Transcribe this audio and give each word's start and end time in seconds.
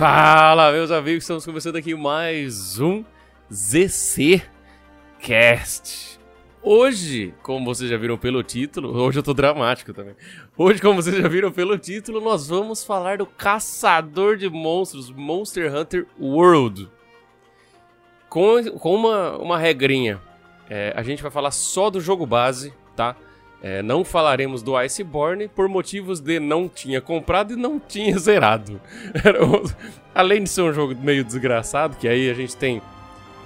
Fala, 0.00 0.72
meus 0.72 0.90
amigos, 0.90 1.24
estamos 1.24 1.44
começando 1.44 1.76
aqui 1.76 1.94
mais 1.94 2.80
um 2.80 3.04
ZC 3.52 4.42
Cast. 5.18 6.18
Hoje, 6.62 7.34
como 7.42 7.66
vocês 7.66 7.90
já 7.90 7.98
viram 7.98 8.16
pelo 8.16 8.42
título, 8.42 8.96
hoje 8.96 9.18
eu 9.18 9.22
tô 9.22 9.34
dramático 9.34 9.92
também. 9.92 10.16
Hoje, 10.56 10.80
como 10.80 11.02
vocês 11.02 11.14
já 11.14 11.28
viram 11.28 11.52
pelo 11.52 11.76
título, 11.76 12.18
nós 12.18 12.48
vamos 12.48 12.82
falar 12.82 13.18
do 13.18 13.26
Caçador 13.26 14.38
de 14.38 14.48
Monstros, 14.48 15.10
Monster 15.10 15.70
Hunter 15.70 16.06
World. 16.18 16.88
Com, 18.30 18.70
com 18.78 18.94
uma, 18.94 19.36
uma 19.36 19.58
regrinha. 19.58 20.18
É, 20.70 20.94
a 20.96 21.02
gente 21.02 21.22
vai 21.22 21.30
falar 21.30 21.50
só 21.50 21.90
do 21.90 22.00
jogo 22.00 22.24
base, 22.24 22.72
tá? 22.96 23.14
É, 23.62 23.82
não 23.82 24.04
falaremos 24.04 24.62
do 24.62 24.74
Iceborne 24.74 25.46
por 25.46 25.68
motivos 25.68 26.18
de 26.18 26.40
não 26.40 26.66
tinha 26.68 27.00
comprado 27.00 27.52
e 27.52 27.56
não 27.56 27.78
tinha 27.78 28.18
zerado. 28.18 28.80
Além 30.14 30.42
de 30.42 30.48
ser 30.48 30.62
um 30.62 30.72
jogo 30.72 30.94
meio 30.98 31.22
desgraçado, 31.22 31.96
que 31.96 32.08
aí 32.08 32.30
a 32.30 32.34
gente 32.34 32.56
tem 32.56 32.80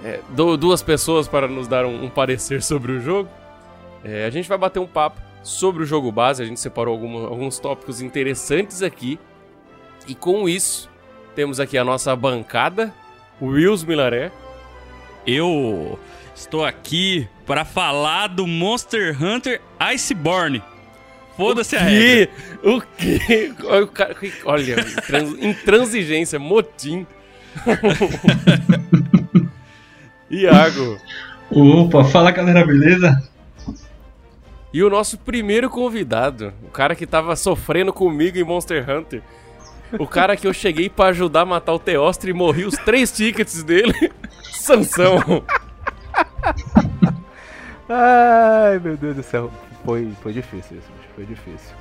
é, 0.05 0.21
duas 0.33 0.83
pessoas 0.83 1.27
para 1.27 1.48
nos 1.48 1.66
dar 1.66 1.85
um, 1.85 2.05
um 2.05 2.11
parecer 2.11 2.62
sobre 2.65 2.93
o 2.93 3.01
jogo, 3.01 3.29
é, 4.05 4.24
a 4.24 4.30
gente 4.30 4.48
vai 4.48 4.59
bater 4.59 4.79
um 4.79 4.87
papo 4.87 5.21
sobre 5.43 5.83
o 5.83 5.87
jogo 5.87 6.12
base. 6.12 6.43
A 6.43 6.46
gente 6.46 6.60
separou 6.60 6.93
alguma, 6.95 7.29
alguns 7.29 7.59
tópicos 7.59 8.01
interessantes 8.01 8.83
aqui. 8.83 9.19
E 10.07 10.15
com 10.15 10.49
isso, 10.49 10.88
temos 11.35 11.59
aqui 11.59 11.77
a 11.77 11.85
nossa 11.85 12.15
bancada, 12.15 12.95
o 13.41 13.46
Wills 13.46 13.85
Milaré. 13.87 14.30
Eu 15.27 15.99
Estou 16.34 16.65
aqui 16.65 17.29
para 17.47 17.65
falar 17.65 18.27
do 18.27 18.47
Monster 18.47 19.16
Hunter 19.23 19.61
Iceborne. 19.79 20.62
Foda-se 21.37 21.77
a 21.77 21.80
regra. 21.80 22.33
O 22.62 22.80
quê? 22.80 23.52
Olha, 24.45 24.77
intransigência, 25.40 26.38
motim. 26.38 27.07
Iago. 30.30 30.99
Opa, 31.51 32.05
fala 32.05 32.30
galera, 32.30 32.66
beleza? 32.66 33.23
E 34.73 34.82
o 34.82 34.90
nosso 34.90 35.16
primeiro 35.18 35.71
convidado, 35.71 36.52
o 36.65 36.68
cara 36.68 36.96
que 36.96 37.07
tava 37.07 37.37
sofrendo 37.37 37.93
comigo 37.93 38.37
em 38.37 38.43
Monster 38.43 38.85
Hunter. 38.90 39.23
O 39.99 40.07
cara 40.07 40.37
que 40.37 40.49
eu 40.49 40.52
cheguei 40.52 40.90
para 40.90 41.10
ajudar 41.10 41.43
a 41.43 41.46
matar 41.46 41.74
o 41.74 41.79
Teostre 41.79 42.32
e 42.32 42.35
morri 42.35 42.65
os 42.65 42.74
três 42.74 43.12
tickets 43.12 43.62
dele. 43.62 43.95
Sansão. 44.51 45.45
Ai, 47.88 48.78
meu 48.78 48.96
Deus 48.96 49.16
do 49.16 49.23
céu. 49.23 49.50
Foi, 49.84 50.10
foi 50.23 50.32
difícil 50.32 50.78
isso, 50.78 50.88
foi 51.14 51.26
difícil. 51.26 51.74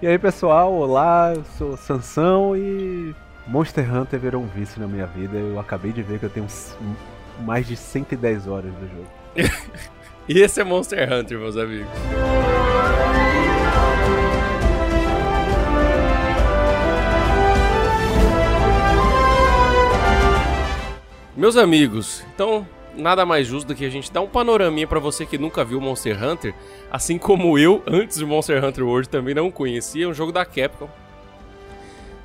E 0.00 0.06
aí, 0.06 0.18
pessoal, 0.18 0.72
olá, 0.72 1.34
eu 1.34 1.44
sou 1.56 1.76
Sansão 1.76 2.56
e 2.56 3.14
Monster 3.46 3.94
Hunter 3.94 4.18
virou 4.18 4.42
um 4.42 4.46
vício 4.46 4.80
na 4.80 4.86
minha 4.86 5.06
vida. 5.06 5.36
Eu 5.36 5.58
acabei 5.58 5.92
de 5.92 6.02
ver 6.02 6.18
que 6.18 6.26
eu 6.26 6.30
tenho 6.30 6.46
mais 7.40 7.66
de 7.66 7.76
110 7.76 8.46
horas 8.46 8.72
do 8.72 8.88
jogo. 8.88 9.08
e 10.28 10.40
esse 10.40 10.60
é 10.60 10.64
Monster 10.64 11.12
Hunter, 11.12 11.38
meus 11.38 11.56
amigos. 11.56 11.88
Meus 21.36 21.58
amigos, 21.58 22.24
então 22.34 22.66
nada 22.96 23.26
mais 23.26 23.46
justo 23.46 23.68
do 23.68 23.74
que 23.74 23.84
a 23.84 23.90
gente 23.90 24.12
dar 24.12 24.20
um 24.20 24.26
panoraminha 24.26 24.86
para 24.86 24.98
você 24.98 25.26
que 25.26 25.38
nunca 25.38 25.64
viu 25.64 25.80
Monster 25.80 26.22
Hunter, 26.22 26.54
assim 26.90 27.18
como 27.18 27.58
eu, 27.58 27.82
antes 27.86 28.18
de 28.18 28.24
Monster 28.24 28.64
Hunter 28.64 28.84
World, 28.84 29.08
também 29.08 29.34
não 29.34 29.50
conhecia, 29.50 30.04
é 30.04 30.08
um 30.08 30.14
jogo 30.14 30.32
da 30.32 30.44
Capcom. 30.44 30.88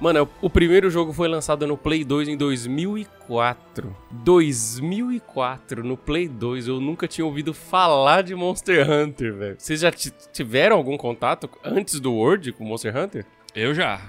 Mano, 0.01 0.27
o 0.41 0.49
primeiro 0.49 0.89
jogo 0.89 1.13
foi 1.13 1.27
lançado 1.27 1.67
no 1.67 1.77
Play 1.77 2.03
2 2.03 2.29
em 2.29 2.35
2004. 2.35 3.95
2004, 4.09 5.83
no 5.83 5.95
Play 5.95 6.27
2, 6.27 6.67
eu 6.67 6.81
nunca 6.81 7.07
tinha 7.07 7.23
ouvido 7.23 7.53
falar 7.53 8.23
de 8.23 8.33
Monster 8.33 8.89
Hunter, 8.89 9.35
velho. 9.35 9.55
Vocês 9.59 9.81
já 9.81 9.91
tiveram 9.91 10.75
algum 10.75 10.97
contato 10.97 11.47
antes 11.63 11.99
do 11.99 12.13
World 12.13 12.51
com 12.53 12.63
Monster 12.63 12.97
Hunter? 12.97 13.27
Eu 13.53 13.75
já. 13.75 14.01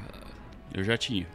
Eu 0.72 0.82
já 0.82 0.96
tinha. 0.96 1.26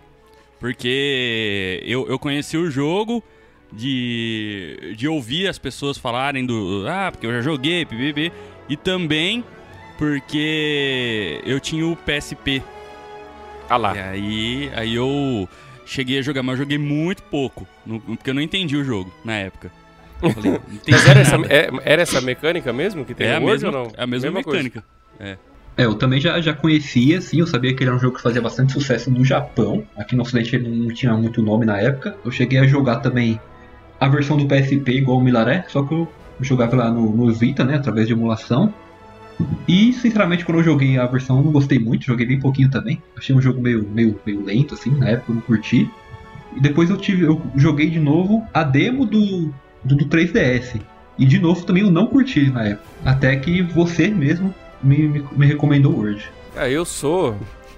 Porque 0.59 1.83
eu, 1.85 2.07
eu 2.07 2.17
conheci 2.17 2.57
o 2.57 2.71
jogo 2.71 3.23
de, 3.72 4.94
de 4.95 5.07
ouvir 5.07 5.47
as 5.47 5.57
pessoas 5.57 5.97
falarem 5.97 6.45
do. 6.45 6.85
Ah, 6.88 7.11
porque 7.11 7.25
eu 7.25 7.31
já 7.31 7.41
joguei, 7.41 7.85
PBB. 7.85 8.31
E 8.69 8.75
também 8.75 9.44
porque 9.97 11.41
eu 11.45 11.59
tinha 11.59 11.85
o 11.85 11.95
PSP. 11.95 12.61
Ah 13.69 13.78
lá. 13.78 13.95
E 13.95 14.00
aí, 14.00 14.72
aí 14.75 14.95
eu 14.95 15.47
cheguei 15.85 16.19
a 16.19 16.22
jogar, 16.22 16.44
mas 16.44 16.53
eu 16.53 16.66
joguei 16.66 16.78
muito 16.78 17.23
pouco. 17.23 17.67
porque 18.05 18.29
eu 18.29 18.33
não 18.33 18.41
entendi 18.41 18.78
o 18.78 18.83
jogo 18.83 19.11
na 19.23 19.33
época. 19.33 19.72
Falei, 20.19 20.59
mas 20.89 21.07
era 21.07 21.19
essa, 21.19 21.35
é, 21.49 21.69
era 21.84 22.01
essa 22.01 22.22
mecânica 22.22 22.73
mesmo 22.73 23.05
que 23.05 23.13
tem 23.13 23.28
é 23.28 23.35
a 23.35 23.39
mesma, 23.39 23.69
ou 23.69 23.73
não? 23.73 23.91
É 23.95 24.03
a 24.03 24.07
mesma, 24.07 24.31
mesma 24.31 24.39
mecânica. 24.39 24.84
É. 25.19 25.38
É, 25.78 25.85
eu 25.85 25.94
também 25.94 26.19
já, 26.19 26.41
já 26.41 26.53
conhecia, 26.53 27.22
sim, 27.22 27.39
eu 27.39 27.45
sabia 27.45 27.72
que 27.72 27.84
ele 27.84 27.89
era 27.89 27.95
um 27.95 27.99
jogo 27.99 28.16
que 28.16 28.22
fazia 28.23 28.41
bastante 28.41 28.73
sucesso 28.73 29.11
no 29.11 29.23
Japão. 29.23 29.85
Aqui 29.95 30.16
no 30.16 30.23
Ocidente 30.23 30.55
ele 30.55 30.67
não 30.67 30.91
tinha 30.91 31.13
muito 31.13 31.39
nome 31.39 31.67
na 31.67 31.79
época. 31.79 32.17
Eu 32.25 32.31
cheguei 32.31 32.57
a 32.57 32.66
jogar 32.66 32.95
também 32.97 33.39
a 34.00 34.08
versão 34.08 34.38
do 34.38 34.46
PSP 34.46 34.91
igual 34.94 35.18
o 35.18 35.22
Milaré, 35.22 35.66
só 35.68 35.84
que 35.84 35.94
eu 35.94 36.08
jogava 36.40 36.75
lá 36.75 36.91
no, 36.91 37.16
no 37.16 37.31
Vita, 37.34 37.63
né, 37.63 37.75
através 37.75 38.08
de 38.08 38.13
emulação. 38.13 38.74
E, 39.68 39.94
sinceramente, 39.94 40.44
quando 40.44 40.59
eu 40.59 40.63
joguei 40.63 40.97
a 40.97 41.06
versão, 41.06 41.38
eu 41.38 41.44
não 41.44 41.52
gostei 41.52 41.78
muito, 41.78 42.06
joguei 42.06 42.25
bem 42.25 42.40
pouquinho 42.40 42.69
também. 42.69 43.02
Achei 43.16 43.35
um 43.35 43.41
jogo 43.41 43.62
meio, 43.62 43.88
meio, 43.88 44.19
meio 44.25 44.44
lento, 44.44 44.74
assim, 44.74 44.91
na 44.91 45.09
época 45.09 45.31
eu 45.31 45.35
não 45.35 45.41
curti. 45.41 45.90
E 46.56 46.59
depois 46.59 46.90
eu 46.90 46.97
tive, 46.97 47.24
eu 47.24 47.41
joguei 47.56 47.90
de 47.90 48.00
novo 48.00 48.44
a 48.53 48.63
demo 48.63 49.06
do, 49.06 49.53
do, 49.84 49.96
do 49.96 50.06
3DS. 50.06 50.81
E 51.19 51.25
de 51.25 51.40
novo 51.40 51.64
também 51.66 51.84
eu 51.84 51.91
não 51.91 52.08
curti 52.08 52.50
na 52.50 52.66
época. 52.66 52.88
Até 53.06 53.35
que 53.35 53.62
você 53.62 54.08
mesmo 54.08 54.53
me, 54.81 55.08
me, 55.08 55.24
me 55.35 55.46
recomendou 55.46 55.96
Word. 55.96 56.24
Ah, 56.56 56.69
eu 56.69 56.85
sou 56.85 57.35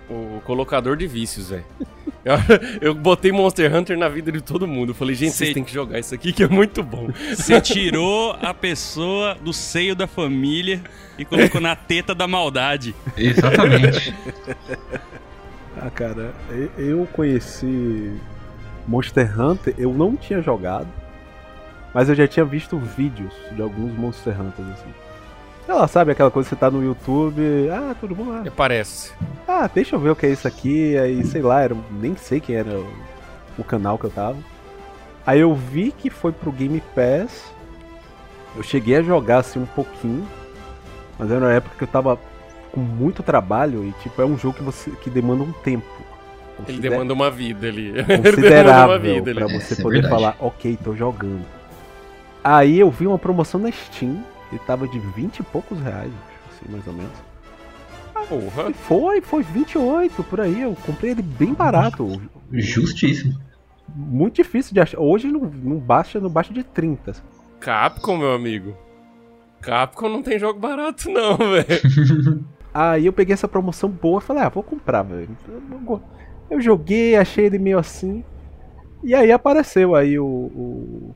o 0.09 0.41
colocador 0.45 0.97
de 0.97 1.07
vícios, 1.07 1.49
velho. 1.49 1.65
Eu, 2.25 2.35
eu, 2.81 2.93
botei 2.93 3.31
Monster 3.31 3.73
Hunter 3.73 3.97
na 3.97 4.09
vida 4.09 4.29
de 4.29 4.41
todo 4.41 4.67
mundo. 4.67 4.89
Eu 4.89 4.93
falei, 4.93 5.15
gente, 5.15 5.31
Cê... 5.31 5.45
vocês 5.45 5.53
têm 5.53 5.63
que 5.63 5.73
jogar 5.73 5.99
isso 5.99 6.13
aqui 6.13 6.33
que 6.33 6.43
é 6.43 6.47
muito 6.49 6.83
bom. 6.83 7.07
Você 7.33 7.61
tirou 7.61 8.33
a 8.41 8.53
pessoa 8.53 9.35
do 9.35 9.53
seio 9.53 9.95
da 9.95 10.05
família 10.05 10.81
e 11.17 11.23
colocou 11.23 11.61
na 11.61 11.77
teta 11.77 12.13
da 12.13 12.27
maldade. 12.27 12.93
Exatamente. 13.15 14.13
ah, 15.79 15.89
cara, 15.89 16.33
eu 16.77 17.07
conheci 17.13 18.11
Monster 18.85 19.39
Hunter, 19.39 19.73
eu 19.77 19.93
não 19.93 20.17
tinha 20.17 20.41
jogado, 20.41 20.89
mas 21.93 22.09
eu 22.09 22.15
já 22.15 22.27
tinha 22.27 22.45
visto 22.45 22.77
vídeos 22.77 23.33
de 23.53 23.61
alguns 23.61 23.93
Monster 23.93 24.39
Hunters 24.39 24.67
assim. 24.71 24.93
Ela 25.69 25.87
sabe 25.87 26.11
aquela 26.11 26.31
coisa 26.31 26.49
que 26.49 26.55
você 26.55 26.59
tá 26.59 26.71
no 26.71 26.83
YouTube, 26.83 27.69
ah, 27.71 27.95
tudo 27.99 28.15
bom 28.15 28.29
lá. 28.29 28.43
Ah. 28.43 28.51
Parece. 28.51 29.13
Ah, 29.47 29.69
deixa 29.71 29.95
eu 29.95 29.99
ver 29.99 30.09
o 30.09 30.15
que 30.15 30.25
é 30.25 30.31
isso 30.31 30.47
aqui, 30.47 30.97
aí 30.97 31.23
sei 31.23 31.43
lá, 31.43 31.61
era, 31.61 31.77
nem 31.91 32.15
sei 32.15 32.39
quem 32.39 32.55
era 32.55 32.71
o, 32.71 32.91
o 33.55 33.63
canal 33.63 33.95
que 33.99 34.05
eu 34.05 34.09
tava. 34.09 34.37
Aí 35.27 35.39
eu 35.41 35.53
vi 35.53 35.91
que 35.91 36.09
foi 36.09 36.31
pro 36.31 36.51
Game 36.51 36.81
Pass. 36.95 37.53
Eu 38.55 38.63
cheguei 38.63 38.97
a 38.97 39.03
jogar 39.03 39.37
assim 39.37 39.59
um 39.59 39.65
pouquinho, 39.67 40.27
mas 41.19 41.29
era 41.29 41.39
uma 41.39 41.53
época 41.53 41.75
que 41.77 41.83
eu 41.83 41.87
tava 41.87 42.17
com 42.71 42.79
muito 42.79 43.21
trabalho 43.21 43.85
e 43.85 43.91
tipo 44.01 44.19
é 44.23 44.25
um 44.25 44.37
jogo 44.39 44.57
que 44.57 44.63
você 44.63 44.89
que 44.89 45.09
demanda 45.09 45.43
um 45.43 45.51
tempo. 45.51 45.85
Ele 46.67 46.79
demanda 46.79 47.13
uma 47.13 47.29
vida 47.29 47.67
ali. 47.67 47.93
Considerável 48.17 48.95
uma 48.95 48.99
vida 48.99 49.35
para 49.35 49.47
você 49.47 49.75
é, 49.75 49.83
poder 49.83 50.03
é 50.03 50.09
falar, 50.09 50.35
ok, 50.39 50.79
tô 50.83 50.95
jogando. 50.95 51.45
Aí 52.43 52.79
eu 52.79 52.89
vi 52.89 53.05
uma 53.05 53.19
promoção 53.19 53.59
na 53.59 53.71
Steam 53.71 54.23
ele 54.51 54.61
tava 54.65 54.87
de 54.87 54.99
20 54.99 55.39
e 55.39 55.43
poucos 55.43 55.79
reais, 55.79 56.11
assim, 56.49 56.71
mais 56.71 56.85
ou 56.87 56.93
menos. 56.93 57.29
Porra. 58.27 58.71
Foi, 58.73 59.21
foi 59.21 59.43
28 59.43 60.23
por 60.23 60.39
aí. 60.39 60.61
Eu 60.61 60.75
comprei 60.85 61.11
ele 61.11 61.21
bem 61.21 61.53
barato. 61.53 62.21
Justíssimo. 62.51 63.39
Muito 63.95 64.35
difícil 64.35 64.73
de 64.73 64.79
achar. 64.79 64.99
Hoje 64.99 65.27
não, 65.27 65.41
não 65.41 65.77
baixa, 65.77 66.19
não 66.19 66.29
baixa 66.29 66.53
de 66.53 66.63
30. 66.63 67.13
Capcom, 67.59 68.17
meu 68.17 68.33
amigo. 68.33 68.77
Capcom 69.61 70.09
não 70.09 70.21
tem 70.21 70.39
jogo 70.39 70.59
barato, 70.59 71.09
não, 71.09 71.37
velho. 71.37 72.45
aí 72.73 73.05
eu 73.05 73.13
peguei 73.13 73.33
essa 73.33 73.47
promoção 73.47 73.89
boa 73.89 74.19
e 74.19 74.23
falei, 74.23 74.43
ah, 74.43 74.49
vou 74.49 74.63
comprar, 74.63 75.03
velho. 75.03 75.35
Eu 76.49 76.61
joguei, 76.61 77.15
achei 77.15 77.45
ele 77.45 77.59
meio 77.59 77.79
assim. 77.79 78.23
E 79.03 79.15
aí 79.15 79.31
apareceu 79.31 79.95
aí 79.95 80.19
o, 80.19 80.25
o 80.25 81.15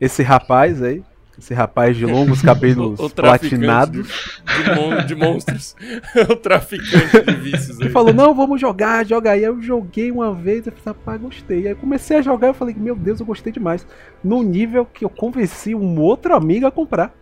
esse 0.00 0.22
rapaz 0.22 0.82
aí, 0.82 1.02
esse 1.38 1.54
rapaz 1.54 1.96
de 1.96 2.04
longos 2.04 2.42
cabelos 2.42 2.98
o, 3.00 3.06
o 3.06 3.10
platinados. 3.10 4.42
De, 4.44 4.74
mon 4.74 5.06
de 5.06 5.14
monstros. 5.14 5.76
o 6.28 6.36
traficante 6.36 7.22
de 7.24 7.34
vícios. 7.36 7.78
Ele 7.78 7.90
falou: 7.90 8.12
Não, 8.12 8.34
vamos 8.34 8.60
jogar, 8.60 9.06
joga 9.06 9.30
aí. 9.30 9.44
Eu 9.44 9.62
joguei 9.62 10.10
uma 10.10 10.34
vez, 10.34 10.66
eu 10.66 10.72
falei: 10.72 10.98
Rapaz, 10.98 11.20
gostei. 11.20 11.68
Aí 11.68 11.74
comecei 11.74 12.18
a 12.18 12.22
jogar, 12.22 12.48
eu 12.48 12.54
falei: 12.54 12.74
Meu 12.76 12.96
Deus, 12.96 13.20
eu 13.20 13.26
gostei 13.26 13.52
demais. 13.52 13.86
No 14.22 14.42
nível 14.42 14.84
que 14.84 15.04
eu 15.04 15.08
convenci 15.08 15.74
um 15.74 16.00
outro 16.00 16.34
amigo 16.34 16.66
a 16.66 16.70
comprar. 16.70 17.14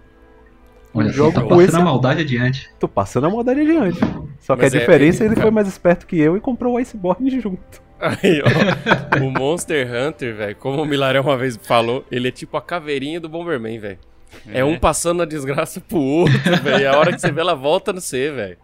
Olha, 0.95 1.11
jogo 1.11 1.33
tá 1.33 1.43
passando 1.43 1.61
esse... 1.61 1.77
a 1.77 1.81
maldade 1.81 2.21
adiante. 2.23 2.71
Tô 2.79 2.89
passando 2.89 3.27
a 3.27 3.31
maldade 3.31 3.61
adiante. 3.61 4.01
Só 4.41 4.57
que 4.57 4.63
Mas 4.63 4.73
a 4.73 4.77
é, 4.79 4.81
diferença 4.81 5.23
é, 5.23 5.27
ele, 5.27 5.35
ele 5.35 5.43
foi 5.43 5.51
mais 5.51 5.69
esperto 5.69 6.07
que 6.07 6.19
eu 6.19 6.39
e 6.39 6.41
comprou 6.41 6.75
o 6.75 6.79
Iceborne 6.79 7.29
junto. 7.39 7.86
Aí, 7.99 8.43
ó. 8.43 9.19
o 9.25 9.31
Monster 9.31 9.89
Hunter, 9.91 10.35
velho, 10.35 10.57
como 10.57 10.83
o 10.83 10.87
Milaré 10.87 11.21
uma 11.21 11.37
vez 11.37 11.59
falou, 11.63 12.05
ele 12.11 12.29
é 12.29 12.31
tipo 12.31 12.57
a 12.57 12.63
caveirinha 12.63 13.21
do 13.21 13.29
Bomberman, 13.29 13.79
velho. 13.79 13.99
É. 14.47 14.61
é. 14.61 14.65
um 14.65 14.79
passando 14.79 15.23
a 15.23 15.27
desgraça 15.27 15.81
pro 15.81 15.99
outro, 15.99 16.63
velho. 16.63 16.91
A 16.91 16.99
hora 16.99 17.13
que 17.13 17.21
você 17.21 17.33
vê, 17.33 17.41
ela 17.41 17.55
volta 17.55 17.93
no 17.93 18.01
C, 18.01 18.31
velho. 18.31 18.59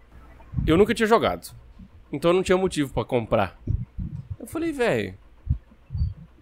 Eu 0.67 0.76
nunca 0.76 0.94
tinha 0.94 1.06
jogado. 1.06 1.55
Então 2.12 2.31
eu 2.31 2.34
não 2.34 2.43
tinha 2.43 2.58
motivo 2.58 2.93
para 2.93 3.05
comprar. 3.05 3.58
Eu 4.38 4.46
falei, 4.46 4.73
velho. 4.73 5.14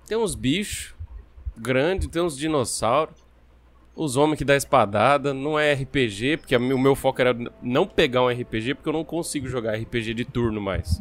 Tem 0.07 0.19
uns 0.19 0.35
bichos 0.35 0.95
grandes, 1.57 2.09
tem 2.09 2.21
uns 2.21 2.37
dinossauros. 2.37 3.15
Os 3.95 4.17
homens 4.17 4.39
que 4.39 4.45
dá 4.45 4.57
espadada. 4.57 5.33
Não 5.33 5.59
é 5.59 5.73
RPG, 5.75 6.39
porque 6.39 6.57
o 6.57 6.79
meu 6.79 6.97
foco 6.97 7.21
era 7.21 7.37
não 7.63 7.87
pegar 7.87 8.23
um 8.23 8.29
RPG, 8.29 8.75
porque 8.75 8.89
eu 8.89 8.93
não 8.93 9.05
consigo 9.05 9.47
jogar 9.47 9.77
RPG 9.77 10.15
de 10.15 10.25
turno 10.25 10.61
mais. 10.61 11.01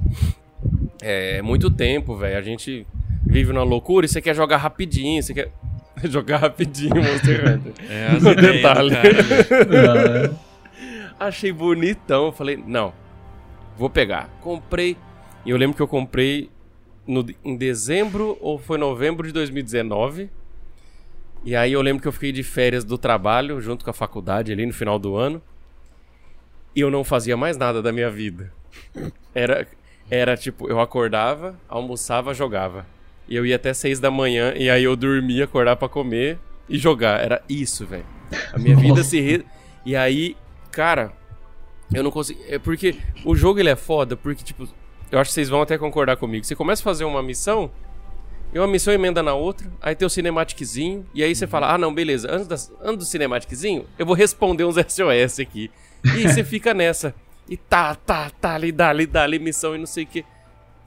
É 1.02 1.42
muito 1.42 1.70
tempo, 1.72 2.16
velho. 2.16 2.38
A 2.38 2.42
gente 2.42 2.86
vive 3.26 3.54
na 3.54 3.64
loucura 3.64 4.06
e 4.06 4.10
você 4.10 4.22
quer 4.22 4.36
jogar 4.36 4.58
rapidinho, 4.58 5.22
você 5.22 5.34
quer 5.34 5.52
jogar 6.06 6.38
rapidinho 6.38 6.96
Monster 6.96 7.48
Hunter. 7.48 7.74
É, 7.90 8.36
detalhe. 8.36 8.96
Achei 11.20 11.52
bonitão, 11.52 12.32
falei, 12.32 12.58
não, 12.66 12.94
vou 13.78 13.90
pegar. 13.90 14.30
Comprei, 14.42 14.96
e 15.46 15.50
eu 15.50 15.58
lembro 15.58 15.76
que 15.76 15.82
eu 15.82 15.88
comprei 15.88 16.50
no, 17.06 17.26
em 17.44 17.58
dezembro 17.58 18.38
ou 18.40 18.58
foi 18.58 18.78
novembro 18.78 19.28
de 19.28 19.34
2019. 19.34 20.30
E 21.44 21.56
aí 21.56 21.74
eu 21.74 21.82
lembro 21.82 22.02
que 22.02 22.08
eu 22.08 22.12
fiquei 22.12 22.32
de 22.32 22.44
férias 22.44 22.84
do 22.84 22.98
trabalho 22.98 23.60
junto 23.60 23.84
com 23.84 23.92
a 23.92 23.94
faculdade 23.94 24.52
ali 24.52 24.66
no 24.66 24.74
final 24.74 25.00
do 25.00 25.16
ano. 25.16 25.42
E 26.76 26.82
eu 26.82 26.92
não 26.92 27.04
fazia 27.04 27.36
mais 27.36 27.58
nada 27.58 27.82
da 27.82 27.92
minha 27.92 28.10
vida. 28.10 28.52
Era 29.34 29.68
era 30.10 30.36
tipo, 30.36 30.70
eu 30.70 30.80
acordava, 30.80 31.56
almoçava, 31.68 32.34
jogava. 32.34 32.86
E 33.28 33.36
eu 33.36 33.46
ia 33.46 33.56
até 33.56 33.74
seis 33.74 34.00
da 34.00 34.10
manhã 34.10 34.54
e 34.56 34.70
aí 34.70 34.84
eu 34.84 34.96
dormia, 34.96 35.44
acordar 35.44 35.76
para 35.76 35.88
comer 35.88 36.40
e 36.68 36.78
jogar. 36.78 37.24
Era 37.24 37.42
isso, 37.48 37.86
velho. 37.86 38.06
A 38.54 38.58
minha 38.58 38.76
vida 38.76 39.04
se 39.04 39.20
re... 39.20 39.46
E 39.86 39.96
aí, 39.96 40.36
cara, 40.72 41.14
eu 41.94 42.04
não 42.04 42.12
consigo. 42.12 42.40
É 42.48 42.60
porque 42.60 42.96
o 43.24 43.36
jogo 43.36 43.60
ele 43.60 43.70
é 43.70 43.76
foda, 43.76 44.16
porque, 44.16 44.44
tipo, 44.44 44.68
eu 45.12 45.20
acho 45.20 45.30
que 45.30 45.34
vocês 45.34 45.50
vão 45.50 45.62
até 45.62 45.78
concordar 45.78 46.18
comigo. 46.18 46.46
Você 46.46 46.56
começa 46.56 46.82
a 46.82 46.84
fazer 46.84 47.06
uma 47.06 47.24
missão, 47.24 47.72
e 48.54 48.60
uma 48.60 48.68
missão 48.68 48.94
emenda 48.94 49.22
na 49.22 49.34
outra, 49.34 49.72
aí 49.82 49.96
tem 49.96 50.06
o 50.06 50.10
cinematiczinho, 50.10 51.06
e 51.14 51.24
aí 51.24 51.36
você 51.36 51.46
uhum. 51.46 51.52
fala: 51.52 51.74
ah, 51.74 51.78
não, 51.78 51.94
beleza, 51.94 52.28
antes, 52.32 52.48
das, 52.48 52.72
antes 52.82 52.98
do 52.98 53.06
cinematiczinho, 53.06 53.86
eu 53.98 54.06
vou 54.06 54.16
responder 54.16 54.66
uns 54.66 54.76
SOS 54.88 55.40
aqui. 55.40 55.72
E 56.04 56.28
você 56.28 56.44
fica 56.44 56.74
nessa. 56.74 57.14
E 57.50 57.58
tá, 57.58 57.96
tá, 57.96 58.30
tá, 58.30 58.54
ali, 58.54 58.72
dali, 58.72 59.08
dali, 59.08 59.40
missão 59.40 59.76
e 59.76 59.80
não 59.80 59.88
sei 59.88 60.04
o 60.04 60.08
que. 60.08 60.24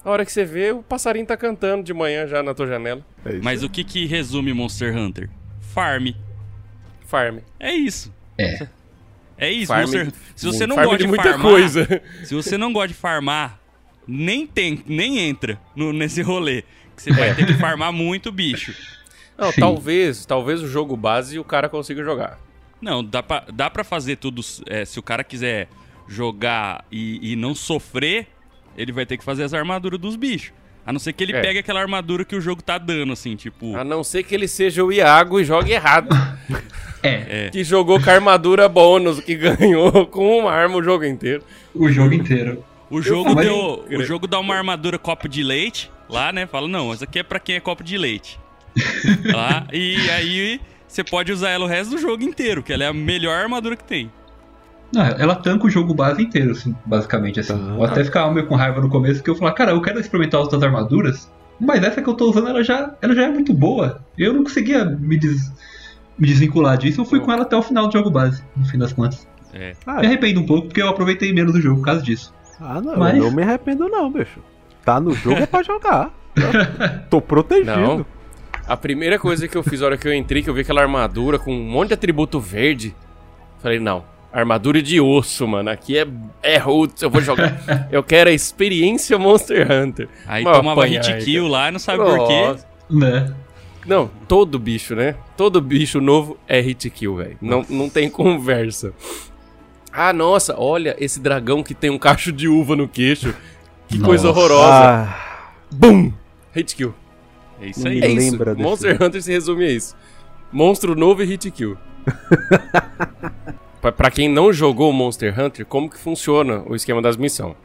A 0.04 0.10
hora 0.10 0.24
que 0.24 0.30
você 0.30 0.44
vê, 0.44 0.70
o 0.70 0.80
passarinho 0.82 1.26
tá 1.26 1.36
cantando 1.36 1.82
de 1.82 1.92
manhã 1.92 2.24
já 2.26 2.40
na 2.40 2.54
tua 2.54 2.68
janela. 2.68 3.04
É 3.24 3.34
Mas 3.42 3.64
o 3.64 3.68
que 3.68 3.82
que 3.82 4.06
resume 4.06 4.52
Monster 4.52 4.96
Hunter? 4.96 5.28
Farm. 5.60 6.10
Farm. 7.04 7.38
É 7.58 7.72
isso. 7.72 8.14
É. 8.38 8.68
É 9.36 9.50
isso, 9.50 9.66
farm, 9.66 9.82
Monster... 9.82 10.12
Se 10.36 10.46
você 10.46 10.66
não 10.66 10.76
gosta 10.76 10.98
de, 10.98 11.06
muita 11.08 11.30
farmar, 11.30 11.40
coisa. 11.40 12.02
Se 12.22 12.32
você 12.32 12.56
não 12.56 12.72
gosta 12.72 12.88
de 12.88 12.94
farmar, 12.94 13.58
nem 14.06 14.46
tem, 14.46 14.84
nem 14.86 15.18
entra 15.18 15.58
no, 15.74 15.92
nesse 15.92 16.22
rolê. 16.22 16.62
Que 16.96 17.02
você 17.02 17.12
vai 17.12 17.30
é. 17.30 17.34
ter 17.34 17.46
que 17.46 17.54
farmar 17.54 17.92
muito 17.92 18.30
bicho. 18.30 18.72
Não, 19.36 19.50
Sim. 19.50 19.60
talvez, 19.60 20.24
talvez 20.24 20.62
o 20.62 20.68
jogo 20.68 20.96
base 20.96 21.40
o 21.40 21.44
cara 21.44 21.68
consiga 21.68 22.04
jogar. 22.04 22.38
Não, 22.80 23.02
dá 23.02 23.22
pra, 23.22 23.46
dá 23.52 23.68
pra 23.68 23.82
fazer 23.82 24.16
tudo. 24.16 24.42
É, 24.66 24.84
se 24.84 25.00
o 25.00 25.02
cara 25.02 25.24
quiser 25.24 25.68
jogar 26.08 26.84
e, 26.90 27.32
e 27.32 27.36
não 27.36 27.54
sofrer, 27.54 28.28
ele 28.76 28.92
vai 28.92 29.06
ter 29.06 29.16
que 29.16 29.24
fazer 29.24 29.44
as 29.44 29.54
armaduras 29.54 29.98
dos 29.98 30.16
bichos. 30.16 30.52
A 30.84 30.92
não 30.92 30.98
ser 30.98 31.12
que 31.12 31.22
ele 31.22 31.32
é. 31.32 31.40
pegue 31.40 31.58
aquela 31.60 31.80
armadura 31.80 32.24
que 32.24 32.34
o 32.34 32.40
jogo 32.40 32.60
tá 32.60 32.76
dando, 32.76 33.12
assim, 33.12 33.36
tipo. 33.36 33.76
A 33.76 33.84
não 33.84 34.02
ser 34.02 34.24
que 34.24 34.34
ele 34.34 34.48
seja 34.48 34.82
o 34.82 34.92
Iago 34.92 35.38
e 35.38 35.44
jogue 35.44 35.70
errado. 35.70 36.08
é. 37.02 37.46
é. 37.46 37.50
Que 37.50 37.62
jogou 37.62 38.02
com 38.02 38.10
a 38.10 38.14
armadura 38.14 38.68
bônus, 38.68 39.20
que 39.20 39.34
ganhou 39.36 40.06
com 40.06 40.38
uma 40.38 40.50
arma 40.50 40.76
o 40.76 40.82
jogo 40.82 41.04
inteiro. 41.04 41.44
O 41.72 41.88
jogo 41.88 42.12
inteiro. 42.14 42.64
O 42.90 43.00
jogo, 43.00 43.34
deu, 43.34 43.86
o 43.90 44.04
jogo 44.04 44.26
dá 44.26 44.38
uma 44.38 44.54
armadura 44.54 44.98
copo 44.98 45.26
de 45.26 45.42
leite 45.42 45.90
lá, 46.10 46.30
né? 46.30 46.46
Fala, 46.46 46.68
não, 46.68 46.92
essa 46.92 47.04
aqui 47.04 47.20
é 47.20 47.22
pra 47.22 47.40
quem 47.40 47.56
é 47.56 47.60
copo 47.60 47.82
de 47.82 47.96
leite. 47.96 48.38
lá, 49.32 49.66
e 49.72 50.10
aí 50.10 50.60
você 50.86 51.02
pode 51.02 51.32
usar 51.32 51.50
ela 51.50 51.64
o 51.64 51.68
resto 51.68 51.92
do 51.92 51.98
jogo 51.98 52.22
inteiro, 52.22 52.62
que 52.62 52.70
ela 52.72 52.84
é 52.84 52.86
a 52.88 52.92
melhor 52.92 53.34
armadura 53.34 53.76
que 53.76 53.84
tem. 53.84 54.12
Não, 54.92 55.02
ela 55.02 55.34
tanca 55.34 55.66
o 55.66 55.70
jogo 55.70 55.94
base 55.94 56.22
inteiro, 56.22 56.52
assim, 56.52 56.74
basicamente, 56.84 57.40
assim. 57.40 57.54
Ah, 57.54 57.74
Vou 57.74 57.84
até 57.84 58.04
ficar 58.04 58.30
meio 58.30 58.46
com 58.46 58.54
raiva 58.54 58.80
no 58.80 58.90
começo, 58.90 59.16
porque 59.16 59.30
eu 59.30 59.34
falar, 59.34 59.52
cara, 59.52 59.72
eu 59.72 59.80
quero 59.80 59.98
experimentar 59.98 60.40
outras 60.40 60.62
armaduras, 60.62 61.30
mas 61.58 61.82
essa 61.82 62.02
que 62.02 62.08
eu 62.08 62.14
tô 62.14 62.28
usando, 62.30 62.48
ela 62.48 62.62
já, 62.62 62.94
ela 63.00 63.14
já 63.14 63.22
é 63.22 63.28
muito 63.28 63.54
boa. 63.54 64.04
Eu 64.18 64.34
não 64.34 64.44
conseguia 64.44 64.84
me, 64.84 65.18
des, 65.18 65.50
me 66.18 66.26
desvincular 66.26 66.76
disso, 66.76 67.00
eu 67.00 67.04
fui 67.06 67.20
com 67.20 67.32
ela 67.32 67.42
até 67.42 67.56
o 67.56 67.62
final 67.62 67.86
do 67.86 67.92
jogo 67.92 68.10
base, 68.10 68.42
no 68.54 68.66
fim 68.66 68.78
das 68.78 68.92
contas. 68.92 69.26
É. 69.54 69.74
Ah, 69.86 70.00
me 70.00 70.06
arrependo 70.06 70.40
um 70.40 70.46
pouco, 70.46 70.68
porque 70.68 70.82
eu 70.82 70.88
aproveitei 70.88 71.32
menos 71.32 71.52
do 71.52 71.60
jogo 71.60 71.78
por 71.78 71.86
causa 71.86 72.02
disso. 72.02 72.34
Ah, 72.60 72.80
não, 72.80 72.96
mas... 72.96 73.16
eu 73.16 73.24
não 73.24 73.32
me 73.32 73.42
arrependo 73.42 73.88
não, 73.88 74.10
bicho. 74.10 74.40
Tá 74.84 75.00
no 75.00 75.12
jogo 75.12 75.40
é 75.40 75.46
pra 75.46 75.62
jogar. 75.64 76.10
Tô 77.08 77.20
protegido. 77.20 77.70
Não. 77.76 78.06
A 78.66 78.76
primeira 78.76 79.18
coisa 79.18 79.48
que 79.48 79.56
eu 79.56 79.62
fiz 79.62 79.80
na 79.80 79.86
hora 79.86 79.96
que 79.96 80.06
eu 80.06 80.14
entrei, 80.14 80.42
que 80.42 80.48
eu 80.48 80.54
vi 80.54 80.60
aquela 80.60 80.82
armadura 80.82 81.38
com 81.38 81.52
um 81.52 81.64
monte 81.64 81.88
de 81.88 81.94
atributo 81.94 82.38
verde, 82.38 82.94
falei, 83.60 83.80
não, 83.80 84.04
Armadura 84.32 84.80
de 84.80 84.98
osso, 84.98 85.46
mano. 85.46 85.68
Aqui 85.68 85.98
é, 85.98 86.06
é 86.42 86.56
roots, 86.56 87.02
eu 87.02 87.10
vou 87.10 87.20
jogar. 87.20 87.62
eu 87.92 88.02
quero 88.02 88.30
a 88.30 88.32
experiência 88.32 89.18
Monster 89.18 89.70
Hunter. 89.70 90.08
Aí 90.26 90.42
Mas 90.42 90.56
tomava 90.56 90.86
hit 90.86 91.18
kill 91.18 91.46
lá 91.46 91.68
e 91.68 91.72
não 91.72 91.78
sabe 91.78 91.98
Nossa. 91.98 92.16
por 92.16 92.26
quê. 92.26 92.56
Né? 92.88 93.34
Não, 93.86 94.10
todo 94.26 94.58
bicho, 94.58 94.94
né? 94.94 95.16
Todo 95.36 95.60
bicho 95.60 96.00
novo 96.00 96.38
é 96.48 96.60
hit 96.60 96.88
kill, 96.88 97.16
velho. 97.16 97.36
Não, 97.42 97.64
não 97.68 97.90
tem 97.90 98.08
conversa. 98.08 98.94
Ah, 99.92 100.12
nossa, 100.12 100.58
olha 100.58 100.96
esse 100.98 101.20
dragão 101.20 101.62
que 101.62 101.74
tem 101.74 101.90
um 101.90 101.98
cacho 101.98 102.32
de 102.32 102.48
uva 102.48 102.74
no 102.74 102.88
queixo. 102.88 103.34
Que 103.86 103.98
nossa. 103.98 104.06
coisa 104.06 104.28
horrorosa. 104.30 104.72
Ah. 104.72 105.50
Bum! 105.70 106.10
Hit 106.52 106.74
kill. 106.74 106.94
É 107.60 107.66
isso 107.66 107.86
aí. 107.86 108.00
É 108.00 108.08
isso. 108.08 108.38
Monster 108.56 109.02
Hunter 109.02 109.22
se 109.22 109.30
resume 109.30 109.66
a 109.66 109.70
isso. 109.70 109.94
Monstro 110.50 110.94
novo 110.94 111.22
e 111.22 111.26
hit 111.26 111.50
kill. 111.50 111.76
para 113.90 114.10
quem 114.12 114.28
não 114.28 114.52
jogou 114.52 114.92
Monster 114.92 115.38
Hunter, 115.38 115.66
como 115.66 115.90
que 115.90 115.98
funciona 115.98 116.62
o 116.66 116.76
esquema 116.76 117.02
das 117.02 117.16
missões? 117.16 117.56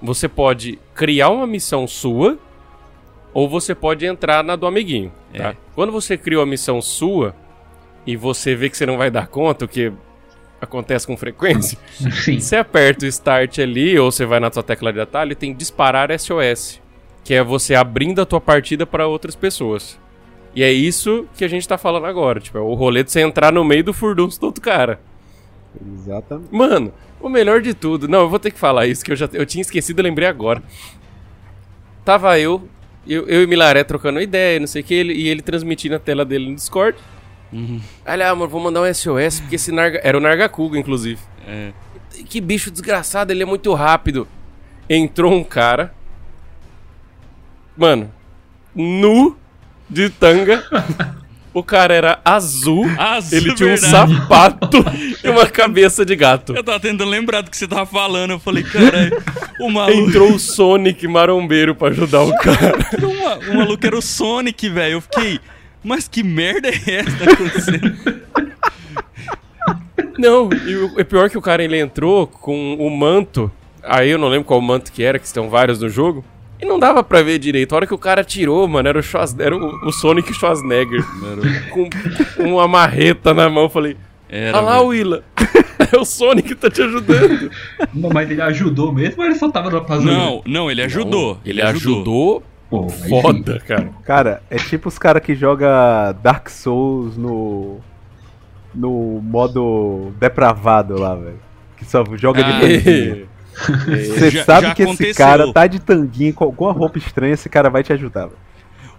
Você 0.00 0.28
pode 0.28 0.78
criar 0.94 1.28
uma 1.28 1.46
missão 1.46 1.86
sua 1.86 2.38
ou 3.34 3.46
você 3.46 3.74
pode 3.74 4.06
entrar 4.06 4.42
na 4.42 4.56
do 4.56 4.66
amiguinho, 4.66 5.12
tá? 5.36 5.50
É. 5.50 5.56
Quando 5.74 5.92
você 5.92 6.16
cria 6.16 6.38
uma 6.38 6.46
missão 6.46 6.80
sua 6.80 7.36
e 8.06 8.16
você 8.16 8.54
vê 8.54 8.70
que 8.70 8.76
você 8.78 8.86
não 8.86 8.96
vai 8.96 9.10
dar 9.10 9.26
conta, 9.26 9.66
o 9.66 9.68
que 9.68 9.92
acontece 10.58 11.06
com 11.06 11.16
frequência, 11.18 11.78
Sim. 12.24 12.40
você 12.40 12.56
aperta 12.56 13.04
o 13.04 13.08
start 13.08 13.58
ali 13.58 13.98
ou 13.98 14.10
você 14.10 14.24
vai 14.24 14.40
na 14.40 14.50
sua 14.50 14.62
tecla 14.62 14.90
de 14.90 15.00
atalho 15.00 15.32
e 15.32 15.34
tem 15.34 15.52
disparar 15.52 16.08
SOS, 16.18 16.80
que 17.22 17.34
é 17.34 17.42
você 17.42 17.74
abrindo 17.74 18.22
a 18.22 18.26
tua 18.26 18.40
partida 18.40 18.86
para 18.86 19.06
outras 19.06 19.36
pessoas. 19.36 19.98
E 20.54 20.62
é 20.62 20.72
isso 20.72 21.28
que 21.36 21.44
a 21.44 21.48
gente 21.48 21.68
tá 21.68 21.76
falando 21.76 22.06
agora, 22.06 22.40
tipo, 22.40 22.56
é 22.56 22.60
o 22.62 22.72
rolê 22.72 23.02
de 23.02 23.12
você 23.12 23.20
entrar 23.20 23.52
no 23.52 23.62
meio 23.62 23.84
do 23.84 23.92
furdunço 23.92 24.40
do 24.40 24.46
outro 24.46 24.62
cara. 24.62 24.98
Exatamente. 25.94 26.54
Mano, 26.54 26.92
o 27.20 27.28
melhor 27.28 27.60
de 27.60 27.74
tudo. 27.74 28.08
Não, 28.08 28.20
eu 28.20 28.28
vou 28.28 28.38
ter 28.38 28.50
que 28.50 28.58
falar 28.58 28.86
isso, 28.86 29.04
que 29.04 29.12
eu 29.12 29.16
já 29.16 29.28
eu 29.32 29.46
tinha 29.46 29.62
esquecido 29.62 30.00
e 30.00 30.02
lembrei 30.02 30.28
agora. 30.28 30.62
Tava 32.04 32.38
eu, 32.38 32.68
eu, 33.06 33.26
eu 33.26 33.42
e 33.42 33.46
Milaré 33.46 33.82
trocando 33.84 34.20
ideia, 34.20 34.60
não 34.60 34.66
sei 34.66 34.82
o 34.82 34.84
que, 34.84 34.94
ele, 34.94 35.12
e 35.12 35.28
ele 35.28 35.42
transmitindo 35.42 35.94
a 35.94 35.98
tela 35.98 36.24
dele 36.24 36.48
no 36.48 36.54
Discord. 36.54 36.98
Uhum. 37.52 37.80
Olha, 38.04 38.30
amor, 38.30 38.48
vou 38.48 38.60
mandar 38.60 38.82
um 38.82 38.94
SOS, 38.94 39.40
porque 39.40 39.56
esse 39.56 39.72
Narga. 39.72 40.00
Era 40.02 40.16
o 40.16 40.20
Nargacuga, 40.20 40.78
inclusive. 40.78 41.20
É. 41.46 41.72
Que 42.24 42.40
bicho 42.40 42.70
desgraçado, 42.70 43.32
ele 43.32 43.42
é 43.42 43.46
muito 43.46 43.72
rápido. 43.74 44.26
Entrou 44.88 45.32
um 45.32 45.44
cara. 45.44 45.94
Mano, 47.76 48.10
nu 48.74 49.36
de 49.88 50.10
tanga. 50.10 50.64
O 51.56 51.62
cara 51.62 51.94
era 51.94 52.20
azul, 52.22 52.84
azul 52.98 53.38
ele 53.38 53.54
tinha 53.54 53.70
verdade. 53.70 54.12
um 54.12 54.18
sapato 54.18 54.84
e 55.24 55.30
uma 55.30 55.46
cabeça 55.46 56.04
de 56.04 56.14
gato. 56.14 56.54
Eu 56.54 56.62
tava 56.62 56.78
tentando 56.78 57.08
lembrar 57.08 57.40
do 57.40 57.50
que 57.50 57.56
você 57.56 57.66
tava 57.66 57.86
falando. 57.86 58.32
Eu 58.32 58.38
falei, 58.38 58.62
cara, 58.62 59.10
o 59.58 59.70
maluco. 59.70 60.10
Entrou 60.10 60.32
o 60.34 60.38
Sonic 60.38 61.08
marombeiro 61.08 61.74
pra 61.74 61.88
ajudar 61.88 62.24
o 62.24 62.36
cara. 62.36 62.76
o, 63.50 63.54
maluco 63.54 63.86
era 63.86 63.96
o 63.96 64.02
Sonic, 64.02 64.68
velho. 64.68 64.96
Eu 64.96 65.00
fiquei, 65.00 65.40
mas 65.82 66.06
que 66.06 66.22
merda 66.22 66.68
é 66.68 66.96
essa 66.96 67.24
tá 67.24 67.32
acontecendo? 67.32 67.96
Não, 70.18 70.50
e 70.66 70.76
o 70.76 71.00
é 71.00 71.04
pior 71.04 71.30
que 71.30 71.38
o 71.38 71.42
cara 71.42 71.64
ele 71.64 71.78
entrou 71.78 72.26
com 72.26 72.74
o 72.74 72.90
manto. 72.90 73.50
Aí 73.82 74.10
eu 74.10 74.18
não 74.18 74.28
lembro 74.28 74.44
qual 74.44 74.60
manto 74.60 74.92
que 74.92 75.02
era, 75.02 75.18
que 75.18 75.24
estão 75.24 75.48
vários 75.48 75.80
no 75.80 75.88
jogo. 75.88 76.22
E 76.60 76.64
não 76.64 76.78
dava 76.78 77.02
pra 77.04 77.22
ver 77.22 77.38
direito. 77.38 77.72
A 77.72 77.76
hora 77.76 77.86
que 77.86 77.94
o 77.94 77.98
cara 77.98 78.24
tirou, 78.24 78.66
mano, 78.66 78.88
era 78.88 78.98
o, 78.98 79.02
Schwarz... 79.02 79.36
era 79.38 79.54
o, 79.56 79.86
o 79.86 79.92
Sonic 79.92 80.32
Schwarzenegger. 80.32 81.04
com, 81.70 81.88
com 82.36 82.54
uma 82.54 82.66
marreta 82.66 83.34
na 83.34 83.48
mão. 83.50 83.64
Eu 83.64 83.68
falei, 83.70 83.96
era, 84.28 84.56
olha 84.58 84.66
lá, 84.66 84.80
Willa. 84.80 85.24
É 85.92 85.96
o 85.98 86.04
Sonic 86.04 86.48
que 86.48 86.54
tá 86.56 86.68
te 86.70 86.82
ajudando. 86.82 87.50
Mas 87.94 88.28
ele 88.30 88.40
ajudou 88.40 88.92
mesmo 88.92 89.22
ou 89.22 89.28
ele 89.28 89.36
só 89.36 89.48
tava 89.48 89.70
zoeira? 89.70 90.00
Não, 90.02 90.42
não, 90.44 90.70
ele 90.70 90.82
ajudou. 90.82 91.38
Ele 91.44 91.62
ajudou 91.62 92.42
Pô, 92.68 92.84
aí 92.84 92.90
sim. 92.90 93.20
foda, 93.22 93.60
cara. 93.60 93.90
Cara, 94.04 94.42
é 94.50 94.56
tipo 94.56 94.88
os 94.88 94.98
caras 94.98 95.22
que 95.22 95.34
jogam 95.34 95.68
Dark 96.22 96.48
Souls 96.48 97.16
no. 97.16 97.78
no 98.74 99.20
modo 99.22 100.12
depravado 100.18 100.98
lá, 100.98 101.14
velho. 101.14 101.38
Que 101.76 101.84
só 101.84 102.02
joga 102.16 102.44
Ah, 102.44 102.60
de. 102.60 103.26
Você 103.56 104.30
Já- 104.30 104.44
sabe 104.44 104.66
já 104.68 104.74
que 104.74 104.82
esse 104.82 104.90
aconteceu. 104.90 105.14
cara 105.26 105.52
tá 105.52 105.66
de 105.66 105.78
tanguinha 105.80 106.32
com 106.32 106.44
alguma 106.44 106.72
roupa 106.72 106.98
estranha, 106.98 107.34
esse 107.34 107.48
cara 107.48 107.70
vai 107.70 107.82
te 107.82 107.92
ajudar, 107.92 108.26
velho. 108.26 108.38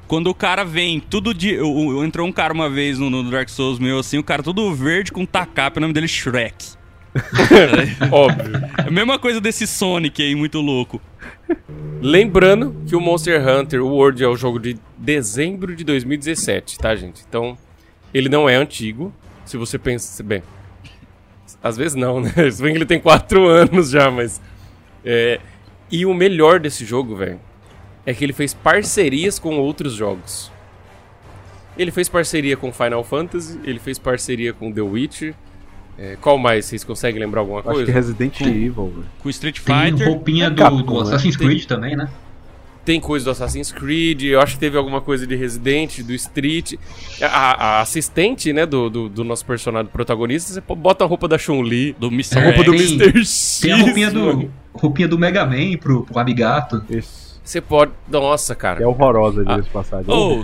Quando 0.07 0.27
o 0.27 0.33
cara 0.33 0.63
vem, 0.63 0.99
tudo 0.99 1.33
de. 1.33 1.59
o- 1.59 2.03
Entrou 2.03 2.25
um 2.27 2.31
cara 2.31 2.53
uma 2.53 2.69
vez 2.69 2.97
no, 2.97 3.09
no 3.09 3.29
Dark 3.29 3.49
Souls 3.49 3.77
meu, 3.77 3.99
assim, 3.99 4.17
o 4.17 4.23
cara 4.23 4.41
todo 4.41 4.73
verde 4.73 5.11
com 5.11 5.25
tacap, 5.25 5.77
o 5.77 5.81
nome 5.81 5.93
dele 5.93 6.05
é 6.05 6.09
Shrek. 6.09 6.77
Óbvio. 8.11 8.55
É 8.77 8.87
a 8.87 8.91
mesma 8.91 9.17
coisa 9.19 9.41
desse 9.41 9.65
Sonic 9.67 10.21
aí, 10.21 10.35
muito 10.35 10.59
louco. 10.61 11.01
Lembrando 12.01 12.75
que 12.87 12.95
o 12.95 13.01
Monster 13.01 13.41
Hunter 13.47 13.83
World 13.83 14.23
é 14.23 14.27
o 14.27 14.35
jogo 14.35 14.59
de 14.59 14.77
dezembro 14.97 15.75
de 15.75 15.83
2017, 15.83 16.77
tá, 16.77 16.95
gente? 16.95 17.23
Então, 17.27 17.57
ele 18.13 18.29
não 18.29 18.47
é 18.47 18.55
antigo. 18.55 19.13
Se 19.45 19.57
você 19.57 19.77
pensa. 19.79 20.21
Bem. 20.23 20.43
Às 21.61 21.77
vezes 21.77 21.95
não, 21.95 22.19
né? 22.19 22.31
Se 22.51 22.61
bem 22.61 22.71
que 22.73 22.77
ele 22.77 22.85
tem 22.85 22.99
4 22.99 23.47
anos 23.47 23.89
já, 23.89 24.09
mas. 24.11 24.41
É, 25.05 25.39
e 25.91 26.05
o 26.05 26.13
melhor 26.13 26.59
desse 26.59 26.83
jogo, 26.83 27.15
velho, 27.15 27.39
é 28.05 28.13
que 28.13 28.23
ele 28.23 28.33
fez 28.33 28.53
parcerias 28.53 29.39
com 29.39 29.57
outros 29.57 29.93
jogos. 29.93 30.51
Ele 31.77 31.91
fez 31.91 32.09
parceria 32.09 32.57
com 32.57 32.71
Final 32.73 33.03
Fantasy, 33.03 33.59
ele 33.63 33.79
fez 33.79 33.99
parceria 33.99 34.51
com 34.51 34.71
The 34.71 34.81
Witcher. 34.81 35.35
É, 35.97 36.15
qual 36.19 36.37
mais? 36.37 36.65
Vocês 36.65 36.83
conseguem 36.83 37.19
lembrar 37.19 37.41
alguma 37.41 37.59
Acho 37.59 37.69
que 37.69 37.75
coisa? 37.75 37.91
Resident 37.91 38.41
Evil, 38.41 38.71
velho. 38.93 39.05
Com 39.19 39.29
Street 39.29 39.59
Tem 39.61 39.91
Fighter. 39.91 40.07
roupinha 40.07 40.45
É 40.45 40.49
do, 40.49 40.55
Capcom, 40.55 40.81
do 40.83 40.93
né? 40.95 41.01
Assassin's 41.01 41.35
Tem. 41.37 41.47
Creed 41.47 41.65
também, 41.65 41.95
né? 41.95 42.07
Tem 42.87 43.01
coisa 43.01 43.25
do 43.25 43.31
Assassin's 43.31 43.69
Creed, 43.69 44.23
eu 44.23 44.39
acho 44.39 44.53
que 44.53 44.59
teve 44.61 44.77
alguma 44.77 45.01
coisa 45.01 45.27
de 45.27 45.35
Resident, 45.35 45.99
do 46.03 46.13
Street. 46.13 46.75
A, 47.21 47.65
a 47.79 47.81
assistente, 47.81 48.53
né, 48.53 48.65
do, 48.65 48.89
do, 48.89 49.09
do 49.09 49.25
nosso 49.25 49.45
personagem 49.45 49.91
protagonista, 49.91 50.53
você 50.53 50.61
bota 50.73 51.03
a 51.03 51.07
roupa 51.07 51.27
da 51.27 51.37
Chun-Li, 51.37 51.93
Do 51.99 52.07
Mr. 52.07 52.39
a 52.39 52.43
roupa 52.45 52.63
do. 52.63 52.71
Tem- 52.71 52.79
Mr. 52.79 53.19
X. 53.19 53.59
Tem 53.61 53.73
a 53.73 53.75
roupinha 53.75 54.09
do, 54.09 54.49
roupinha 54.73 55.05
do 55.05 55.19
Mega 55.19 55.45
Man 55.45 55.75
pro, 55.77 56.03
pro 56.05 56.17
Amigato. 56.17 56.81
Isso. 56.89 57.27
Você 57.43 57.59
pode. 57.59 57.91
Nossa, 58.09 58.55
cara. 58.55 58.81
É 58.81 58.87
horrorosa 58.87 59.43
Ah. 59.45 59.59
de 59.59 59.69
passagem. 59.69 60.05
Oh, 60.07 60.41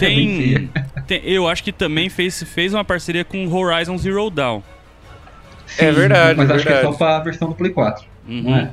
tem, 0.00 0.68
tem- 1.06 1.20
Eu 1.24 1.46
acho 1.46 1.62
que 1.62 1.70
também 1.70 2.08
fez, 2.08 2.42
fez 2.42 2.74
uma 2.74 2.84
parceria 2.84 3.24
com 3.24 3.46
Horizon 3.52 3.96
Zero 3.96 4.28
Dawn. 4.28 4.60
É 5.78 5.92
verdade, 5.92 6.36
Mas 6.36 6.50
é 6.50 6.54
acho 6.54 6.62
que 6.66 6.68
é 6.68 6.74
verdade. 6.74 6.96
só 6.96 6.98
pra 6.98 7.18
versão 7.20 7.48
do 7.48 7.54
Play 7.54 7.70
4. 7.72 8.04
Uhum. 8.28 8.42
Não 8.42 8.56
é? 8.56 8.70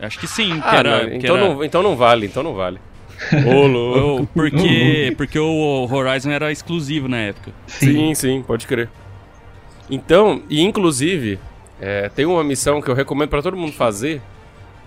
Acho 0.00 0.18
que 0.18 0.26
sim. 0.26 0.60
que 0.60 0.66
Ah, 0.66 0.76
era, 0.76 1.02
não, 1.02 1.10
que 1.10 1.16
então, 1.16 1.36
era- 1.36 1.48
não, 1.48 1.64
então 1.64 1.82
não 1.82 1.96
vale, 1.96 2.26
então 2.26 2.42
não 2.42 2.54
vale. 2.54 2.78
Ô, 3.52 3.66
louco. 3.66 4.28
Porque, 4.32 5.12
porque 5.16 5.38
o 5.38 5.88
Horizon 5.92 6.30
era 6.30 6.52
exclusivo 6.52 7.08
na 7.08 7.16
época. 7.18 7.50
Sim, 7.66 8.14
sim, 8.14 8.42
pode 8.46 8.66
crer. 8.66 8.88
Então, 9.90 10.40
e 10.48 10.62
inclusive, 10.62 11.38
é, 11.80 12.08
tem 12.10 12.24
uma 12.26 12.44
missão 12.44 12.80
que 12.80 12.88
eu 12.88 12.94
recomendo 12.94 13.28
pra 13.28 13.42
todo 13.42 13.56
mundo 13.56 13.72
fazer. 13.72 14.22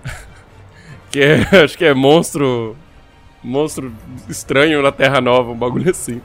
que 1.11 1.19
é, 1.19 1.41
acho 1.63 1.77
que 1.77 1.85
é 1.85 1.93
monstro. 1.93 2.75
Monstro 3.43 3.91
estranho 4.29 4.83
na 4.83 4.91
Terra 4.91 5.19
Nova, 5.19 5.51
um 5.51 5.57
bagulho 5.57 5.89
assim. 5.89 6.21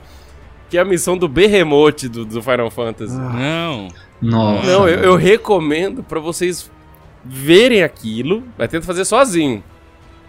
Que 0.68 0.76
é 0.76 0.80
a 0.82 0.84
missão 0.84 1.16
do 1.16 1.26
Behemoth 1.26 2.08
do, 2.10 2.24
do 2.26 2.42
Final 2.42 2.70
Fantasy. 2.70 3.16
Ah. 3.18 3.32
Não. 3.32 3.88
Nossa. 4.20 4.66
Não, 4.66 4.88
eu, 4.88 4.98
eu 5.00 5.16
recomendo 5.16 6.02
pra 6.02 6.20
vocês 6.20 6.70
verem 7.28 7.82
aquilo, 7.82 8.42
mas 8.56 8.68
tenta 8.68 8.86
fazer 8.86 9.04
sozinho. 9.04 9.62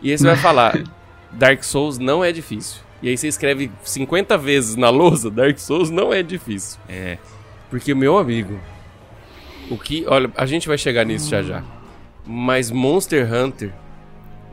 E 0.01 0.11
aí 0.11 0.17
você 0.17 0.25
vai 0.25 0.37
falar: 0.37 0.83
Dark 1.31 1.63
Souls 1.63 1.97
não 1.97 2.23
é 2.23 2.31
difícil. 2.31 2.81
E 3.01 3.09
aí 3.09 3.17
você 3.17 3.27
escreve 3.27 3.71
50 3.83 4.37
vezes 4.37 4.75
na 4.75 4.89
lousa: 4.89 5.29
Dark 5.29 5.57
Souls 5.57 5.89
não 5.89 6.13
é 6.13 6.23
difícil. 6.23 6.79
É. 6.89 7.17
Porque, 7.69 7.93
meu 7.93 8.17
amigo, 8.17 8.59
o 9.69 9.77
que. 9.77 10.05
Olha, 10.07 10.31
a 10.35 10.45
gente 10.45 10.67
vai 10.67 10.77
chegar 10.77 11.05
nisso 11.05 11.29
já 11.29 11.41
já. 11.41 11.63
Mas 12.25 12.71
Monster 12.71 13.31
Hunter, 13.31 13.71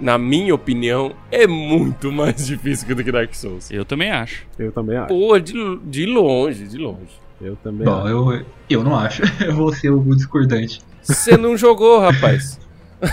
na 0.01 0.19
minha 0.19 0.55
opinião, 0.55 1.15
é 1.31 1.47
muito 1.47 2.13
mais 2.13 2.45
difícil 2.47 2.95
do 2.95 3.03
que 3.03 3.11
Dark 3.11 3.35
Souls. 3.35 3.71
Eu 3.71 3.85
também 3.85 4.11
acho. 4.11 4.47
Eu 4.59 4.73
também 4.73 4.97
acho. 4.97 5.09
Pô, 5.09 5.39
de, 5.39 5.79
de 5.85 6.07
longe, 6.07 6.67
de 6.67 6.79
longe. 6.79 7.24
Eu 7.41 7.57
também 7.57 7.85
Bom, 7.85 8.09
eu, 8.09 8.45
eu 8.71 8.85
não 8.85 8.97
acho. 8.97 9.23
Eu 9.45 9.55
vou 9.55 9.73
ser 9.73 9.91
o 9.91 10.15
discordante. 10.15 10.81
Você 11.03 11.37
não 11.37 11.57
jogou, 11.57 12.01
rapaz. 12.01 12.59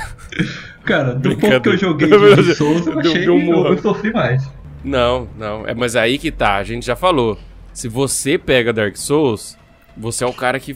Cara, 0.85 1.13
do 1.13 1.35
pouco 1.37 1.61
que 1.61 1.69
eu 1.69 1.77
joguei 1.77 2.07
de 2.07 2.55
Souls, 2.55 2.87
eu 2.87 2.99
achei 2.99 3.29
um 3.29 3.53
eu, 3.53 3.73
eu 3.73 3.77
sofri 3.77 4.11
mais. 4.11 4.49
Não, 4.83 5.27
não. 5.37 5.67
É, 5.67 5.73
mas 5.75 5.95
aí 5.95 6.17
que 6.17 6.31
tá, 6.31 6.55
a 6.55 6.63
gente 6.63 6.85
já 6.85 6.95
falou. 6.95 7.37
Se 7.73 7.87
você 7.87 8.37
pega 8.37 8.73
Dark 8.73 8.95
Souls, 8.97 9.57
você 9.95 10.23
é 10.23 10.27
o 10.27 10.33
cara 10.33 10.59
que. 10.59 10.75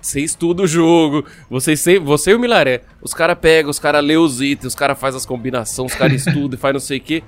Você 0.00 0.20
estuda 0.20 0.64
o 0.64 0.66
jogo, 0.66 1.24
você, 1.48 1.76
se- 1.76 1.98
você 2.00 2.32
e 2.32 2.34
o 2.34 2.38
Milaré. 2.38 2.82
Os 3.00 3.14
caras 3.14 3.38
pegam, 3.40 3.70
os 3.70 3.78
caras 3.78 4.04
lê 4.04 4.16
os 4.16 4.40
itens, 4.42 4.66
os 4.66 4.74
caras 4.74 4.98
fazem 4.98 5.16
as 5.16 5.24
combinações, 5.24 5.92
os 5.92 5.96
caras 5.98 6.26
estudam 6.26 6.58
e 6.58 6.60
faz 6.60 6.72
não 6.74 6.80
sei 6.80 6.98
o 6.98 7.00
que. 7.00 7.22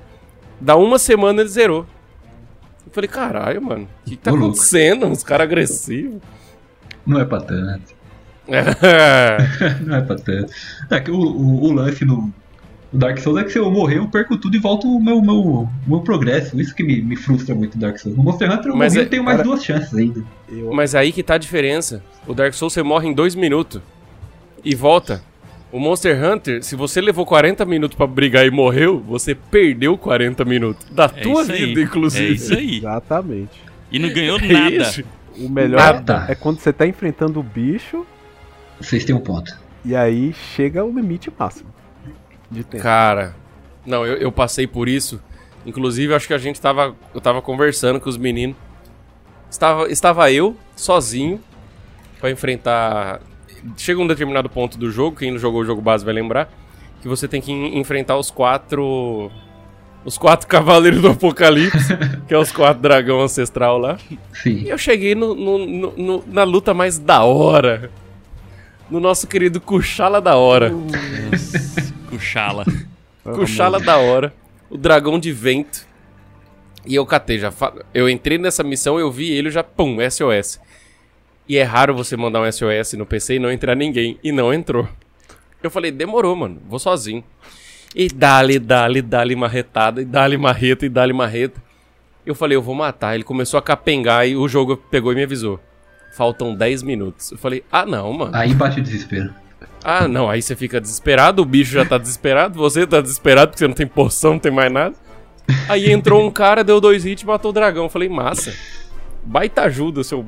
Dá 0.61 0.75
uma 0.77 0.99
semana 0.99 1.41
ele 1.41 1.49
zerou. 1.49 1.87
Eu 2.95 3.03
falei, 3.03 3.09
caralho, 3.09 3.61
mano, 3.61 3.83
o 3.85 4.05
que, 4.05 4.11
que 4.13 4.17
tá 4.23 4.31
Ô, 4.31 4.37
louco. 4.37 4.51
acontecendo? 4.53 5.09
Os 5.09 5.25
caras 5.25 5.47
agressivos. 5.49 6.21
Não 7.05 7.19
é 7.21 7.25
pra 7.25 7.41
tanto. 7.41 7.93
É. 8.47 8.63
Não 9.85 9.97
é 9.97 10.01
pra 10.01 10.15
tanto. 10.17 10.53
É 10.91 11.01
que 11.01 11.11
o, 11.11 11.17
o, 11.19 11.65
o 11.65 11.73
lance 11.73 12.05
no, 12.05 12.33
Dark 12.93 13.19
Souls 13.19 13.41
é 13.41 13.45
que 13.45 13.51
se 13.51 13.59
eu 13.59 13.69
morrer, 13.71 13.99
eu 13.99 14.07
perco 14.07 14.37
tudo 14.37 14.57
e 14.57 14.61
volto 14.61 14.87
o 14.87 15.03
meu, 15.03 15.21
meu, 15.21 15.69
meu 15.87 16.01
progresso. 16.03 16.59
Isso 16.61 16.73
que 16.75 16.85
me, 16.85 17.03
me 17.03 17.17
frustra 17.17 17.53
muito 17.55 17.75
no 17.75 17.81
Dark 17.81 17.99
Souls. 17.99 18.17
No 18.17 18.23
Monster 18.23 18.49
Hunter 18.53 18.67
eu 18.71 18.77
Mas 18.77 18.95
morri 18.95 19.07
é- 19.07 19.09
tenho 19.09 19.25
mais 19.25 19.39
cara- 19.39 19.49
duas 19.49 19.65
chances 19.65 19.93
ainda. 19.93 20.23
Eu- 20.49 20.73
Mas 20.73 20.95
aí 20.95 21.11
que 21.11 21.23
tá 21.25 21.35
a 21.35 21.39
diferença. 21.39 22.01
O 22.29 22.33
Dark 22.35 22.55
Souls 22.55 22.73
você 22.73 22.83
morre 22.85 23.09
em 23.09 23.13
dois 23.13 23.35
minutos 23.35 23.83
e 24.65 24.75
volta. 24.77 25.21
O 25.75 25.81
Monster 25.81 26.16
Hunter, 26.25 26.62
se 26.62 26.76
você 26.76 27.00
levou 27.00 27.26
40 27.26 27.64
minutos 27.64 27.97
pra 27.97 28.07
brigar 28.07 28.47
e 28.47 28.50
morreu, 28.50 29.00
você 29.00 29.35
perdeu 29.35 29.99
40 29.99 30.45
minutos. 30.45 30.87
Da 30.88 31.07
É 31.07 31.09
tua 31.09 31.43
isso 31.43 31.50
aí. 31.52 31.66
vida, 31.66 31.81
inclusive. 31.81 32.26
É 32.26 32.28
isso 32.31 32.54
aí. 32.54 32.76
Exatamente. 32.78 33.61
E 33.90 33.99
não 33.99 34.09
ganhou 34.09 34.38
É 34.38 34.52
nada. 34.52 34.71
isso. 34.76 35.02
O 35.37 35.49
melhor 35.49 35.78
Nada. 35.81 36.26
é 36.28 36.35
quando 36.37 36.61
você 36.61 36.73
tá 36.73 36.87
enfrentando 36.87 37.40
o 37.40 37.43
bicho 37.43 38.07
Vocês 38.81 39.04
têm 39.04 39.16
um 39.16 39.21
ponto. 39.21 39.52
e 39.85 39.97
aí 39.97 40.33
chega 40.54 40.85
o 40.85 40.95
limite 40.95 41.28
máximo 41.37 41.75
de 42.49 42.62
tempo. 42.62 42.81
Cara, 42.81 43.35
não, 43.85 44.07
eu, 44.07 44.16
eu 44.19 44.31
passei 44.31 44.69
por 44.69 44.88
isso. 44.88 45.21
Inclusive, 45.66 46.14
acho 46.14 46.28
que 46.28 46.35
a 46.35 46.38
gente 46.38 46.61
tava. 46.61 46.95
Eu 47.12 47.21
tava 47.21 47.43
conversando 47.43 47.99
com 47.99 48.09
os 48.09 48.16
meninos. 48.16 48.54
Estava, 49.50 49.90
estava 49.90 50.31
eu, 50.31 50.57
sozinho, 50.76 51.40
pra 52.21 52.31
enfrentar. 52.31 53.21
Chega 53.76 54.00
um 54.00 54.06
determinado 54.06 54.49
ponto 54.49 54.76
do 54.78 54.90
jogo, 54.90 55.16
quem 55.16 55.30
não 55.30 55.38
jogou 55.38 55.62
o 55.62 55.64
jogo 55.64 55.80
base 55.80 56.04
vai 56.04 56.12
lembrar, 56.14 56.50
que 57.00 57.09
você 57.09 57.26
tem 57.26 57.40
que 57.40 57.50
en- 57.52 57.78
enfrentar 57.78 58.16
os 58.18 58.30
quatro. 58.30 59.30
Os 60.04 60.18
quatro 60.18 60.47
cavaleiros 60.49 61.00
do 61.00 61.09
apocalipse, 61.09 61.97
que 62.28 62.35
é 62.35 62.38
os 62.38 62.52
quatro 62.52 62.83
dragão 62.83 63.21
ancestral 63.23 63.78
lá. 63.78 63.97
E 64.11 64.18
Sim. 64.37 64.64
eu 64.66 64.76
cheguei 64.76 65.14
no- 65.14 65.35
no- 65.35 65.66
no- 65.66 65.92
no- 65.97 66.25
na 66.26 66.44
luta 66.44 66.75
mais 66.75 66.99
da 66.99 67.23
hora. 67.25 67.90
No 68.90 69.00
nosso 69.00 69.26
querido 69.26 69.61
Kuchala 69.62 70.21
da 70.21 70.37
hora. 70.37 70.71
Kuchala. 72.11 72.64
Kuchala 73.25 73.80
da 73.80 73.97
hora, 73.97 74.33
o 74.68 74.76
dragão 74.76 75.18
de 75.18 75.33
vento. 75.33 75.87
E 76.87 76.94
eu 76.94 77.06
catei, 77.06 77.38
já 77.38 77.50
fa- 77.50 77.73
eu 77.94 78.11
entrei 78.11 78.37
nessa 78.37 78.62
missão, 78.62 78.99
eu 79.00 79.11
vi 79.11 79.30
ele, 79.33 79.50
já 79.50 79.64
pum, 79.64 79.97
SOS. 80.11 80.61
E 81.49 81.59
é 81.59 81.63
raro 81.63 81.95
você 81.95 82.17
mandar 82.17 82.41
um 82.41 82.51
SOS 82.51 82.95
no 82.95 83.05
PC 83.05 83.35
e 83.35 83.39
não 83.39 83.51
entrar 83.51 83.75
ninguém, 83.75 84.19
e 84.23 84.33
não 84.33 84.53
entrou. 84.53 84.89
Eu 85.63 85.71
falei, 85.71 85.91
demorou, 85.91 86.35
mano, 86.35 86.61
vou 86.67 86.79
sozinho. 86.79 87.23
E 87.95 88.09
dali, 88.09 88.59
dali, 88.59 89.01
dali 89.01 89.37
marretada, 89.37 90.03
e 90.03 90.05
dali 90.05 90.37
marreta, 90.37 90.85
e 90.85 90.89
dali 90.89 91.13
marreta. 91.13 91.63
Eu 92.27 92.35
falei, 92.35 92.57
eu 92.57 92.63
vou 92.63 92.75
matar. 92.75 93.15
Ele 93.15 93.25
começou 93.25 93.59
a 93.59 93.63
capengar 93.63 94.27
e 94.27 94.37
o 94.37 94.49
jogo 94.49 94.77
pegou 94.77 95.13
e 95.13 95.15
me 95.15 95.23
avisou. 95.23 95.61
Faltam 96.17 96.55
10 96.55 96.83
minutos. 96.83 97.33
Eu 97.33 97.39
falei, 97.39 97.63
ah 97.71 97.85
não, 97.85 98.13
mano. 98.13 98.35
Aí 98.35 98.55
bate 98.55 98.81
o 98.81 98.83
desespero. 98.83 99.33
Ah, 99.83 100.09
não, 100.09 100.31
aí 100.31 100.41
você 100.41 100.57
fica 100.57 100.81
desesperado, 100.81 101.43
o 101.43 101.45
bicho 101.45 101.73
já 101.73 101.85
tá 101.85 101.99
desesperado, 101.99 102.59
você 102.59 102.87
tá 102.87 103.03
desesperado 103.03 103.51
porque 103.51 103.59
você 103.59 103.69
não 103.69 103.75
tem 103.75 103.87
poção, 103.87 104.33
não 104.33 104.39
tem 104.39 104.51
mais 104.51 104.73
nada. 104.73 104.97
Aí 105.69 105.93
entrou 105.93 106.27
um 106.27 106.31
cara, 106.31 106.65
deu 106.65 106.81
dois 106.81 107.05
hits 107.05 107.23
e 107.23 107.27
matou 107.27 107.51
o 107.51 107.55
dragão. 107.55 107.85
Eu 107.85 107.91
falei, 107.91 108.09
massa. 108.09 108.55
Baita 109.23 109.63
ajuda, 109.63 110.03
seu. 110.03 110.25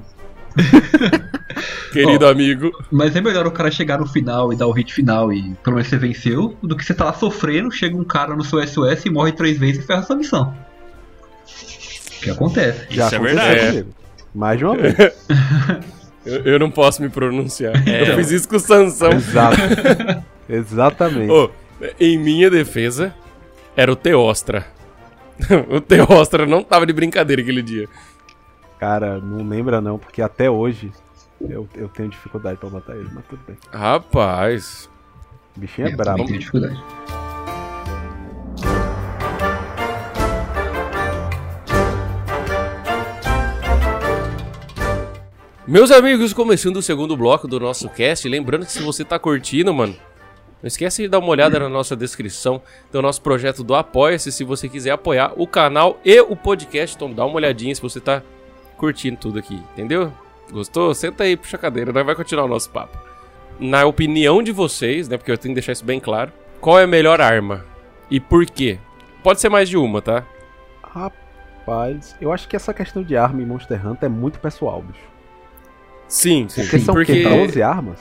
Querido 1.93 2.27
Ó. 2.27 2.31
amigo. 2.31 2.71
Mas 2.91 3.17
é 3.17 3.21
melhor 3.21 3.47
o 3.47 3.51
cara 3.51 3.71
chegar 3.71 3.99
no 3.99 4.07
final 4.07 4.53
e 4.53 4.57
dar 4.57 4.67
o 4.67 4.73
hit 4.73 4.93
final 4.93 5.33
e 5.33 5.55
pelo 5.63 5.77
menos 5.77 5.89
você 5.89 5.97
venceu, 5.97 6.57
do 6.63 6.77
que 6.77 6.85
você 6.85 6.93
tá 6.93 7.07
lá 7.07 7.13
sofrendo, 7.13 7.71
chega 7.71 7.97
um 7.97 8.05
cara 8.05 8.35
no 8.37 8.45
seu 8.45 8.65
SOS 8.67 9.07
e 9.07 9.11
morre 9.11 9.33
três 9.33 9.59
vezes 9.59 9.83
e 9.83 9.87
ferra 9.87 10.03
sua 10.03 10.17
missão. 10.17 10.55
O 12.17 12.21
que 12.21 12.31
acontece. 12.31 12.87
Já 12.91 13.07
Isso 13.07 13.15
é 13.15 13.19
aconteceu 13.19 13.23
verdade. 13.23 13.61
É. 13.61 13.71
comigo. 13.71 13.95
Mais 14.35 14.59
de 14.59 14.65
uma 14.65 14.77
vez. 14.77 14.95
Eu, 16.27 16.43
eu 16.43 16.59
não 16.59 16.69
posso 16.69 17.01
me 17.01 17.09
pronunciar. 17.09 17.89
É. 17.89 18.11
Eu 18.11 18.17
fiz 18.17 18.33
isso 18.33 18.49
com 18.49 18.57
o 18.57 18.59
Sansão. 18.59 19.13
Exato. 19.13 19.57
Exatamente. 20.51 21.31
Ô, 21.31 21.49
em 22.01 22.19
minha 22.19 22.51
defesa, 22.51 23.15
era 23.77 23.93
o 23.93 23.95
Teostra. 23.95 24.67
o 25.71 25.81
Teostra 25.81 26.45
não 26.45 26.65
tava 26.65 26.85
de 26.85 26.93
brincadeira 26.93 27.41
aquele 27.41 27.63
dia. 27.63 27.89
Cara, 28.78 29.18
não 29.21 29.47
lembra 29.49 29.80
não, 29.80 29.99
porque 29.99 30.21
até 30.21 30.50
hoje 30.50 30.92
eu, 31.40 31.68
eu 31.75 31.88
tenho 31.88 32.11
dificuldade 32.11 32.59
pra 32.59 32.68
matar 32.68 32.97
ele, 32.97 33.09
mas 33.12 33.25
tudo 33.26 33.40
bem. 33.47 33.56
Rapaz. 33.73 34.88
O 35.56 35.61
bichinho 35.61 35.88
é, 35.88 35.92
eu 35.92 35.97
brabo. 35.97 36.18
também 36.18 36.26
tenho 36.26 36.38
dificuldade. 36.40 36.83
Meus 45.66 45.90
amigos, 45.90 46.33
começando 46.33 46.76
o 46.76 46.83
segundo 46.83 47.16
bloco 47.16 47.49
do 47.49 47.59
nosso 47.59 47.88
cast, 47.88 48.28
lembrando 48.28 48.64
que 48.64 48.73
se 48.73 48.83
você 48.83 49.04
tá 49.04 49.18
curtindo, 49.18 49.75
mano, 49.75 49.97
não 50.62 50.68
esquece 50.68 51.02
de 51.02 51.09
dar 51.09 51.18
uma 51.18 51.28
olhada 51.28 51.59
na 51.59 51.68
nossa 51.68 51.97
descrição 51.97 52.62
do 52.92 53.02
nosso 53.02 53.21
projeto 53.21 53.64
do 53.64 53.75
Apoia-se, 53.75 54.30
se 54.30 54.45
você 54.45 54.68
quiser 54.68 54.92
apoiar 54.92 55.33
o 55.37 55.47
canal 55.47 55.99
e 56.04 56.21
o 56.21 56.37
podcast, 56.37 56.95
então 56.95 57.12
dá 57.12 57.25
uma 57.25 57.35
olhadinha 57.37 57.75
se 57.75 57.83
você 57.83 58.00
tá 58.00 58.23
curtindo 58.76 59.16
tudo 59.16 59.38
aqui, 59.38 59.54
entendeu? 59.73 60.12
Gostou? 60.50 60.95
Senta 60.95 61.25
aí, 61.25 61.37
puxa 61.37 61.56
a 61.56 61.61
cadeira, 61.61 61.92
nós 61.92 62.06
vai 62.06 62.14
continuar 62.14 62.45
o 62.45 62.49
nosso 62.49 62.71
papo. 62.71 62.99
Na 63.59 63.85
opinião 63.85 64.42
de 64.42 64.52
vocês, 64.52 65.09
né, 65.09 65.16
porque 65.16 65.30
eu 65.33 65.38
tenho 65.38 65.54
que 65.54 65.61
deixar 65.61 65.73
isso 65.73 65.85
bem 65.85 65.99
claro, 65.99 66.33
qual 66.61 66.78
é 66.78 66.85
a 66.85 66.87
melhor 66.87 67.21
arma 67.21 67.64
e 68.11 68.21
por 68.21 68.47
quê? 68.47 68.78
Pode 69.23 69.40
ser 69.40 69.49
mais 69.49 69.68
de 69.68 69.76
uma, 69.76 70.00
tá? 70.00 70.25
Rapaz, 70.83 72.14
eu 72.21 72.33
acho 72.33 72.49
que 72.49 72.54
essa 72.54 72.73
questão 72.73 73.02
de 73.02 73.16
arma 73.16 73.42
em 73.42 73.47
Monster 73.47 73.85
Hunter 73.87 74.06
é 74.06 74.09
muito 74.09 74.38
pessoal, 74.38 74.83
bicho. 74.83 75.00
Sim, 76.06 76.49
sim. 76.49 76.62
Porque 76.62 76.78
são 76.78 76.95
porque 76.95 77.12
quê? 77.12 77.28
12 77.28 77.62
armas? 77.62 77.99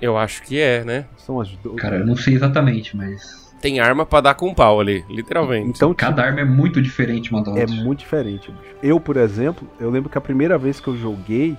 eu 0.00 0.16
acho 0.16 0.42
que 0.42 0.58
é, 0.58 0.84
né? 0.84 1.06
São 1.16 1.40
as 1.40 1.50
12. 1.50 1.76
Cara, 1.76 1.96
eu 1.96 2.06
não 2.06 2.16
sei 2.16 2.34
exatamente, 2.34 2.96
mas. 2.96 3.39
Tem 3.60 3.78
arma 3.78 4.06
pra 4.06 4.22
dar 4.22 4.34
com 4.34 4.54
pau 4.54 4.80
ali, 4.80 5.04
literalmente. 5.08 5.68
Então, 5.68 5.92
Cada 5.92 6.24
arma 6.24 6.40
é 6.40 6.44
muito 6.44 6.80
diferente 6.80 7.30
uma 7.30 7.44
da 7.44 7.58
É 7.58 7.66
muito 7.66 7.98
diferente, 7.98 8.50
bicho. 8.50 8.74
Eu, 8.82 8.98
por 8.98 9.18
exemplo, 9.18 9.68
eu 9.78 9.90
lembro 9.90 10.08
que 10.08 10.16
a 10.16 10.20
primeira 10.20 10.56
vez 10.56 10.80
que 10.80 10.88
eu 10.88 10.96
joguei, 10.96 11.58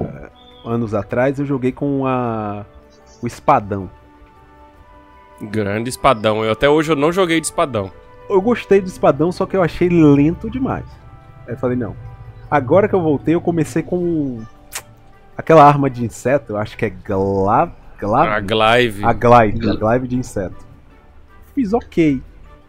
eh, 0.00 0.30
anos 0.64 0.94
atrás, 0.94 1.38
eu 1.38 1.44
joguei 1.44 1.70
com 1.70 2.06
a, 2.06 2.64
o 3.22 3.26
espadão. 3.26 3.90
Grande 5.40 5.90
espadão. 5.90 6.42
Eu 6.44 6.52
até 6.52 6.68
hoje 6.68 6.92
eu 6.92 6.96
não 6.96 7.12
joguei 7.12 7.40
de 7.40 7.46
espadão. 7.46 7.90
Eu 8.30 8.40
gostei 8.40 8.80
do 8.80 8.86
espadão, 8.86 9.30
só 9.30 9.44
que 9.44 9.54
eu 9.54 9.62
achei 9.62 9.90
lento 9.90 10.48
demais. 10.48 10.86
Aí 11.46 11.52
eu 11.54 11.58
falei, 11.58 11.76
não. 11.76 11.94
Agora 12.50 12.88
que 12.88 12.94
eu 12.94 13.02
voltei, 13.02 13.34
eu 13.34 13.40
comecei 13.40 13.82
com 13.82 14.40
aquela 15.36 15.64
arma 15.64 15.90
de 15.90 16.04
inseto, 16.04 16.52
eu 16.52 16.56
acho 16.56 16.76
que 16.76 16.86
é 16.86 16.90
gla... 16.90 17.70
gla... 17.98 18.36
A 18.36 18.40
Glaive. 18.40 19.04
A 19.04 19.12
glide, 19.12 19.68
a 19.68 19.74
glide 19.74 20.08
de 20.08 20.16
inseto. 20.16 20.71
Fiz 21.54 21.72
ok, 21.72 22.20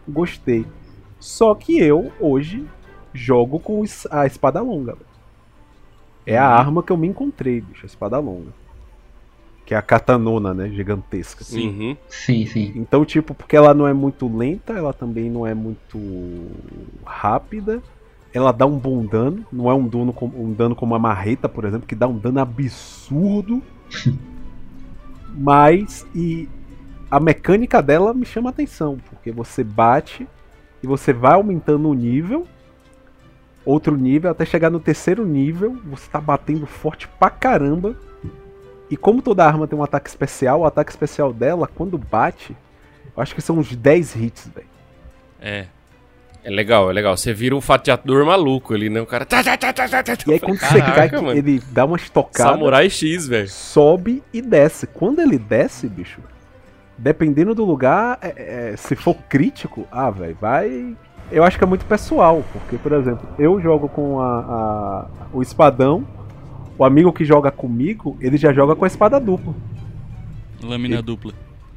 gostei. 0.08 0.66
Só 1.18 1.54
que 1.54 1.78
eu, 1.78 2.12
hoje, 2.20 2.64
jogo 3.12 3.58
com 3.58 3.82
a 4.10 4.26
espada 4.26 4.60
longa. 4.60 4.92
velho. 4.92 5.06
É 6.26 6.36
a 6.38 6.46
arma 6.48 6.82
que 6.82 6.90
eu 6.92 6.96
me 6.96 7.06
encontrei, 7.08 7.60
bicho, 7.60 7.84
a 7.84 7.86
espada 7.86 8.18
longa. 8.18 8.52
Que 9.66 9.72
é 9.74 9.76
a 9.78 9.82
katanona, 9.82 10.52
né, 10.52 10.68
gigantesca. 10.68 11.42
assim. 11.42 11.68
Uhum. 11.68 11.96
Sim, 12.08 12.46
sim. 12.46 12.72
Então, 12.76 13.04
tipo, 13.04 13.34
porque 13.34 13.56
ela 13.56 13.72
não 13.72 13.86
é 13.88 13.94
muito 13.94 14.28
lenta, 14.34 14.74
ela 14.74 14.92
também 14.92 15.30
não 15.30 15.46
é 15.46 15.54
muito 15.54 15.98
rápida. 17.04 17.82
Ela 18.32 18.52
dá 18.52 18.66
um 18.66 18.76
bom 18.78 19.06
dano, 19.06 19.46
não 19.52 19.70
é 19.70 19.74
um 19.74 19.86
dano, 19.86 20.12
com- 20.12 20.26
um 20.34 20.52
dano 20.52 20.74
como 20.74 20.94
a 20.94 20.98
marreta, 20.98 21.48
por 21.48 21.64
exemplo, 21.64 21.86
que 21.86 21.94
dá 21.94 22.06
um 22.08 22.18
dano 22.18 22.40
absurdo. 22.40 23.62
Mas 25.36 26.06
e 26.14 26.48
a 27.14 27.20
mecânica 27.20 27.80
dela 27.80 28.12
me 28.12 28.26
chama 28.26 28.48
a 28.48 28.50
atenção, 28.50 28.98
porque 29.08 29.30
você 29.30 29.62
bate 29.62 30.26
e 30.82 30.86
você 30.86 31.12
vai 31.12 31.34
aumentando 31.34 31.88
o 31.88 31.94
nível, 31.94 32.44
outro 33.64 33.96
nível, 33.96 34.32
até 34.32 34.44
chegar 34.44 34.68
no 34.68 34.80
terceiro 34.80 35.24
nível, 35.24 35.78
você 35.84 36.10
tá 36.10 36.20
batendo 36.20 36.66
forte 36.66 37.06
pra 37.06 37.30
caramba. 37.30 37.96
E 38.90 38.96
como 38.96 39.22
toda 39.22 39.46
arma 39.46 39.68
tem 39.68 39.78
um 39.78 39.82
ataque 39.84 40.08
especial, 40.08 40.60
o 40.62 40.64
ataque 40.64 40.90
especial 40.90 41.32
dela, 41.32 41.68
quando 41.72 41.96
bate, 41.96 42.56
eu 43.16 43.22
acho 43.22 43.32
que 43.32 43.40
são 43.40 43.58
uns 43.58 43.76
10 43.76 44.16
hits, 44.16 44.50
velho. 44.52 44.66
É. 45.40 45.66
É 46.42 46.50
legal, 46.50 46.90
é 46.90 46.92
legal. 46.92 47.16
Você 47.16 47.32
vira 47.32 47.54
um 47.54 47.60
fatiador 47.60 48.26
maluco 48.26 48.74
ali, 48.74 48.90
né? 48.90 49.00
O 49.00 49.06
cara. 49.06 49.24
tá, 49.24 49.40
tá, 49.40 49.56
tá. 49.56 49.76
E 50.26 50.32
aí 50.32 50.40
quando 50.40 50.58
você 50.58 50.66
cai, 50.66 50.80
"Caraca, 50.80 51.16
que 51.16 51.24
mano. 51.24 51.38
ele 51.38 51.62
dá 51.70 51.84
uma 51.84 51.96
estocada, 51.96 52.50
Samurai 52.50 52.90
X, 52.90 53.28
velho. 53.28 53.48
sobe 53.48 54.20
e 54.32 54.42
desce. 54.42 54.88
Quando 54.88 55.20
ele 55.20 55.38
desce, 55.38 55.88
bicho, 55.88 56.20
dependendo 56.98 57.54
do 57.54 57.64
lugar, 57.64 58.18
é- 58.22 58.70
é, 58.72 58.76
se 58.76 58.94
for 58.96 59.14
crítico, 59.28 59.86
ah, 59.90 60.10
velho, 60.10 60.36
vai. 60.40 60.96
Eu 61.32 61.42
acho 61.42 61.56
que 61.58 61.64
é 61.64 61.66
muito 61.66 61.84
pessoal, 61.86 62.42
porque, 62.52 62.76
por 62.76 62.92
exemplo, 62.92 63.26
eu 63.38 63.60
jogo 63.60 63.88
com 63.88 64.20
a, 64.20 64.38
a- 64.40 65.06
o 65.32 65.42
espadão, 65.42 66.04
o 66.78 66.84
amigo 66.84 67.12
que 67.12 67.24
joga 67.24 67.50
comigo, 67.50 68.16
ele 68.20 68.36
já 68.36 68.52
joga 68.52 68.74
com 68.76 68.84
a 68.84 68.88
espada 68.88 69.18
dupla. 69.18 69.54
Lâmina 70.62 71.02
dupla. 71.02 71.32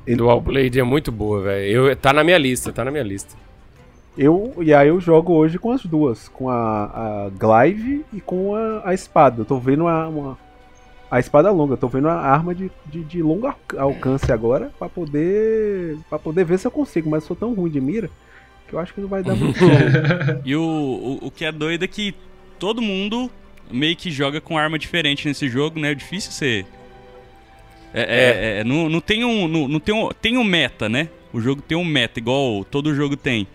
Ele- 0.06 0.17
Dual 0.17 0.39
Blade 0.39 0.80
é 0.80 0.84
muito 0.84 1.12
boa, 1.12 1.41
velho. 1.41 1.88
Eu- 1.88 1.95
Tá 1.95 2.13
na 2.13 2.23
minha 2.23 2.38
lista, 2.38 2.71
tá 2.71 2.84
na 2.86 2.91
minha 2.91 3.03
lista. 3.03 3.36
Eu, 4.17 4.53
e 4.62 4.73
aí 4.73 4.88
eu 4.88 4.99
jogo 4.99 5.34
hoje 5.34 5.60
com 5.60 5.71
as 5.71 5.86
duas, 5.86 6.27
com 6.30 6.49
a, 6.49 7.25
a 7.25 7.30
Glaive 7.38 8.03
e 8.12 8.19
com 8.19 8.56
a, 8.56 8.82
a 8.89 8.93
espada. 8.93 9.41
Eu 9.41 9.45
tô 9.45 9.60
vendo 9.60 9.88
a, 9.88 10.08
uma, 10.08 10.38
a 11.10 11.20
espada 11.20 11.50
longa, 11.52 11.78
tô 11.78 11.88
vendo 11.88 12.08
a 12.10 12.15
arma 12.15 12.54
de, 12.54 12.70
de, 12.86 13.04
de 13.04 13.22
longo 13.22 13.48
alc- 13.48 13.76
alcance 13.78 14.32
agora 14.32 14.72
pra 14.78 14.89
poder 14.89 15.98
para 16.10 16.20
poder 16.20 16.43
ver 16.46 16.60
se 16.60 16.67
eu 16.67 16.72
consigo, 16.72 17.10
mas 17.10 17.24
eu 17.24 17.28
sou 17.28 17.36
tão 17.36 17.54
ruim 17.54 17.70
de 17.72 17.80
mira 17.80 18.10
que 18.67 18.74
eu 18.74 18.80
acho 18.80 18.93
que 18.93 19.00
não 19.00 19.08
vai 19.08 19.24
dar 19.24 19.36
muito 19.36 19.58
certo. 19.60 20.41
E 20.46 20.56
o, 20.56 20.62
o, 20.62 21.28
o 21.28 21.32
que 21.32 21.46
é 21.46 21.52
doido 21.52 21.84
é 21.86 21.88
que 21.88 22.13
todo 22.60 22.82
mundo 22.82 23.32
meio 23.72 23.96
que 23.96 24.12
joga 24.12 24.41
com 24.41 24.58
arma 24.58 24.78
diferente 24.78 25.28
nesse 25.28 25.48
jogo, 25.48 25.80
né? 25.80 25.91
É 25.91 25.96
difícil 25.96 26.32
ser. 26.32 26.65
É, 27.93 28.02
é- 28.02 28.60
é- 28.60 28.63
não, 28.63 28.89
não 28.89 29.00
tem 29.00 29.24
um. 29.24 29.48
Não, 29.48 29.67
não 29.67 29.80
tem 29.80 29.96
um. 29.96 30.10
Tem 30.22 30.38
um 30.38 30.43
meta, 30.43 30.89
né? 30.89 31.08
O 31.32 31.39
jogo 31.39 31.62
tem 31.62 31.78
um 31.78 31.86
meta, 31.86 32.20
igual 32.20 32.63
todo 32.65 32.93
jogo 32.93 33.15
tem. 33.15 33.48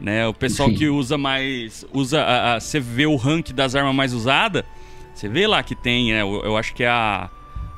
Né? 0.00 0.26
O 0.26 0.34
pessoal 0.34 0.68
Sim. 0.68 0.74
que 0.76 0.88
usa 0.88 1.18
mais. 1.18 1.84
Usa. 1.92 2.20
a- 2.22 2.54
a- 2.54 2.60
Você 2.60 2.78
vê 2.78 3.06
o 3.06 3.16
rank 3.16 3.50
das 3.52 3.74
armas 3.74 3.94
mais 3.94 4.12
usadas. 4.12 4.64
Você 5.14 5.28
vê 5.28 5.46
lá 5.46 5.62
que 5.62 5.74
tem, 5.74 6.12
né? 6.12 6.22
Eu, 6.22 6.42
eu 6.44 6.56
acho 6.56 6.74
que 6.74 6.82
é 6.84 6.88
a. 6.88 7.28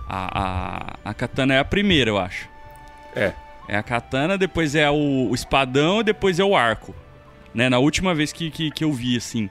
A, 0.08 0.96
a, 1.04 1.10
a 1.10 1.14
katana 1.14 1.54
é 1.54 1.58
a 1.58 1.64
primeira, 1.64 2.10
eu 2.10 2.16
acho. 2.18 2.48
É. 3.14 3.32
É 3.68 3.76
a 3.76 3.82
katana, 3.82 4.38
depois 4.38 4.76
é 4.76 4.88
o, 4.88 5.28
o 5.30 5.34
espadão 5.34 6.00
e 6.00 6.04
depois 6.04 6.38
é 6.38 6.44
o 6.44 6.54
arco. 6.56 6.94
Né? 7.52 7.68
Na 7.68 7.78
última 7.80 8.14
vez 8.14 8.32
que, 8.32 8.48
que, 8.50 8.70
que 8.70 8.84
eu 8.84 8.92
vi, 8.92 9.16
assim. 9.16 9.50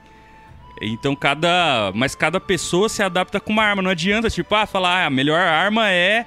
Então 0.82 1.14
cada. 1.16 1.92
Mas 1.94 2.16
cada 2.16 2.40
pessoa 2.40 2.88
se 2.88 3.04
adapta 3.04 3.40
com 3.40 3.52
uma 3.52 3.64
arma. 3.64 3.82
Não 3.82 3.92
adianta, 3.92 4.30
tipo, 4.30 4.54
ah, 4.56 4.66
falar, 4.66 5.04
ah, 5.04 5.06
a 5.08 5.10
melhor 5.10 5.40
arma 5.40 5.90
é. 5.92 6.26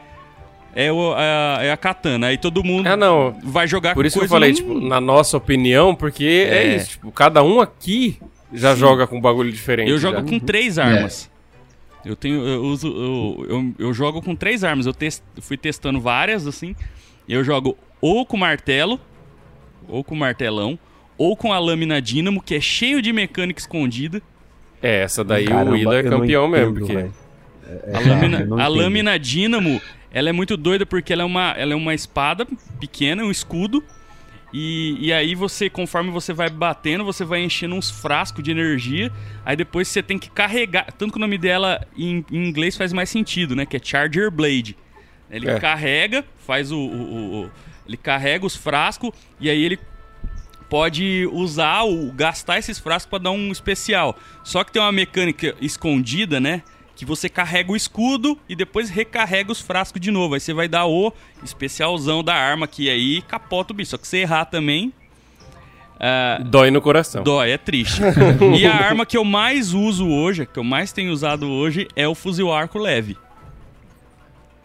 É, 0.74 0.92
o, 0.92 1.14
a, 1.16 1.58
é 1.64 1.72
a 1.72 1.76
katana. 1.76 2.26
Aí 2.28 2.36
todo 2.36 2.62
mundo 2.62 2.86
Ah, 2.86 2.96
não. 2.96 3.34
vai 3.42 3.66
jogar 3.66 3.94
Por 3.94 4.04
isso 4.04 4.18
que 4.18 4.26
eu 4.26 4.28
falei, 4.28 4.52
tipo, 4.52 4.78
na 4.78 5.00
nossa 5.00 5.36
opinião, 5.38 5.94
porque 5.94 6.46
é, 6.50 6.58
É. 6.72 6.76
isso. 6.76 6.90
Tipo, 6.90 7.10
cada 7.10 7.42
um 7.42 7.58
aqui 7.60 8.20
já 8.52 8.74
Sim. 8.74 8.80
joga 8.80 9.06
com 9.06 9.16
um 9.16 9.20
bagulho 9.20 9.50
diferente. 9.50 9.90
Eu 9.90 9.98
jogo 9.98 10.18
já. 10.18 10.22
com 10.22 10.38
três 10.38 10.78
armas. 10.78 11.30
Eu 12.04 12.16
tenho. 12.16 12.46
Eu 12.46 12.62
uso. 12.62 12.88
Eu, 12.88 13.46
eu, 13.48 13.74
eu 13.78 13.94
jogo 13.94 14.22
com 14.22 14.34
três 14.34 14.64
armas. 14.64 14.86
Eu 14.86 14.94
fui 15.40 15.56
testando 15.56 16.00
várias, 16.00 16.46
assim. 16.46 16.74
Eu 17.28 17.44
jogo 17.44 17.76
ou 18.00 18.24
com 18.24 18.36
martelo, 18.36 19.00
ou 19.88 20.04
com 20.04 20.14
martelão, 20.14 20.78
ou 21.16 21.36
com 21.36 21.52
a 21.52 21.58
lâmina 21.58 22.00
dínamo, 22.00 22.42
que 22.42 22.54
é 22.54 22.60
cheio 22.60 23.02
de 23.02 23.12
mecânica 23.12 23.60
escondida. 23.60 24.22
É, 24.80 25.02
essa 25.02 25.24
daí 25.24 25.46
Caramba, 25.46 25.70
o 25.70 25.74
Willa 25.74 25.96
é 25.98 26.02
campeão 26.04 26.48
mesmo, 26.48 26.70
entendo, 26.70 26.86
porque. 26.86 26.94
velho. 26.94 27.12
A 27.92 28.00
É, 28.00 28.08
lâmina, 28.08 28.62
a 28.62 28.68
lâmina 28.68 29.18
dínamo, 29.18 29.80
ela 30.10 30.30
é 30.30 30.32
muito 30.32 30.56
doida 30.56 30.86
porque 30.86 31.12
ela 31.12 31.22
é 31.22 31.26
uma, 31.26 31.50
ela 31.50 31.72
é 31.72 31.76
uma 31.76 31.92
espada 31.92 32.46
pequena, 32.80 33.22
um 33.24 33.30
escudo. 33.30 33.84
E, 34.52 34.96
e 34.98 35.12
aí 35.12 35.34
você, 35.34 35.68
conforme 35.68 36.10
você 36.10 36.32
vai 36.32 36.48
batendo, 36.48 37.04
você 37.04 37.24
vai 37.24 37.42
enchendo 37.42 37.74
uns 37.74 37.90
frascos 37.90 38.42
de 38.42 38.50
energia. 38.50 39.12
Aí 39.44 39.54
depois 39.56 39.88
você 39.88 40.02
tem 40.02 40.18
que 40.18 40.30
carregar. 40.30 40.90
Tanto 40.92 41.12
que 41.12 41.18
o 41.18 41.20
nome 41.20 41.36
dela 41.36 41.86
em, 41.96 42.24
em 42.30 42.48
inglês 42.48 42.76
faz 42.76 42.92
mais 42.92 43.10
sentido, 43.10 43.54
né? 43.54 43.66
Que 43.66 43.76
é 43.76 43.80
Charger 43.82 44.30
Blade. 44.30 44.76
Ele 45.30 45.48
É. 45.50 45.60
carrega, 45.60 46.24
faz 46.46 46.72
o, 46.72 46.78
o- 46.78 46.80
o- 46.80 47.44
o- 47.44 47.50
Ele 47.86 47.96
carrega 47.98 48.46
os 48.46 48.56
frascos 48.56 49.10
e 49.38 49.48
aí 49.50 49.62
ele 49.62 49.78
pode 50.68 51.26
usar 51.32 51.82
o 51.84 52.12
gastar 52.12 52.58
esses 52.58 52.78
frascos 52.78 53.08
para 53.08 53.18
dar 53.24 53.30
um 53.30 53.50
especial. 53.50 54.18
Só 54.44 54.62
que 54.64 54.72
tem 54.72 54.80
uma 54.82 54.92
mecânica 54.92 55.54
escondida, 55.60 56.38
né? 56.40 56.62
Que 56.98 57.04
você 57.06 57.28
carrega 57.28 57.70
o 57.72 57.76
escudo 57.76 58.36
e 58.48 58.54
depois 58.56 58.90
recarrega 58.90 59.50
os 59.52 59.60
frascos 59.60 60.00
de 60.00 60.10
novo. 60.10 60.34
Aí 60.34 60.40
você 60.40 60.52
vai 60.52 60.66
dar 60.68 60.84
o 60.86 61.12
especialzão 61.44 62.22
da 62.24 62.34
arma 62.34 62.66
que 62.66 62.90
aí 62.90 63.22
capota 63.22 63.72
o 63.72 63.76
bicho. 63.76 63.92
Só 63.92 63.96
que 63.98 64.06
se 64.06 64.18
errar 64.18 64.44
também, 64.46 64.92
Ah, 66.00 66.40
Dói 66.44 66.70
no 66.72 66.80
coração. 66.82 67.22
Dói, 67.22 67.52
é 67.52 67.56
triste. 67.58 68.00
e 68.58 68.66
a 68.66 68.74
arma 68.74 69.06
que 69.06 69.16
eu 69.16 69.24
mais 69.24 69.72
uso 69.72 70.08
hoje, 70.08 70.44
que 70.44 70.58
eu 70.58 70.64
mais 70.64 70.92
tenho 70.92 71.12
usado 71.12 71.48
hoje, 71.48 71.86
é 71.96 72.06
o 72.06 72.14
fuzil 72.16 72.52
arco 72.52 72.78
leve. 72.78 73.16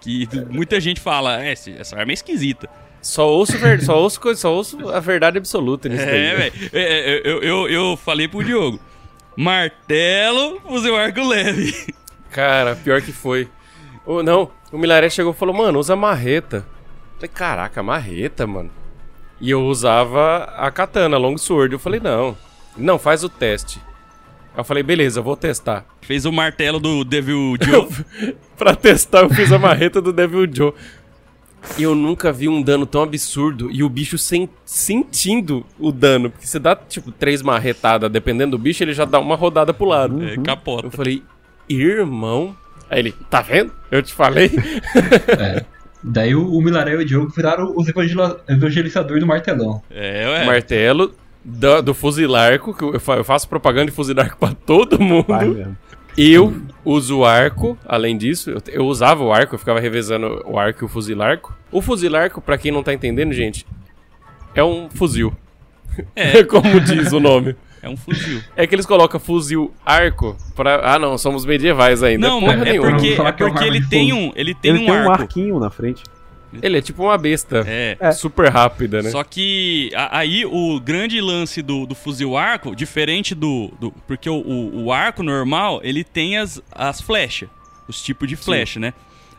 Que 0.01 0.27
muita 0.49 0.79
gente 0.81 0.99
fala, 0.99 1.41
é, 1.43 1.53
esse- 1.53 1.71
essa 1.77 1.97
arma 1.97 2.11
é 2.11 2.15
esquisita. 2.15 2.67
Só 3.01 3.27
ouço, 3.29 3.57
ver... 3.57 3.81
só, 3.83 3.97
ouço 3.99 4.19
coisa... 4.19 4.41
só 4.41 4.53
ouço 4.53 4.89
a 4.89 4.99
verdade 4.99 5.37
absoluta 5.37 5.87
nisso. 5.89 6.03
É, 6.03 6.35
velho. 6.35 6.53
É, 6.73 6.81
é, 6.81 7.21
eu, 7.23 7.41
eu, 7.43 7.69
eu 7.69 7.97
falei 7.97 8.27
pro 8.27 8.43
Diogo, 8.43 8.79
martelo, 9.37 10.59
fuzil 10.61 10.95
arco 10.95 11.21
leve. 11.27 11.73
Cara, 12.33 12.75
pior 12.75 13.01
que 13.01 13.11
foi. 13.11 13.47
Ô, 14.05 14.21
não, 14.21 14.49
o 14.71 14.77
Milaré 14.77 15.09
chegou 15.09 15.31
e 15.31 15.35
falou, 15.35 15.55
mano, 15.55 15.79
usa 15.79 15.95
marreta. 15.95 16.65
Falei, 17.15 17.29
caraca, 17.33 17.81
marreta, 17.81 18.45
mano. 18.45 18.69
E 19.39 19.49
eu 19.49 19.61
usava 19.65 20.43
a 20.57 20.69
katana, 20.71 21.17
long 21.17 21.37
sword. 21.37 21.73
Eu 21.73 21.79
falei, 21.79 21.99
não, 21.99 22.35
não, 22.77 22.97
faz 22.99 23.23
o 23.23 23.29
teste. 23.29 23.79
Aí 24.53 24.59
eu 24.59 24.63
falei, 24.63 24.83
beleza, 24.83 25.19
eu 25.19 25.23
vou 25.23 25.35
testar. 25.35 25.85
Fez 26.01 26.25
o 26.25 26.31
martelo 26.31 26.79
do 26.79 27.03
Devil 27.03 27.55
Joe. 27.61 27.87
pra 28.57 28.75
testar, 28.75 29.21
eu 29.21 29.29
fiz 29.29 29.51
a 29.51 29.59
marreta 29.59 30.01
do 30.01 30.11
Devil 30.13 30.47
Joe. 30.53 30.73
E 31.77 31.83
eu 31.83 31.95
nunca 31.95 32.29
vi 32.31 32.49
um 32.49 32.61
dano 32.61 32.85
tão 32.85 33.01
absurdo 33.03 33.71
e 33.71 33.83
o 33.83 33.89
bicho 33.89 34.17
sen- 34.17 34.49
sentindo 34.65 35.65
o 35.79 35.93
dano. 35.93 36.29
Porque 36.29 36.45
você 36.45 36.59
dá, 36.59 36.75
tipo, 36.75 37.09
três 37.09 37.41
marretadas, 37.41 38.11
dependendo 38.11 38.57
do 38.57 38.61
bicho, 38.61 38.83
ele 38.83 38.93
já 38.93 39.05
dá 39.05 39.17
uma 39.17 39.35
rodada 39.37 39.73
pro 39.73 39.85
lado. 39.85 40.21
É, 40.27 40.35
capota. 40.37 40.87
Eu 40.87 40.91
falei, 40.91 41.23
irmão. 41.79 42.55
Aí 42.89 42.99
ele, 42.99 43.11
tá 43.29 43.41
vendo? 43.41 43.71
Eu 43.91 44.01
te 44.03 44.13
falei. 44.13 44.51
É. 45.39 45.63
Daí 46.05 46.35
o, 46.35 46.51
o 46.53 46.61
Milaré 46.61 46.91
e 46.93 46.95
o 46.97 47.05
Diogo 47.05 47.29
viraram 47.33 47.73
os 47.77 47.87
evangelizadores 48.47 49.21
do 49.21 49.27
martelão. 49.27 49.81
É, 49.89 50.27
ué. 50.27 50.45
Martelo 50.45 51.13
do, 51.43 51.81
do 51.81 51.93
fuzilarco, 51.93 52.73
que 52.73 52.83
eu 52.83 52.99
fa- 52.99 53.15
eu 53.15 53.23
faço 53.23 53.47
propaganda 53.47 53.85
de 53.85 53.91
fuzilarco 53.93 54.37
pra 54.37 54.53
todo 54.53 54.99
mundo. 54.99 55.25
Vai 55.27 55.47
mesmo. 55.47 55.77
Eu 56.17 56.61
uso 56.85 57.19
o 57.19 57.25
arco, 57.25 57.77
além 57.85 58.17
disso, 58.17 58.51
eu, 58.51 58.61
eu 58.67 58.85
usava 58.85 59.23
o 59.23 59.31
arco, 59.33 59.55
eu 59.55 59.59
ficava 59.59 59.79
revezando 59.79 60.43
o 60.45 60.59
arco 60.59 60.83
e 60.83 60.85
o 60.85 60.89
fuzilarco. 60.89 61.55
O 61.71 61.81
fuzilarco, 61.81 62.41
pra 62.41 62.57
quem 62.57 62.71
não 62.71 62.83
tá 62.83 62.93
entendendo, 62.93 63.31
gente, 63.33 63.65
é 64.53 64.63
um 64.63 64.89
fuzil. 64.89 65.33
É. 66.15 66.43
Como 66.45 66.79
diz 66.81 67.11
o 67.13 67.19
nome. 67.19 67.55
É 67.83 67.89
um 67.89 67.97
fuzil. 67.97 68.41
É 68.55 68.65
que 68.65 68.73
eles 68.73 68.85
colocam 68.85 69.19
fuzil 69.19 69.71
arco 69.85 70.35
pra. 70.55 70.93
Ah, 70.95 70.97
não, 70.97 71.17
somos 71.17 71.45
medievais 71.45 72.01
ainda. 72.01 72.27
Não, 72.27 72.39
é 72.49 72.55
nenhuma. 72.55 72.91
porque, 72.91 73.07
é 73.09 73.15
que 73.15 73.43
é 73.43 73.47
porque 73.49 73.63
ele 73.65 73.85
tem 73.85 74.13
um, 74.13 74.31
ele 74.35 74.55
tem 74.55 74.71
Ele 74.71 74.83
um 74.83 74.85
tem 74.85 74.95
um 74.95 75.09
arco. 75.11 75.21
arquinho 75.23 75.59
na 75.59 75.69
frente. 75.69 76.01
Ele 76.61 76.77
é 76.77 76.81
tipo 76.81 77.01
uma 77.03 77.17
besta. 77.17 77.63
É. 77.67 77.97
É. 77.99 78.11
Super 78.11 78.49
rápida, 78.51 79.01
né? 79.01 79.09
Só 79.09 79.23
que 79.23 79.89
a- 79.95 80.19
aí 80.19 80.45
o 80.45 80.79
grande 80.79 81.19
lance 81.19 81.61
do, 81.63 81.85
do 81.87 81.95
fuzil 81.95 82.37
arco, 82.37 82.75
diferente 82.75 83.33
do. 83.35 83.71
do- 83.79 83.91
porque 84.07 84.29
o, 84.29 84.35
o, 84.35 84.83
o 84.85 84.91
arco 84.93 85.23
normal, 85.23 85.81
ele 85.83 86.03
tem 86.03 86.37
as, 86.37 86.61
as 86.71 87.01
flechas. 87.01 87.49
Os 87.87 88.01
tipos 88.01 88.27
de 88.29 88.35
flecha, 88.35 88.79
né? 88.79 88.93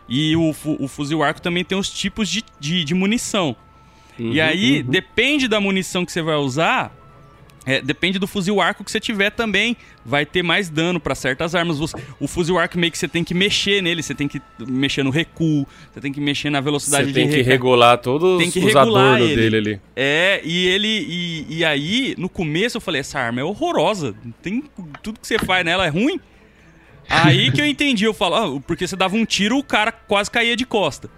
E 0.08 0.34
o, 0.36 0.52
o 0.80 0.86
fuzil 0.88 1.22
arco 1.22 1.40
também 1.40 1.64
tem 1.64 1.78
os 1.78 1.88
tipos 1.88 2.28
de, 2.28 2.44
de, 2.60 2.84
de 2.84 2.92
munição. 2.94 3.56
e 4.18 4.38
aí, 4.40 4.82
depende 4.82 5.48
da 5.48 5.58
munição 5.60 6.04
que 6.04 6.12
você 6.12 6.20
vai 6.20 6.34
usar. 6.36 6.92
É, 7.66 7.80
depende 7.80 8.18
do 8.18 8.26
fuzil 8.26 8.60
arco 8.60 8.84
que 8.84 8.90
você 8.90 9.00
tiver 9.00 9.30
também. 9.30 9.76
Vai 10.04 10.26
ter 10.26 10.42
mais 10.42 10.68
dano 10.68 11.00
pra 11.00 11.14
certas 11.14 11.54
armas. 11.54 11.78
Você- 11.78 11.96
o 12.20 12.28
fuzil 12.28 12.58
arco 12.58 12.78
meio 12.78 12.90
que 12.92 12.98
você 12.98 13.08
tem 13.08 13.24
que 13.24 13.32
mexer 13.34 13.80
nele. 13.82 14.02
Você 14.02 14.14
tem 14.14 14.28
que 14.28 14.40
mexer 14.58 15.02
no 15.02 15.10
recuo. 15.10 15.66
Você 15.92 16.00
tem 16.00 16.12
que 16.12 16.20
mexer 16.20 16.50
na 16.50 16.60
velocidade 16.60 17.06
Você 17.06 17.12
tem 17.12 17.24
de 17.24 17.30
que 17.30 17.36
recarga. 17.38 17.52
regular 17.52 17.98
todos 17.98 18.38
Tem 18.38 18.50
que 18.50 18.58
os 18.58 18.64
regular 18.66 18.86
adornos 19.14 19.30
ele. 19.30 19.36
dele 19.40 19.56
ali. 19.56 19.80
É, 19.96 20.40
e 20.44 20.66
ele. 20.68 20.88
E, 21.08 21.46
e 21.58 21.64
aí, 21.64 22.14
no 22.18 22.28
começo 22.28 22.76
eu 22.76 22.80
falei, 22.80 23.00
essa 23.00 23.18
arma 23.18 23.40
é 23.40 23.44
horrorosa. 23.44 24.14
Tem, 24.42 24.62
tudo 25.02 25.18
que 25.18 25.26
você 25.26 25.38
faz 25.38 25.64
nela 25.64 25.86
é 25.86 25.88
ruim. 25.88 26.20
Aí 27.08 27.52
que 27.52 27.60
eu 27.60 27.66
entendi, 27.66 28.04
eu 28.04 28.14
falo, 28.14 28.34
ah, 28.34 28.60
porque 28.66 28.86
você 28.86 28.96
dava 28.96 29.14
um 29.14 29.24
tiro, 29.26 29.58
o 29.58 29.62
cara 29.62 29.92
quase 29.92 30.30
caía 30.30 30.56
de 30.56 30.64
costa. 30.64 31.10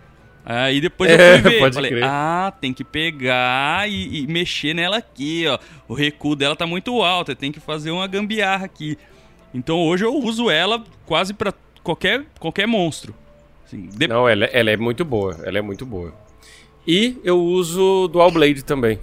Aí 0.49 0.81
depois 0.81 1.11
eu 1.11 1.19
É, 1.19 1.41
fui 1.41 1.51
ver, 1.51 1.59
pode 1.59 1.75
falei, 1.75 1.91
crer. 1.91 2.05
ah, 2.05 2.53
tem 2.61 2.73
que 2.73 2.85
pegar 2.85 3.89
e, 3.91 4.23
e 4.23 4.27
mexer 4.29 4.75
nela 4.75 4.99
aqui, 4.99 5.45
ó. 5.49 5.59
O 5.89 5.93
recuo 5.95 6.37
dela 6.37 6.55
tá 6.55 6.65
muito 6.67 7.03
alto, 7.03 7.35
tem 7.35 7.51
que 7.51 7.59
fazer 7.59 7.91
uma 7.91 8.07
gambiarra 8.07 8.65
aqui. 8.65 8.97
Então 9.53 9.79
hoje 9.81 10.05
eu 10.05 10.15
uso 10.15 10.49
ela 10.49 10.85
quase 11.05 11.35
pra 11.35 11.53
qualquer, 11.83 12.25
qualquer 12.39 12.67
monstro. 12.67 13.13
Assim, 13.67 13.89
de- 13.89 14.07
Não, 14.07 14.29
ela, 14.29 14.45
ela 14.47 14.71
é 14.71 14.77
muito 14.77 15.05
boa. 15.05 15.37
Ela 15.43 15.59
é 15.59 15.63
muito 15.63 15.85
boa. 15.85 16.15
E 16.87 17.17
eu 17.25 17.43
uso 17.43 18.07
Dual 18.07 18.31
Blade 18.31 18.65
também. 18.65 19.01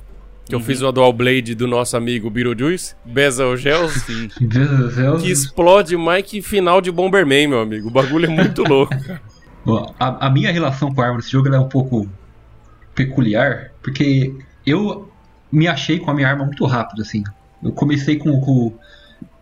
Que 0.47 0.55
eu 0.55 0.59
Uhum. 0.59 0.65
fiz 0.65 0.81
uma 0.81 0.91
Dual 0.93 1.11
Blade 1.11 1.55
do 1.55 1.67
nosso 1.67 1.97
amigo 1.97 2.29
Beetlejuice, 2.29 2.95
do 3.05 4.91
céu. 4.91 5.17
que 5.19 5.29
explode 5.29 5.97
mais 5.97 6.23
que 6.25 6.41
final 6.41 6.79
de 6.79 6.91
Bomberman, 6.91 7.47
meu 7.47 7.59
amigo. 7.61 7.87
O 7.89 7.91
bagulho 7.91 8.25
é 8.25 8.29
muito 8.29 8.63
louco, 8.67 8.91
cara. 9.05 9.21
Bom, 9.65 9.93
A, 9.99 10.27
a 10.27 10.29
minha 10.29 10.51
relação 10.51 10.93
com 10.93 11.01
a 11.01 11.05
arma 11.05 11.17
desse 11.17 11.31
jogo 11.31 11.47
ela 11.47 11.57
é 11.57 11.59
um 11.59 11.69
pouco 11.69 12.07
peculiar, 12.95 13.71
porque 13.81 14.33
eu 14.65 15.09
me 15.51 15.67
achei 15.67 15.99
com 15.99 16.11
a 16.11 16.13
minha 16.13 16.27
arma 16.27 16.45
muito 16.45 16.65
rápido, 16.65 17.01
assim. 17.01 17.23
Eu 17.63 17.71
comecei 17.71 18.17
com, 18.17 18.39
com, 18.41 18.73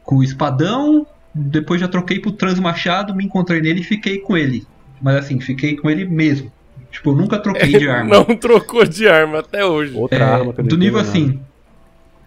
com 0.04 0.18
o 0.18 0.24
espadão, 0.24 1.06
depois 1.34 1.82
já 1.82 1.88
troquei 1.88 2.20
pro 2.20 2.32
transmachado, 2.32 3.16
me 3.16 3.26
encontrei 3.26 3.62
nele 3.62 3.82
e 3.82 3.84
fiquei 3.84 4.20
com 4.20 4.38
ele. 4.38 4.66
Mas 5.02 5.16
assim, 5.16 5.40
fiquei 5.40 5.76
com 5.76 5.90
ele 5.90 6.06
mesmo. 6.06 6.52
Tipo, 6.92 7.12
eu 7.12 7.16
nunca 7.16 7.40
troquei 7.40 7.70
de 7.70 7.88
arma. 7.90 8.10
Não 8.10 8.36
trocou 8.36 8.86
de 8.86 9.08
arma 9.08 9.40
até 9.40 9.66
hoje. 9.66 9.96
Outra 9.96 10.18
É, 10.20 10.24
arma 10.24 10.54
que 10.54 10.62
eu 10.62 10.66
do 10.66 10.78
nível 10.78 11.00
entendo 11.00 11.10
assim. 11.10 11.28
nada. 11.28 11.52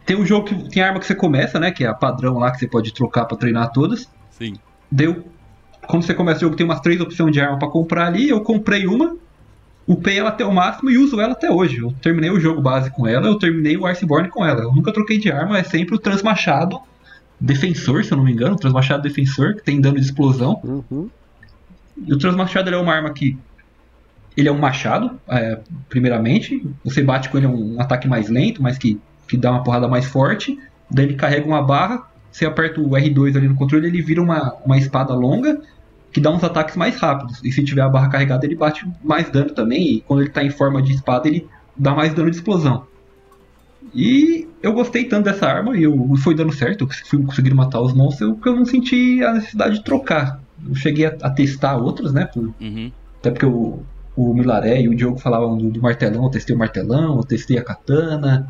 Tem 0.07 0.17
um 0.17 0.27
jogo 0.27 0.47
que 0.47 0.69
tem 0.71 0.83
arma 0.83 0.99
que 1.01 1.07
você 1.07 1.15
começa, 1.15 1.59
né? 1.61 1.71
Que 1.71 1.85
é 1.85 1.87
a 1.87 1.95
padrão 1.95 2.39
lá 2.39 2.51
que 2.51 2.59
você 2.59 2.67
pode 2.67 2.93
trocar 2.93 3.25
pra 3.27 3.37
treinar 3.37 3.73
todas. 3.73 4.09
Sim. 4.31 4.55
Deu. 4.91 5.25
Quando 5.87 6.05
você 6.05 6.15
começa 6.15 6.39
o 6.39 6.41
jogo, 6.43 6.57
tem 6.57 6.65
umas 6.65 6.81
três 6.81 7.01
opções 7.01 7.33
de 7.33 7.41
arma 7.41 7.59
pra 7.59 7.69
comprar 7.69 8.07
ali. 8.07 8.29
Eu 8.29 8.41
comprei 8.41 8.87
uma, 8.87 9.17
upei 9.87 10.19
ela 10.19 10.31
até 10.31 10.45
o 10.45 10.53
máximo 10.53 10.91
e 10.91 10.99
uso 10.99 11.21
ela 11.21 11.33
até 11.33 11.51
hoje. 11.51 11.79
Eu 11.79 11.93
terminei 12.03 12.31
o 12.31 12.41
jogo 12.41 12.61
base 12.61 12.91
com 12.91 13.07
ela, 13.07 13.27
eu 13.27 13.39
terminei 13.39 13.77
o 13.77 13.87
Iceborne 13.87 14.29
com 14.29 14.45
ela. 14.45 14.63
Eu 14.63 14.73
nunca 14.73 14.93
troquei 14.93 15.19
de 15.19 15.31
arma, 15.31 15.59
é 15.59 15.63
sempre 15.63 15.95
o 15.95 15.99
Transmachado 15.99 16.81
Defensor, 17.41 18.05
se 18.05 18.13
eu 18.13 18.17
não 18.17 18.25
me 18.25 18.33
engano. 18.33 18.55
O 18.55 18.59
Transmachado 18.59 19.03
Defensor, 19.03 19.57
que 19.57 19.63
tem 19.63 19.81
dano 19.81 19.97
de 19.97 20.05
explosão. 20.05 20.61
Uhum. 20.65 21.11
E 22.07 22.13
o 22.13 22.19
Transmachado 22.19 22.71
é 22.71 22.77
uma 22.77 22.95
arma 22.95 23.11
que. 23.11 23.37
Ele 24.37 24.49
é 24.49 24.53
um 24.53 24.59
machado, 24.59 25.21
é, 25.29 25.61
primeiramente. 25.89 26.67
Você 26.85 27.03
bate 27.03 27.29
com 27.29 27.37
ele 27.37 27.47
é 27.47 27.49
um 27.49 27.81
ataque 27.81 28.09
mais 28.09 28.29
lento, 28.29 28.61
mas 28.61 28.77
que, 28.77 29.01
que 29.29 29.37
dá 29.37 29.53
uma 29.53 29.63
porrada 29.63 29.87
mais 29.87 30.07
forte. 30.07 30.59
Daí 30.91 31.05
ele 31.05 31.15
carrega 31.15 31.47
uma 31.47 31.63
barra. 31.63 32.03
Você 32.35 32.45
aperta 32.45 32.81
o 32.81 32.91
R2 32.91 33.37
ali 33.37 33.47
no 33.47 33.55
controle, 33.55 33.87
ele 33.87 34.03
vira 34.03 34.21
uma, 34.21 34.55
uma 34.67 34.77
espada 34.77 35.15
longa 35.15 35.57
que 36.13 36.21
dá 36.21 36.31
uns 36.33 36.43
ataques 36.43 36.75
mais 36.75 36.97
rápidos. 36.97 37.41
E 37.45 37.53
se 37.53 37.63
tiver 37.63 37.83
a 37.83 37.89
barra 37.89 38.09
carregada, 38.09 38.45
ele 38.45 38.57
bate 38.57 38.85
mais 39.05 39.31
dano 39.31 39.51
também. 39.53 39.95
E 39.95 40.01
quando 40.01 40.23
ele 40.23 40.31
tá 40.31 40.43
em 40.43 40.51
forma 40.51 40.83
de 40.83 40.93
espada, 40.95 41.29
ele 41.29 41.47
dá 41.77 41.95
mais 41.95 42.13
dano 42.13 42.29
de 42.29 42.37
explosão. 42.37 42.87
E 43.95 44.49
eu 44.63 44.73
gostei 44.73 45.05
tanto 45.05 45.25
dessa 45.27 45.47
arma, 45.47 45.77
e 45.77 45.85
eu 45.85 46.17
foi 46.17 46.35
dando 46.35 46.53
certo, 46.53 46.85
eu 46.85 46.89
fui 47.07 47.23
conseguindo 47.23 47.55
matar 47.55 47.81
os 47.81 47.93
monstros, 47.93 48.37
que 48.43 48.49
eu 48.49 48.57
não 48.57 48.65
senti 48.65 49.23
a 49.23 49.33
necessidade 49.35 49.77
de 49.77 49.85
trocar. 49.85 50.41
Eu 50.69 50.75
cheguei 50.75 51.07
a, 51.07 51.15
a 51.23 51.31
testar 51.31 51.77
outras, 51.77 52.13
né? 52.13 52.25
por- 52.27 52.53
Uhum. 52.61 52.91
até 53.21 53.31
porque 53.31 53.47
o, 53.47 53.81
o 54.17 54.35
Milaré 54.35 54.81
e 54.83 54.89
o 54.89 54.95
Diogo 54.97 55.19
falavam 55.19 55.57
do, 55.57 55.71
do 55.71 55.81
martelão, 55.81 56.25
eu 56.25 56.31
testei 56.31 56.57
o 56.57 56.59
martelão, 56.59 57.17
eu 57.19 57.25
testei 57.25 57.59
a 57.59 57.63
katana, 57.65 58.49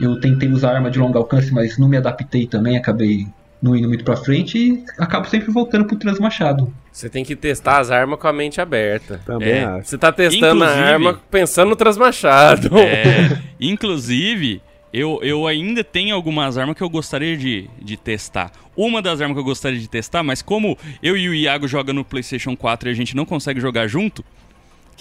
eu 0.00 0.18
tentei 0.20 0.48
usar 0.48 0.74
arma 0.74 0.90
de 0.90 0.98
longo 0.98 1.16
alcance, 1.18 1.52
mas 1.52 1.78
não 1.78 1.88
me 1.88 1.96
adaptei 1.96 2.46
também, 2.46 2.76
acabei 2.76 3.26
não 3.62 3.76
indo 3.76 3.86
muito 3.86 4.02
pra 4.04 4.16
frente 4.16 4.58
e 4.58 4.84
acabo 4.98 5.28
sempre 5.28 5.52
voltando 5.52 5.84
pro 5.86 5.96
transmachado. 5.96 6.72
Você 6.90 7.08
tem 7.08 7.24
que 7.24 7.36
testar 7.36 7.78
as 7.78 7.90
armas 7.92 8.18
com 8.18 8.26
a 8.26 8.32
mente 8.32 8.60
aberta. 8.60 9.20
Também 9.24 9.48
É. 9.52 9.64
acho. 9.64 9.88
Você 9.88 9.96
tá 9.98 10.10
testando 10.10 10.64
Inclusive- 10.64 10.80
a 10.82 10.86
arma 10.92 11.20
pensando 11.30 11.68
no 11.68 11.76
transmachado. 11.76 12.76
É, 12.76 13.38
inclusive, 13.60 14.60
eu, 14.92 15.20
eu 15.22 15.46
ainda 15.46 15.82
tenho 15.84 16.14
algumas 16.14 16.58
armas 16.58 16.76
que 16.76 16.82
eu 16.82 16.90
gostaria 16.90 17.36
de, 17.36 17.68
de 17.80 17.96
testar. 17.96 18.50
Uma 18.76 19.00
das 19.00 19.20
armas 19.20 19.36
que 19.36 19.40
eu 19.40 19.44
gostaria 19.44 19.78
de 19.78 19.88
testar, 19.88 20.22
mas 20.22 20.42
como 20.42 20.76
eu 21.02 21.16
e 21.16 21.28
o 21.28 21.34
Iago 21.34 21.68
jogam 21.68 21.94
no 21.94 22.04
PlayStation 22.04 22.56
4 22.56 22.88
e 22.88 22.92
a 22.92 22.94
gente 22.94 23.14
não 23.14 23.24
consegue 23.24 23.60
jogar 23.60 23.86
junto, 23.86 24.24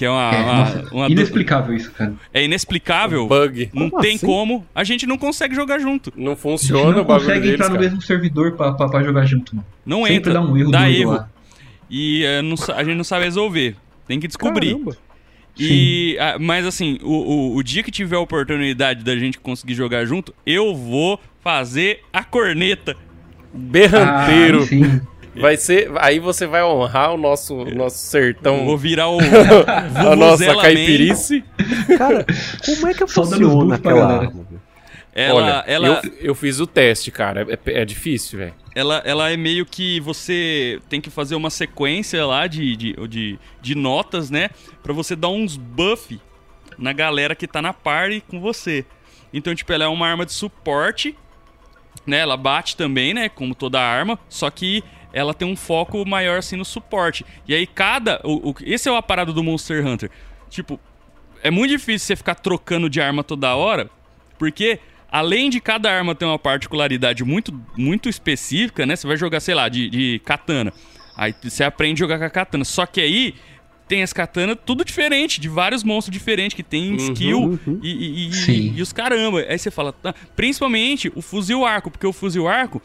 que 0.02 0.06
é 0.06 0.10
uma. 0.10 0.32
É, 0.34 0.42
uma- 0.42 0.54
nossa, 0.56 0.88
uma 0.96 1.06
du- 1.08 1.12
inexplicável 1.14 1.76
isso, 1.76 1.92
cara. 1.92 2.14
é 2.34 2.44
inexplicável. 2.44 3.28
Bug. 3.28 3.70
Não 3.72 3.88
Como 3.92 4.02
tem 4.02 4.16
assim? 4.16 4.26
como. 4.26 4.66
A 4.74 4.84
gente 4.84 5.06
não 5.06 5.16
consegue 5.16 5.54
jogar 5.54 5.78
junto. 5.78 6.12
Não 6.16 6.32
A 6.32 6.36
gente 6.36 6.42
funciona 6.42 6.92
não 6.92 7.02
o 7.02 7.06
bagulho 7.06 7.20
consegue 7.28 7.40
deles, 7.42 7.54
entrar 7.54 7.70
no 7.70 7.76
cara. 7.76 7.86
mesmo 7.88 8.02
servidor 8.02 8.54
pra, 8.54 8.72
pra, 8.74 8.90
pra 8.90 9.04
jogar 9.04 9.26
junto, 9.26 9.56
mano. 9.56 9.68
Não 9.86 10.00
Sempre 10.00 10.16
entra. 10.16 10.34
dá 10.34 10.42
um 10.42 10.58
erro 10.58 10.72
dá 10.72 10.90
erro. 10.90 11.12
lá. 11.12 11.30
E 11.90 12.24
eh, 12.26 12.42
não 12.42 12.56
a 12.76 12.84
gente 12.84 12.96
não 12.98 13.04
sabe 13.04 13.26
resolver. 13.26 13.76
Tem 14.08 14.20
que 14.20 14.28
descobrir. 14.28 14.72
Caramba. 14.72 14.98
E, 15.60 16.18
ah, 16.20 16.38
mas 16.40 16.66
assim, 16.66 16.98
o, 17.04 17.12
o, 17.12 17.56
o 17.58 17.64
dia 17.64 17.84
que 17.84 17.92
tiver 17.92 18.16
a 18.16 18.20
oportunidade 18.20 19.04
da 19.04 19.16
gente 19.18 19.38
conseguir 19.40 19.76
jogar 19.76 20.06
junto, 20.06 20.34
eu 20.46 20.74
vou 20.74 21.20
fazer 21.44 22.00
a 22.12 22.24
corneta. 22.24 22.96
Berranteiro. 23.54 24.64
Ah, 24.64 24.66
sim. 24.66 25.02
Vai 25.36 25.58
ser. 25.58 25.92
Aí 25.98 26.20
você 26.20 26.46
vai 26.48 26.64
honrar 26.64 27.14
o 27.14 27.18
nosso, 27.18 27.56
o 27.56 27.76
nosso 27.76 27.98
sertão. 27.98 28.66
Vou 28.66 28.78
virar 28.78 29.10
o. 29.10 29.20
a 29.96 30.16
nossa 30.16 30.56
caipirice. 30.56 31.44
Cara, 31.98 32.26
como 32.66 32.88
é 32.88 32.94
que 32.94 33.08
funciona 33.08 33.76
aquela 33.76 34.20
velho? 34.20 34.62
Ela, 35.14 35.36
Olha, 35.36 35.64
ela, 35.68 35.88
eu, 36.04 36.14
eu 36.22 36.36
fiz 36.36 36.60
o 36.62 36.68
teste, 36.68 37.12
cara. 37.12 37.46
É, 37.66 37.82
é 37.82 37.86
difícil, 37.86 38.40
velho. 38.40 38.54
ela, 38.74 39.02
ela 39.06 39.30
é 39.30 39.36
meio 39.36 39.66
que 39.66 40.00
você 40.00 40.80
tem 40.88 41.02
que 41.02 41.10
fazer 41.10 41.36
uma 41.36 41.50
sequência 41.50 42.26
lá 42.26 42.48
de, 42.48 42.76
de, 42.78 43.08
de, 43.08 43.40
de 43.62 43.76
notas, 43.76 44.30
né? 44.30 44.50
Pra 44.82 44.94
você 44.94 45.14
dar 45.14 45.28
uns 45.28 45.58
buff 45.58 46.18
na 46.78 46.94
galera 46.94 47.36
que 47.36 47.46
tá 47.46 47.62
na 47.62 47.74
party 47.74 48.24
com 48.26 48.40
você. 48.40 48.86
Então, 49.34 49.54
tipo, 49.54 49.72
ela 49.74 49.84
é 49.84 49.88
uma 49.88 50.08
arma 50.08 50.26
de 50.26 50.32
suporte, 50.32 51.16
né? 52.06 52.20
Ela 52.20 52.38
bate 52.38 52.78
também, 52.78 53.14
né? 53.14 53.28
Como 53.28 53.54
toda 53.54 53.82
arma, 53.82 54.18
só 54.30 54.50
que 54.50 54.82
ela 55.14 55.34
tem 55.34 55.48
um 55.48 55.56
foco 55.56 56.06
maior 56.08 56.40
assim 56.40 56.56
no 56.56 56.66
suporte. 56.66 57.26
E 57.48 57.54
aí 57.54 57.66
cada. 57.68 58.20
O, 58.24 58.52
o- 58.52 58.56
esse 58.64 58.88
é 58.88 58.92
o 58.92 59.02
parada 59.02 59.32
do 59.34 59.44
Monster 59.44 59.86
Hunter. 59.86 60.10
Tipo, 60.50 60.80
é 61.44 61.50
muito 61.52 61.72
difícil 61.72 62.08
você 62.08 62.16
ficar 62.16 62.36
trocando 62.36 62.90
de 62.90 63.02
arma 63.02 63.24
toda 63.24 63.56
hora, 63.56 63.90
porque 64.38 64.80
além 65.12 65.50
de 65.50 65.60
cada 65.60 65.92
arma 65.92 66.14
ter 66.16 66.26
uma 66.26 66.40
particularidade 66.40 67.24
muito, 67.24 67.54
muito 67.78 68.08
específica, 68.10 68.86
né? 68.86 68.96
Você 68.96 69.08
vai 69.08 69.18
jogar, 69.18 69.40
sei 69.40 69.56
lá, 69.56 69.68
de, 69.68 69.90
de 69.90 70.22
katana. 70.24 70.72
Aí 71.18 71.36
você 71.44 71.64
aprende 71.64 72.02
a 72.02 72.04
jogar 72.06 72.18
com 72.20 72.26
a 72.26 72.30
katana. 72.30 72.64
Só 72.64 72.86
que 72.86 73.02
aí 73.02 73.36
tem 73.88 74.02
as 74.04 74.14
katanas 74.14 74.56
tudo 74.66 74.86
diferente, 74.86 75.42
de 75.42 75.50
vários 75.50 75.84
monstros 75.84 76.14
diferentes 76.14 76.56
que 76.56 76.64
tem 76.64 76.96
skill 76.96 77.40
uhum. 77.42 77.80
e, 77.84 77.90
e- 77.90 78.30
e- 78.30 78.78
e 78.78 78.82
os 78.82 78.94
caramba. 78.94 79.40
Aí 79.42 79.58
você 79.60 79.70
fala, 79.70 79.92
tá, 79.92 80.16
principalmente 80.34 81.12
o 81.14 81.22
fuzil 81.22 81.66
arco, 81.66 81.92
porque 81.92 82.08
o 82.08 82.14
fuzil 82.14 82.48
arco 82.48 82.82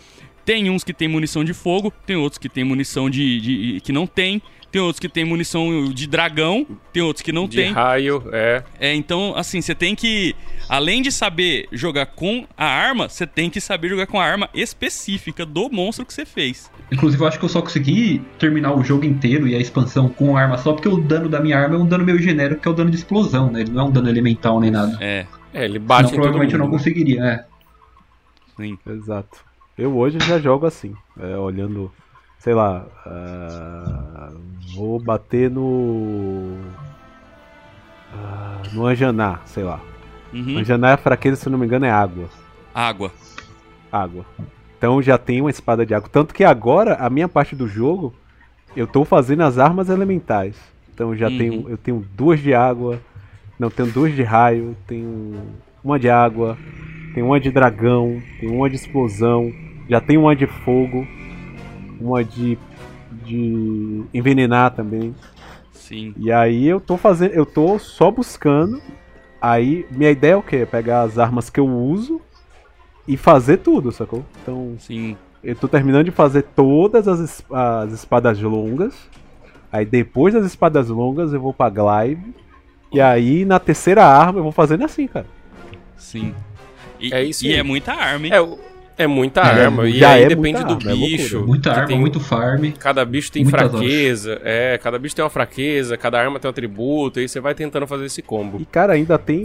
tem 0.46 0.70
uns 0.70 0.82
que 0.82 0.94
tem 0.94 1.08
munição 1.08 1.44
de 1.44 1.52
fogo, 1.52 1.92
tem 2.06 2.16
outros 2.16 2.38
que 2.38 2.48
tem 2.48 2.64
munição 2.64 3.10
de, 3.10 3.40
de- 3.40 3.80
que 3.82 3.92
não 3.92 4.06
tem, 4.06 4.40
tem 4.70 4.80
outros 4.80 5.00
que 5.00 5.08
tem 5.08 5.24
munição 5.24 5.90
de 5.92 6.06
dragão, 6.06 6.66
tem 6.92 7.02
outros 7.02 7.22
que 7.22 7.32
não 7.32 7.48
De 7.48 7.56
tem. 7.56 7.72
raio, 7.72 8.22
é. 8.32 8.62
É, 8.78 8.94
então, 8.94 9.34
assim, 9.36 9.60
você 9.60 9.74
tem 9.74 9.94
que, 9.94 10.34
além 10.68 11.02
de 11.02 11.10
saber 11.10 11.66
jogar 11.72 12.06
com 12.06 12.46
a 12.56 12.64
arma, 12.64 13.08
você 13.08 13.26
tem 13.26 13.50
que 13.50 13.60
saber 13.60 13.88
jogar 13.88 14.06
com 14.06 14.20
a 14.20 14.24
arma 14.24 14.48
específica 14.54 15.44
do 15.44 15.68
monstro 15.68 16.06
que 16.06 16.14
você 16.14 16.24
fez. 16.24 16.70
Inclusive, 16.92 17.20
eu 17.22 17.26
acho 17.28 17.38
que 17.38 17.44
eu 17.44 17.48
só 17.48 17.60
consegui 17.60 18.22
terminar 18.38 18.72
o 18.72 18.84
jogo 18.84 19.04
inteiro 19.04 19.48
e 19.48 19.54
a 19.56 19.58
expansão 19.58 20.08
com 20.08 20.36
arma 20.36 20.56
só 20.58 20.72
porque 20.72 20.88
o 20.88 20.98
dano 20.98 21.28
da 21.28 21.40
minha 21.40 21.58
arma 21.58 21.74
é 21.74 21.78
um 21.78 21.86
dano 21.86 22.04
meio 22.04 22.20
genérico, 22.22 22.62
que 22.62 22.68
é 22.68 22.70
o 22.70 22.74
dano 22.74 22.90
de 22.90 22.96
explosão, 22.96 23.50
né? 23.50 23.62
Ele 23.62 23.70
não 23.72 23.82
é 23.82 23.88
um 23.88 23.90
dano 23.90 24.08
elemental 24.08 24.60
nem 24.60 24.70
nada. 24.70 24.96
É, 25.00 25.26
É, 25.52 25.64
ele 25.64 25.80
Senão, 25.80 25.86
bate 25.86 26.10
todo 26.10 26.14
provavelmente 26.14 26.52
eu 26.52 26.58
não 26.60 26.70
conseguiria, 26.70 27.24
é. 27.24 27.44
sim. 28.56 28.78
Exato. 28.86 29.45
Eu 29.78 29.96
hoje 29.96 30.18
já 30.20 30.38
jogo 30.38 30.66
assim, 30.66 30.94
é, 31.20 31.36
olhando, 31.36 31.92
sei 32.38 32.54
lá, 32.54 32.86
ah, 33.04 34.32
vou 34.74 34.98
bater 34.98 35.50
no. 35.50 36.56
ah, 38.14 38.62
no 38.72 38.86
Anjaná, 38.86 39.40
sei 39.44 39.64
lá. 39.64 39.80
Uhum. 40.32 40.58
Anjaná, 40.58 40.94
a 40.94 40.96
fraqueza, 40.96 41.36
se 41.36 41.48
não 41.50 41.58
me 41.58 41.66
engano, 41.66 41.84
é 41.84 41.90
água. 41.90 42.28
Água. 42.74 43.12
Água. 43.92 44.24
Então 44.78 45.00
já 45.02 45.16
tem 45.18 45.40
uma 45.40 45.50
espada 45.50 45.84
de 45.84 45.94
água. 45.94 46.08
Tanto 46.10 46.34
que 46.34 46.44
agora, 46.44 46.94
a 46.94 47.08
minha 47.10 47.28
parte 47.28 47.54
do 47.54 47.68
jogo, 47.68 48.14
eu 48.74 48.86
tô 48.86 49.04
fazendo 49.04 49.42
as 49.42 49.58
armas 49.58 49.88
elementais. 49.88 50.56
Então 50.94 51.14
já 51.14 51.28
Uhum. 51.28 51.38
tenho, 51.38 51.68
eu 51.70 51.76
tenho 51.78 52.06
duas 52.14 52.40
de 52.40 52.54
água, 52.54 52.98
não 53.58 53.68
tenho 53.70 53.90
duas 53.90 54.14
de 54.14 54.22
raio, 54.22 54.74
tenho 54.86 55.38
uma 55.84 55.98
de 55.98 56.08
água, 56.08 56.56
tenho 57.14 57.26
uma 57.26 57.38
de 57.40 57.50
dragão, 57.50 58.20
tenho 58.40 58.54
uma 58.54 58.68
de 58.68 58.76
explosão, 58.76 59.52
já 59.88 60.00
tenho 60.00 60.22
uma 60.22 60.34
de 60.36 60.46
fogo, 60.46 61.06
uma 62.00 62.22
de 62.24 62.58
de 63.24 64.02
envenenar 64.12 64.72
também. 64.72 65.14
Sim. 65.72 66.12
E 66.16 66.30
aí 66.30 66.66
eu 66.66 66.80
tô 66.80 66.96
fazendo, 66.96 67.32
eu 67.32 67.46
tô 67.46 67.78
só 67.78 68.10
buscando. 68.10 68.80
Aí 69.40 69.86
minha 69.90 70.10
ideia 70.10 70.32
é 70.32 70.36
o 70.36 70.42
quê? 70.42 70.56
É 70.58 70.66
pegar 70.66 71.02
as 71.02 71.18
armas 71.18 71.48
que 71.50 71.58
eu 71.60 71.66
uso 71.66 72.20
e 73.06 73.16
fazer 73.16 73.58
tudo, 73.58 73.92
sacou? 73.92 74.24
Então, 74.42 74.74
Sim. 74.78 75.16
eu 75.42 75.54
tô 75.54 75.68
terminando 75.68 76.04
de 76.04 76.10
fazer 76.10 76.42
todas 76.42 77.06
as, 77.08 77.44
as 77.50 77.92
espadas 77.92 78.40
longas. 78.40 78.94
Aí 79.72 79.84
depois 79.84 80.34
das 80.34 80.44
espadas 80.46 80.88
longas 80.88 81.32
eu 81.32 81.40
vou 81.40 81.52
pra 81.54 81.70
glaive. 81.70 82.34
E 82.92 83.00
aí 83.00 83.44
na 83.44 83.58
terceira 83.58 84.04
arma 84.04 84.38
eu 84.38 84.42
vou 84.42 84.52
fazendo 84.52 84.84
assim, 84.84 85.06
cara. 85.06 85.26
Sim. 85.96 86.34
E, 87.00 87.12
É 87.12 87.22
isso 87.24 87.44
e 87.46 87.52
aí. 87.52 87.56
é 87.58 87.62
muita 87.62 87.92
arma, 87.92 88.26
hein? 88.26 88.32
É, 88.32 88.40
o- 88.40 88.58
é 88.98 89.06
muita 89.06 89.40
É, 89.42 89.64
arma. 89.64 89.88
E 89.88 90.04
aí 90.04 90.22
é 90.24 90.28
depende 90.28 90.64
do 90.64 90.74
arma, 90.74 90.90
é 90.90 90.94
bicho. 90.94 91.34
loucura. 91.36 91.46
Muita 91.46 91.70
arma, 91.72 91.86
tem- 91.86 91.98
muito 92.00 92.20
farm. 92.20 92.70
Cada 92.78 93.04
bicho 93.04 93.30
tem 93.32 93.44
fraqueza. 93.44 94.40
É, 94.44 94.78
cada 94.78 94.98
bicho 94.98 95.14
tem 95.14 95.22
uma 95.24 95.30
fraqueza, 95.30 95.96
cada 95.96 96.18
arma 96.20 96.38
tem 96.40 96.48
um 96.48 96.50
atributo. 96.50 97.18
Aí 97.18 97.28
você 97.28 97.40
vai 97.40 97.54
tentando 97.54 97.86
fazer 97.86 98.06
esse 98.06 98.22
combo. 98.22 98.60
E 98.60 98.64
cara, 98.64 98.94
ainda 98.94 99.18
tem 99.18 99.42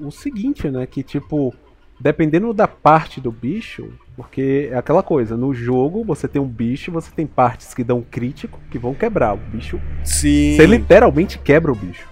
o- 0.00 0.06
o 0.08 0.10
seguinte, 0.10 0.68
né? 0.70 0.86
Que 0.86 1.02
tipo, 1.02 1.52
dependendo 2.00 2.52
da 2.52 2.68
parte 2.68 3.20
do 3.20 3.30
bicho, 3.32 3.88
porque 4.16 4.68
é 4.72 4.76
aquela 4.76 5.02
coisa, 5.02 5.36
no 5.36 5.52
jogo 5.54 6.04
você 6.04 6.28
tem 6.28 6.40
um 6.40 6.46
bicho, 6.46 6.92
você 6.92 7.10
tem 7.14 7.26
partes 7.26 7.74
que 7.74 7.82
dão 7.82 8.04
crítico, 8.08 8.60
que 8.70 8.78
vão 8.78 8.94
quebrar 8.94 9.34
o 9.34 9.36
bicho. 9.38 9.80
Sim. 10.04 10.54
Você 10.56 10.66
literalmente 10.66 11.38
quebra 11.38 11.72
o 11.72 11.74
bicho. 11.74 12.06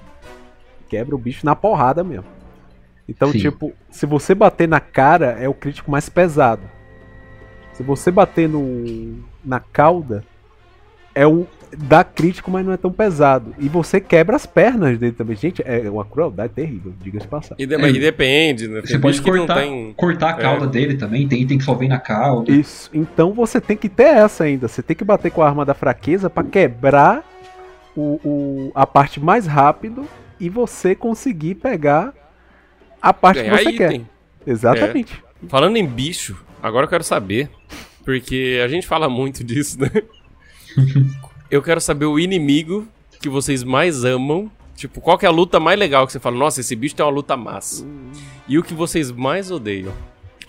Quebra 0.88 1.14
o 1.14 1.18
bicho 1.18 1.46
na 1.46 1.54
porrada 1.56 2.02
mesmo. 2.04 2.24
Então, 3.08 3.30
Sim. 3.32 3.38
tipo, 3.38 3.72
se 3.90 4.06
você 4.06 4.34
bater 4.34 4.68
na 4.68 4.80
cara, 4.80 5.36
é 5.40 5.48
o 5.48 5.54
crítico 5.54 5.90
mais 5.90 6.08
pesado. 6.08 6.62
Se 7.72 7.82
você 7.82 8.10
bater 8.10 8.48
no, 8.48 9.18
na 9.44 9.58
cauda, 9.60 10.24
é 11.14 11.26
o. 11.26 11.46
dá 11.76 12.04
crítico, 12.04 12.50
mas 12.50 12.64
não 12.66 12.72
é 12.72 12.76
tão 12.76 12.92
pesado. 12.92 13.54
E 13.58 13.66
você 13.68 13.98
quebra 14.00 14.36
as 14.36 14.44
pernas 14.46 14.98
dele 14.98 15.12
também. 15.12 15.34
Gente, 15.34 15.62
é 15.64 15.88
uma 15.90 16.04
crueldade 16.04 16.52
terrível, 16.52 16.92
diga-se 17.00 17.24
de 17.24 17.28
passar. 17.30 17.54
E, 17.58 17.64
de- 17.66 17.74
É. 17.74 17.88
e 17.90 17.98
depende, 17.98 18.68
né? 18.68 18.82
Você 18.82 18.98
pode 18.98 19.20
cortar, 19.22 19.54
tem. 19.56 19.92
cortar 19.94 20.30
a 20.30 20.34
cauda 20.34 20.66
É. 20.66 20.68
dele 20.68 20.96
também, 20.96 21.26
tem 21.26 21.40
item 21.42 21.56
que 21.58 21.64
só 21.64 21.74
vem 21.74 21.88
na 21.88 21.98
cauda. 21.98 22.52
Isso. 22.52 22.90
Então 22.94 23.32
você 23.32 23.58
tem 23.60 23.76
que 23.76 23.88
ter 23.88 24.04
essa 24.04 24.44
ainda. 24.44 24.68
Você 24.68 24.82
tem 24.82 24.94
que 24.94 25.02
bater 25.04 25.30
com 25.32 25.42
a 25.42 25.48
arma 25.48 25.64
da 25.64 25.72
fraqueza 25.74 26.28
pra 26.30 26.44
quebrar 26.44 27.24
o, 27.96 28.20
o- 28.22 28.72
a 28.74 28.86
parte 28.86 29.18
mais 29.18 29.46
rápido 29.46 30.06
e 30.38 30.48
você 30.50 30.94
conseguir 30.94 31.54
pegar 31.56 32.12
a 33.02 33.12
parte 33.12 33.42
Ganhar 33.42 33.58
que 33.58 33.64
você 33.64 33.72
quer. 33.72 33.92
item. 33.92 34.08
Exatamente. 34.46 35.22
Falando 35.48 35.76
em 35.76 35.86
bicho, 35.86 36.42
agora 36.62 36.84
eu 36.84 36.88
quero 36.88 37.02
saber. 37.02 37.50
Porque 38.04 38.60
a 38.64 38.68
gente 38.68 38.86
fala 38.86 39.08
muito 39.08 39.42
disso, 39.44 39.80
né? 39.80 39.90
eu 41.50 41.60
quero 41.60 41.80
saber 41.80 42.06
o 42.06 42.18
inimigo 42.18 42.86
que 43.20 43.28
vocês 43.28 43.64
mais 43.64 44.04
amam. 44.04 44.50
Tipo, 44.76 45.00
qual 45.00 45.18
que 45.18 45.26
é 45.26 45.28
a 45.28 45.32
luta 45.32 45.60
mais 45.60 45.78
legal 45.78 46.06
que 46.06 46.12
você 46.12 46.18
fala? 46.18 46.36
Nossa, 46.36 46.60
esse 46.60 46.74
bicho 46.74 46.94
tem 46.94 47.04
uma 47.04 47.12
luta 47.12 47.36
massa. 47.36 47.86
E 48.48 48.58
o 48.58 48.62
que 48.62 48.74
vocês 48.74 49.10
mais 49.10 49.50
odeiam? 49.50 49.92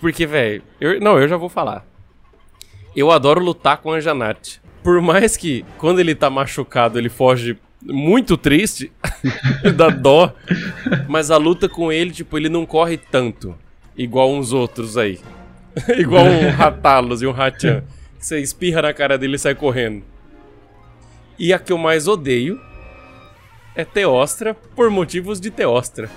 Porque, 0.00 0.26
velho, 0.26 0.62
eu, 0.80 1.00
não, 1.00 1.18
eu 1.18 1.28
já 1.28 1.36
vou 1.36 1.48
falar. 1.48 1.86
Eu 2.96 3.10
adoro 3.10 3.40
lutar 3.40 3.78
com 3.78 3.92
a 3.92 4.00
Janate. 4.00 4.60
Por 4.82 5.00
mais 5.00 5.36
que 5.36 5.64
quando 5.78 6.00
ele 6.00 6.14
tá 6.14 6.28
machucado 6.28 6.98
ele 6.98 7.08
foge 7.08 7.56
muito 7.84 8.36
triste, 8.36 8.90
dá 9.76 9.88
dó. 9.90 10.34
Mas 11.08 11.30
a 11.30 11.36
luta 11.36 11.68
com 11.68 11.92
ele, 11.92 12.10
tipo, 12.10 12.36
ele 12.36 12.48
não 12.48 12.64
corre 12.64 12.96
tanto. 12.96 13.54
Igual 13.96 14.32
uns 14.32 14.52
outros 14.52 14.96
aí. 14.96 15.20
igual 15.98 16.24
um 16.24 16.50
Ratalos 16.54 17.22
e 17.22 17.26
um 17.26 17.32
Hachan. 17.32 17.84
Você 18.18 18.40
espirra 18.40 18.82
na 18.82 18.92
cara 18.92 19.18
dele 19.18 19.36
e 19.36 19.38
sai 19.38 19.54
correndo. 19.54 20.02
E 21.38 21.52
a 21.52 21.58
que 21.58 21.72
eu 21.72 21.78
mais 21.78 22.08
odeio 22.08 22.60
é 23.74 23.84
Teostra 23.84 24.54
por 24.54 24.88
motivos 24.88 25.40
de 25.40 25.50
Teostra. 25.50 26.08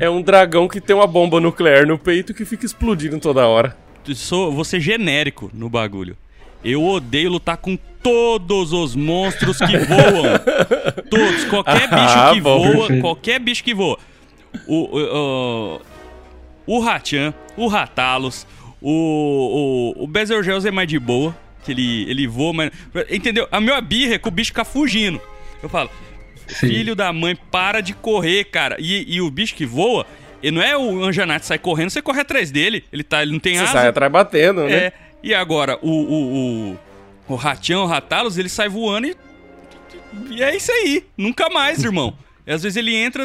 é 0.00 0.10
um 0.10 0.20
dragão 0.20 0.68
que 0.68 0.80
tem 0.80 0.94
uma 0.94 1.06
bomba 1.06 1.40
nuclear 1.40 1.86
no 1.86 1.98
peito 1.98 2.34
que 2.34 2.44
fica 2.44 2.66
explodindo 2.66 3.18
toda 3.20 3.46
hora. 3.46 3.76
Sou, 4.14 4.52
vou 4.52 4.64
ser 4.64 4.80
genérico 4.80 5.50
no 5.54 5.68
bagulho. 5.68 6.16
Eu 6.64 6.84
odeio 6.84 7.30
lutar 7.30 7.56
com 7.56 7.76
todos 8.02 8.72
os 8.72 8.94
monstros 8.94 9.58
que 9.58 9.78
voam. 9.78 10.38
Todos. 11.10 11.44
Qualquer 11.44 11.88
bicho 11.88 12.18
Ah, 12.18 12.30
que 12.34 12.40
bom, 12.40 12.58
voa. 12.58 12.76
perfeito. 12.78 13.00
Qualquer 13.00 13.38
bicho 13.40 13.64
que 13.64 13.74
voa. 13.74 13.98
O, 14.66 14.98
o, 14.98 15.80
o, 16.66 16.76
o 16.76 16.80
Hachan, 16.80 17.32
o 17.56 17.66
Ratalos, 17.66 18.46
o, 18.80 19.94
o, 19.96 20.04
o 20.04 20.66
é 20.66 20.70
mais 20.70 20.88
de 20.88 20.98
boa. 20.98 21.36
Que 21.64 21.72
ele, 21.72 22.10
ele 22.10 22.26
voa, 22.26 22.52
mas. 22.52 22.70
Entendeu? 23.10 23.46
A 23.52 23.60
minha 23.60 23.80
birra 23.80 24.14
é 24.14 24.18
que 24.18 24.28
o 24.28 24.30
bicho 24.30 24.48
fica 24.48 24.64
fugindo. 24.64 25.20
Eu 25.62 25.68
falo, 25.68 25.90
Sim. 26.48 26.68
filho 26.68 26.94
da 26.94 27.12
mãe, 27.12 27.36
para 27.50 27.80
de 27.82 27.92
correr, 27.92 28.44
cara. 28.44 28.76
E, 28.78 29.04
e 29.16 29.20
o 29.20 29.30
bicho 29.30 29.54
que 29.54 29.66
voa, 29.66 30.06
ele 30.42 30.56
não 30.56 30.62
é 30.62 30.76
o 30.76 31.04
Anjanate 31.04 31.44
sai 31.44 31.58
correndo, 31.58 31.90
você 31.90 32.00
corre 32.00 32.20
atrás 32.22 32.50
dele. 32.50 32.84
Ele, 32.90 33.02
tá, 33.04 33.22
ele 33.22 33.32
não 33.32 33.38
tem 33.38 33.56
Você 33.56 33.62
asa. 33.64 33.72
sai 33.72 33.88
atrás 33.88 34.10
batendo, 34.10 34.64
né? 34.64 34.72
É, 34.74 34.92
e 35.22 35.34
agora, 35.34 35.78
o, 35.82 35.90
o, 35.90 36.70
o, 36.72 36.78
o 37.28 37.34
Ratião, 37.34 37.84
o 37.84 37.86
Ratalos, 37.86 38.38
ele 38.38 38.48
sai 38.48 38.68
voando 38.68 39.08
e. 39.08 39.16
E 40.30 40.42
é 40.42 40.56
isso 40.56 40.72
aí. 40.72 41.04
Nunca 41.16 41.48
mais, 41.48 41.84
irmão. 41.84 42.14
E 42.46 42.50
às 42.52 42.62
vezes 42.62 42.76
ele 42.76 42.94
entra, 42.94 43.24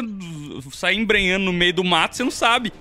sai 0.72 0.94
embrenhando 0.94 1.44
no 1.44 1.52
meio 1.52 1.74
do 1.74 1.82
mato, 1.82 2.16
você 2.16 2.24
não 2.24 2.30
sabe. 2.30 2.72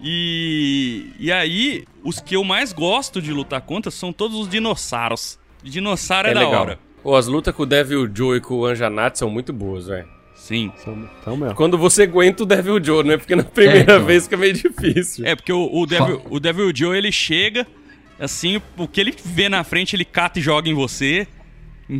E, 0.00 1.06
e 1.18 1.32
aí, 1.32 1.84
os 2.02 2.20
que 2.20 2.36
eu 2.36 2.44
mais 2.44 2.72
gosto 2.72 3.20
de 3.20 3.32
lutar 3.32 3.60
contra 3.62 3.90
são 3.90 4.12
todos 4.12 4.38
os 4.38 4.48
dinossauros. 4.48 5.38
Dinossauro 5.62 6.28
é, 6.28 6.34
da 6.34 6.48
hora. 6.48 6.78
Pô, 7.02 7.14
as 7.14 7.26
lutas 7.26 7.54
com 7.54 7.62
o 7.62 7.66
Devil 7.66 8.08
Joe 8.12 8.38
e 8.38 8.40
com 8.40 8.54
o 8.56 8.66
Anjanate 8.66 9.18
são 9.18 9.30
muito 9.30 9.52
boas, 9.52 9.86
velho. 9.86 10.08
Sim. 10.34 10.70
São, 10.76 11.08
são 11.24 11.36
mesmo. 11.36 11.54
Quando 11.54 11.76
você 11.76 12.04
aguenta 12.04 12.42
o 12.42 12.46
Devil 12.46 12.82
Joe, 12.82 13.02
né? 13.02 13.16
Porque 13.16 13.34
na 13.34 13.42
primeira 13.42 13.94
então. 13.94 14.04
vez 14.04 14.24
fica 14.24 14.36
meio 14.36 14.52
difícil. 14.52 15.26
É, 15.26 15.34
porque 15.34 15.52
o, 15.52 15.68
o, 15.72 15.86
Devil, 15.86 16.22
o 16.30 16.38
Devil 16.38 16.72
Joe, 16.74 16.96
ele 16.96 17.10
chega, 17.10 17.66
assim, 18.18 18.60
o 18.76 18.88
que 18.88 19.00
ele 19.00 19.14
vê 19.24 19.48
na 19.48 19.64
frente, 19.64 19.94
ele 19.96 20.04
cata 20.04 20.38
e 20.38 20.42
joga 20.42 20.68
em 20.68 20.74
você. 20.74 21.26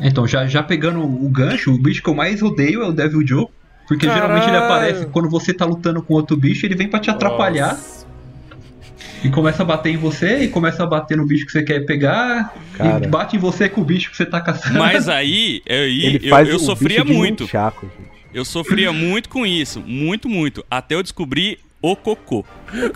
Então, 0.00 0.26
já, 0.26 0.46
já 0.46 0.62
pegando 0.62 1.00
o 1.02 1.28
gancho, 1.28 1.72
o 1.72 1.78
bicho 1.78 2.02
que 2.02 2.08
eu 2.08 2.14
mais 2.14 2.42
odeio 2.42 2.82
é 2.82 2.88
o 2.88 2.92
Devil 2.92 3.26
Joe. 3.26 3.46
Porque 3.86 4.06
geralmente 4.06 4.44
ele 4.44 4.52
Caralho. 4.52 4.64
aparece 4.64 5.06
quando 5.06 5.28
você 5.28 5.52
tá 5.52 5.64
lutando 5.64 6.02
com 6.02 6.14
outro 6.14 6.36
bicho, 6.36 6.64
ele 6.64 6.74
vem 6.74 6.88
pra 6.88 6.98
te 6.98 7.10
atrapalhar 7.10 7.74
Nossa. 7.74 8.06
e 9.22 9.28
começa 9.28 9.62
a 9.62 9.66
bater 9.66 9.92
em 9.92 9.98
você 9.98 10.38
e 10.38 10.48
começa 10.48 10.82
a 10.82 10.86
bater 10.86 11.18
no 11.18 11.26
bicho 11.26 11.44
que 11.44 11.52
você 11.52 11.62
quer 11.62 11.84
pegar 11.84 12.54
Cara. 12.72 13.04
e 13.04 13.08
bate 13.08 13.36
em 13.36 13.38
você 13.38 13.68
com 13.68 13.82
o 13.82 13.84
bicho 13.84 14.10
que 14.10 14.16
você 14.16 14.24
tá 14.24 14.40
caçando. 14.40 14.78
Mas 14.78 15.06
aí, 15.08 15.62
aí 15.68 16.06
Ele 16.06 16.26
eu, 16.26 16.30
faz 16.30 16.48
eu 16.48 16.58
sofria 16.58 17.04
muito. 17.04 17.44
gente. 17.44 17.90
Eu 18.32 18.44
sofria 18.44 18.90
muito 18.90 19.28
com 19.28 19.44
isso. 19.46 19.80
Muito, 19.86 20.28
muito. 20.28 20.64
Até 20.70 20.94
eu 20.94 21.02
descobrir 21.02 21.58
o 21.92 21.96
cocô. 21.96 22.44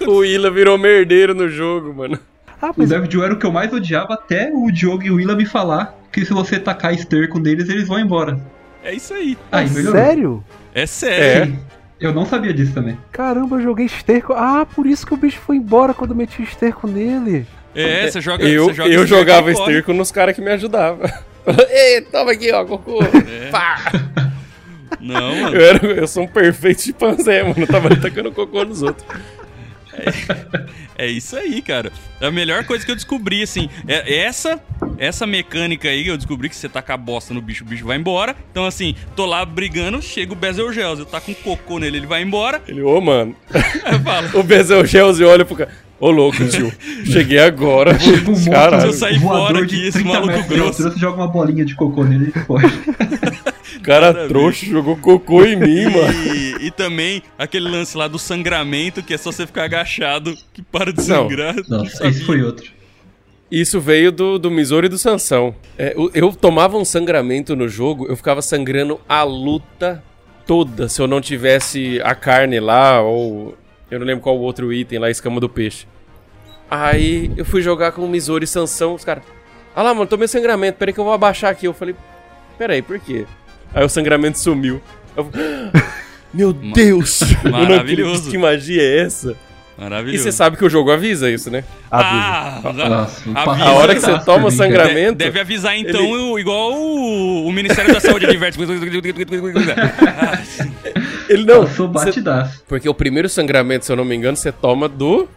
O 0.06 0.18
Willa 0.18 0.50
virou 0.50 0.76
merdeiro 0.78 1.34
no 1.34 1.48
jogo, 1.48 1.94
mano. 1.94 2.18
Ah, 2.60 2.70
O 2.70 2.74
mas 2.76 2.88
Devil 2.88 3.10
Joe 3.10 3.24
era 3.24 3.34
o 3.34 3.38
que 3.38 3.46
eu 3.46 3.52
mais 3.52 3.72
odiava 3.72 4.14
até 4.14 4.50
o 4.52 4.70
Diogo 4.70 5.04
e 5.04 5.10
o 5.10 5.16
Willa 5.16 5.36
me 5.36 5.46
falar 5.46 5.94
que 6.10 6.24
se 6.24 6.32
você 6.32 6.58
tacar 6.58 6.92
esterco 6.92 7.38
neles, 7.38 7.68
eles 7.68 7.86
vão 7.86 8.00
embora. 8.00 8.40
É 8.82 8.92
isso 8.94 9.14
aí. 9.14 9.36
Aí, 9.52 9.68
melhorou. 9.70 9.92
sério? 10.00 10.44
É 10.74 10.86
sério. 10.86 11.42
É. 11.42 11.46
Sim. 11.46 11.58
Eu 12.00 12.12
não 12.12 12.24
sabia 12.24 12.54
disso 12.54 12.72
também. 12.74 12.96
Caramba, 13.12 13.56
eu 13.56 13.62
joguei 13.62 13.86
esterco. 13.86 14.32
Ah, 14.32 14.64
por 14.74 14.86
isso 14.86 15.06
que 15.06 15.14
o 15.14 15.16
bicho 15.16 15.38
foi 15.40 15.56
embora 15.56 15.92
quando 15.92 16.10
eu 16.10 16.16
meti 16.16 16.40
o 16.40 16.44
esterco 16.44 16.86
nele. 16.86 17.44
É, 17.74 18.08
você 18.10 18.20
joga. 18.20 18.44
Eu, 18.44 18.66
você 18.66 18.74
joga 18.74 18.88
eu 18.88 19.02
esterco 19.02 19.06
jogava 19.24 19.52
esterco 19.52 19.92
nos 19.92 20.10
caras 20.10 20.34
que 20.34 20.40
me 20.40 20.50
ajudavam. 20.50 21.06
Ei, 21.70 22.00
toma 22.02 22.32
aqui, 22.32 22.50
ó, 22.52 22.64
cocô. 22.64 23.02
É. 23.02 23.50
Pá. 23.50 23.76
Não, 25.00 25.36
mano. 25.36 25.56
Eu, 25.56 25.64
era, 25.64 25.86
eu 25.86 26.08
sou 26.08 26.24
um 26.24 26.28
perfeito 26.28 26.82
chimpanzé, 26.82 27.42
mano. 27.42 27.56
Eu 27.58 27.66
tava 27.66 27.94
tacando 27.96 28.32
cocô 28.32 28.64
nos 28.64 28.82
outros. 28.82 29.06
É 30.96 31.06
isso 31.06 31.36
aí, 31.36 31.60
cara. 31.62 31.92
É 32.20 32.26
a 32.26 32.30
melhor 32.30 32.64
coisa 32.64 32.84
que 32.84 32.90
eu 32.90 32.96
descobri, 32.96 33.42
assim. 33.42 33.68
É 33.86 34.18
essa 34.18 34.60
essa 34.98 35.26
mecânica 35.26 35.88
aí 35.88 36.04
que 36.04 36.10
eu 36.10 36.16
descobri 36.16 36.48
que 36.48 36.56
você 36.56 36.68
taca 36.68 36.94
a 36.94 36.96
bosta 36.96 37.32
no 37.32 37.40
bicho, 37.40 37.64
o 37.64 37.66
bicho 37.66 37.86
vai 37.86 37.96
embora. 37.96 38.34
Então, 38.50 38.64
assim, 38.64 38.94
tô 39.14 39.24
lá 39.24 39.44
brigando, 39.44 40.02
chega 40.02 40.32
o 40.32 40.36
Bezelgeuse, 40.36 41.02
eu 41.02 41.06
taco 41.06 41.30
um 41.30 41.34
cocô 41.34 41.78
nele, 41.78 41.98
ele 41.98 42.06
vai 42.06 42.22
embora. 42.22 42.60
Ele, 42.66 42.82
ô, 42.82 43.00
mano. 43.00 43.34
Eu 44.34 44.40
O 44.40 44.42
Bezelgeuse 44.42 45.22
olha 45.24 45.44
pro 45.44 45.56
cara. 45.56 45.70
Ô, 46.00 46.10
louco, 46.10 46.46
tio. 46.48 46.72
Cheguei 47.04 47.40
agora. 47.40 47.94
Tipo 47.98 48.30
um 48.30 48.34
monstro 48.34 48.52
Caralho. 48.52 48.86
eu 48.86 48.92
saí 48.92 49.18
voador 49.18 49.46
fora 49.48 49.66
de 49.66 49.74
aqui, 49.76 49.88
esse 49.88 49.98
30 49.98 50.08
maluco 50.08 50.26
metros 50.32 50.46
grosso. 50.46 50.82
Você 50.82 50.98
joga 50.98 51.16
uma 51.16 51.28
bolinha 51.28 51.64
de 51.64 51.74
cocô 51.74 52.04
nele 52.04 52.32
e 52.34 52.38
foge. 52.40 52.66
O 53.88 53.90
cara 53.90 54.28
trouxa 54.28 54.66
jogou 54.66 54.98
cocô 54.98 55.44
em 55.46 55.56
mim, 55.56 55.84
mano. 55.88 56.12
E, 56.60 56.66
e 56.66 56.70
também 56.70 57.22
aquele 57.38 57.70
lance 57.70 57.96
lá 57.96 58.06
do 58.06 58.18
sangramento, 58.18 59.02
que 59.02 59.14
é 59.14 59.16
só 59.16 59.32
você 59.32 59.46
ficar 59.46 59.64
agachado, 59.64 60.34
que 60.52 60.60
para 60.60 60.92
de 60.92 60.98
Não. 61.08 61.26
sangrar. 61.28 61.56
Não 61.66 61.78
Nossa, 61.78 62.06
esse 62.06 62.22
foi 62.22 62.42
outro. 62.42 62.70
Isso 63.50 63.80
veio 63.80 64.12
do, 64.12 64.38
do 64.38 64.50
Missouri 64.50 64.88
e 64.88 64.90
do 64.90 64.98
Sansão. 64.98 65.54
É, 65.78 65.94
eu, 65.96 66.10
eu 66.12 66.32
tomava 66.34 66.76
um 66.76 66.84
sangramento 66.84 67.56
no 67.56 67.66
jogo, 67.66 68.06
eu 68.06 68.14
ficava 68.14 68.42
sangrando 68.42 69.00
a 69.08 69.22
luta 69.22 70.04
toda 70.46 70.86
se 70.86 71.00
eu 71.00 71.06
não 71.06 71.18
tivesse 71.18 71.98
a 72.04 72.14
carne 72.14 72.60
lá, 72.60 73.00
ou 73.00 73.56
eu 73.90 73.98
não 73.98 74.06
lembro 74.06 74.22
qual 74.22 74.36
o 74.36 74.40
outro 74.40 74.70
item 74.70 74.98
lá, 74.98 75.06
a 75.06 75.10
escama 75.10 75.40
do 75.40 75.48
peixe. 75.48 75.86
Aí 76.70 77.30
eu 77.38 77.44
fui 77.46 77.62
jogar 77.62 77.92
com 77.92 78.04
o 78.04 78.08
Missouri 78.08 78.44
e 78.44 78.46
Sansão, 78.46 78.94
os 78.94 79.04
caras. 79.04 79.24
Ah 79.74 79.82
lá, 79.82 79.94
mano, 79.94 80.06
tomei 80.06 80.28
sangramento, 80.28 80.76
peraí 80.76 80.92
que 80.92 81.00
eu 81.00 81.04
vou 81.04 81.14
abaixar 81.14 81.50
aqui. 81.50 81.66
Eu 81.66 81.72
falei, 81.72 81.94
peraí, 82.58 82.82
por 82.82 82.98
quê? 82.98 83.24
Aí 83.74 83.84
o 83.84 83.88
sangramento 83.88 84.38
sumiu. 84.38 84.80
Eu, 85.16 85.28
Meu 86.32 86.52
Deus! 86.52 87.20
Eu 87.44 87.50
não 87.50 87.60
Maravilhoso. 87.60 88.30
Que 88.30 88.36
magia 88.38 88.82
é 88.82 89.00
essa? 89.00 89.34
E 89.76 89.80
Maravilhoso. 89.80 90.24
você 90.24 90.32
sabe 90.32 90.56
que 90.56 90.64
o 90.64 90.68
jogo 90.68 90.90
avisa 90.90 91.30
isso, 91.30 91.50
né? 91.50 91.62
Ah, 91.90 92.60
Nossa, 92.64 93.30
a- 93.32 93.44
passa 93.44 93.64
A 93.64 93.72
hora 93.74 93.94
que 93.94 94.00
você 94.00 94.18
toma 94.24 94.46
mim, 94.46 94.50
sangramento- 94.50 95.12
De- 95.18 95.24
deve 95.24 95.38
avisar 95.40 95.78
então, 95.78 96.04
o- 96.32 96.38
igual 96.38 96.72
o, 96.74 97.46
o 97.46 97.52
Ministério 97.52 97.94
da 97.94 98.00
Saúde 98.00 98.26
adverte. 98.26 98.58
Ah, 100.02 100.38
Ele 101.28 101.44
não. 101.44 101.64
Passou 101.64 101.88
você- 101.88 102.06
batidaço. 102.06 102.62
Porque 102.66 102.88
o 102.88 102.94
primeiro 102.94 103.28
sangramento, 103.28 103.84
se 103.84 103.92
eu 103.92 103.96
não 103.96 104.04
me 104.04 104.16
engano, 104.16 104.36
você 104.36 104.50
toma 104.50 104.88
do 104.88 105.28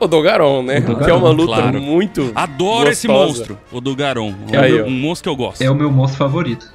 Odogaron, 0.00 0.62
né? 0.62 0.78
Odogaron, 0.78 1.04
que 1.04 1.10
é 1.10 1.14
uma 1.14 1.30
luta 1.30 1.54
claro. 1.56 1.80
muito. 1.80 2.32
Adoro 2.34 2.88
esse 2.90 3.06
gostosa. 3.06 3.26
monstro, 3.28 3.58
o 3.72 3.80
do 3.80 3.94
Garon. 3.94 4.34
Aí, 4.60 4.74
um, 4.80 4.84
ó. 4.84 4.88
um 4.88 4.90
monstro 4.90 5.24
que 5.24 5.28
eu 5.28 5.36
gosto. 5.46 5.62
É 5.62 5.70
o 5.70 5.74
meu 5.74 5.90
monstro 5.90 6.18
favorito. 6.18 6.66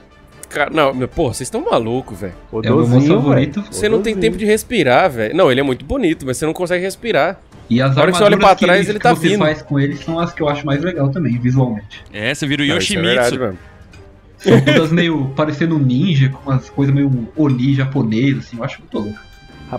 Cara, 0.53 0.69
não, 0.69 0.93
meu, 0.93 1.07
pô, 1.07 1.33
vocês 1.33 1.47
estão 1.47 1.61
malucos, 1.65 2.19
velho. 2.19 2.33
O 2.51 2.61
É 2.63 2.71
o 2.71 2.87
meu 2.87 3.01
favorito. 3.01 3.61
velho. 3.61 3.73
Você 3.73 3.89
não 3.89 4.03
tem 4.03 4.15
tempo 4.15 4.37
de 4.37 4.45
respirar, 4.45 5.09
velho. 5.09 5.35
Não, 5.35 5.51
ele 5.51 5.59
é 5.59 5.63
muito 5.63 5.83
bonito, 5.83 6.25
mas 6.27 6.37
você 6.37 6.45
não 6.45 6.53
consegue 6.53 6.83
respirar. 6.83 7.39
E 7.69 7.81
as 7.81 7.97
hora 7.97 8.11
que 8.11 8.17
você 8.17 8.23
olha 8.23 8.35
armaduras 8.35 8.59
pra 8.59 8.67
trás, 8.67 8.85
que, 8.85 8.91
ele 8.91 8.99
que 8.99 9.03
tá 9.03 9.15
você 9.15 9.29
vindo. 9.29 9.39
faz 9.39 9.61
com 9.63 9.79
eles 9.79 9.99
são 10.01 10.19
as 10.19 10.31
que 10.31 10.43
eu 10.43 10.49
acho 10.49 10.63
mais 10.63 10.83
legal 10.83 11.09
também, 11.09 11.39
visualmente. 11.39 12.03
É, 12.13 12.35
você 12.35 12.45
vira 12.45 12.61
o 12.61 12.65
Não, 12.67 12.73
é 12.73 12.77
Yoshimitsu. 12.77 13.07
verdade, 13.07 13.39
mano. 13.39 13.57
São 14.37 14.61
todas 14.61 14.91
meio 14.91 15.29
parecendo 15.35 15.75
um 15.75 15.79
ninja, 15.79 16.29
com 16.29 16.51
umas 16.51 16.69
coisas 16.69 16.93
meio 16.93 17.27
Oni 17.35 17.73
japonês, 17.73 18.37
assim, 18.37 18.57
eu 18.57 18.63
acho 18.63 18.79
muito 18.79 18.99
louco. 18.99 19.19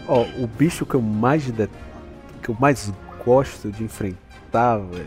Ó, 0.09 0.23
o 0.39 0.49
bicho 0.59 0.85
que 0.85 0.95
eu 0.95 1.01
mais 1.03 1.45
de... 1.45 1.69
que 2.43 2.49
eu 2.49 2.57
mais 2.59 2.93
gosto 3.25 3.71
de 3.71 3.85
enfrentar, 3.85 4.79
velho. 4.79 5.07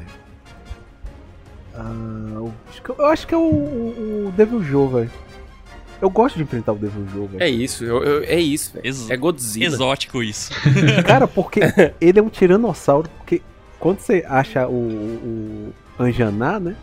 Ah, 1.76 2.50
que 2.84 2.90
eu 2.90 3.06
acho 3.08 3.28
que 3.28 3.34
é 3.34 3.38
o, 3.38 3.42
o, 3.42 4.28
o 4.28 4.34
Devil 4.38 4.64
Joe, 4.64 4.88
velho. 4.94 5.12
Eu 6.02 6.10
gosto 6.10 6.36
de 6.36 6.44
enfrentar 6.44 6.74
o 6.74 6.76
Devil 6.78 7.06
Joe, 7.14 7.28
velho. 7.28 7.44
É 7.44 7.50
isso, 7.50 7.84
eu- 7.84 8.04
eu- 8.04 8.24
é 8.24 8.40
isso, 8.40 8.74
velho. 8.74 8.86
Ex- 8.86 9.10
É 9.10 9.18
Godzilla. 9.18 9.66
Exótico 9.66 10.22
isso. 10.22 10.52
Cara, 11.06 11.28
porque 11.28 11.62
ele 12.00 12.20
é 12.20 12.22
um 12.22 12.30
tiranossauro, 12.30 13.10
porque 13.18 13.42
quando 13.80 14.00
você 14.00 14.24
acha 14.28 14.68
o, 14.68 14.74
o 14.74 15.74
Anjaná, 16.00 16.60
né? 16.60 16.76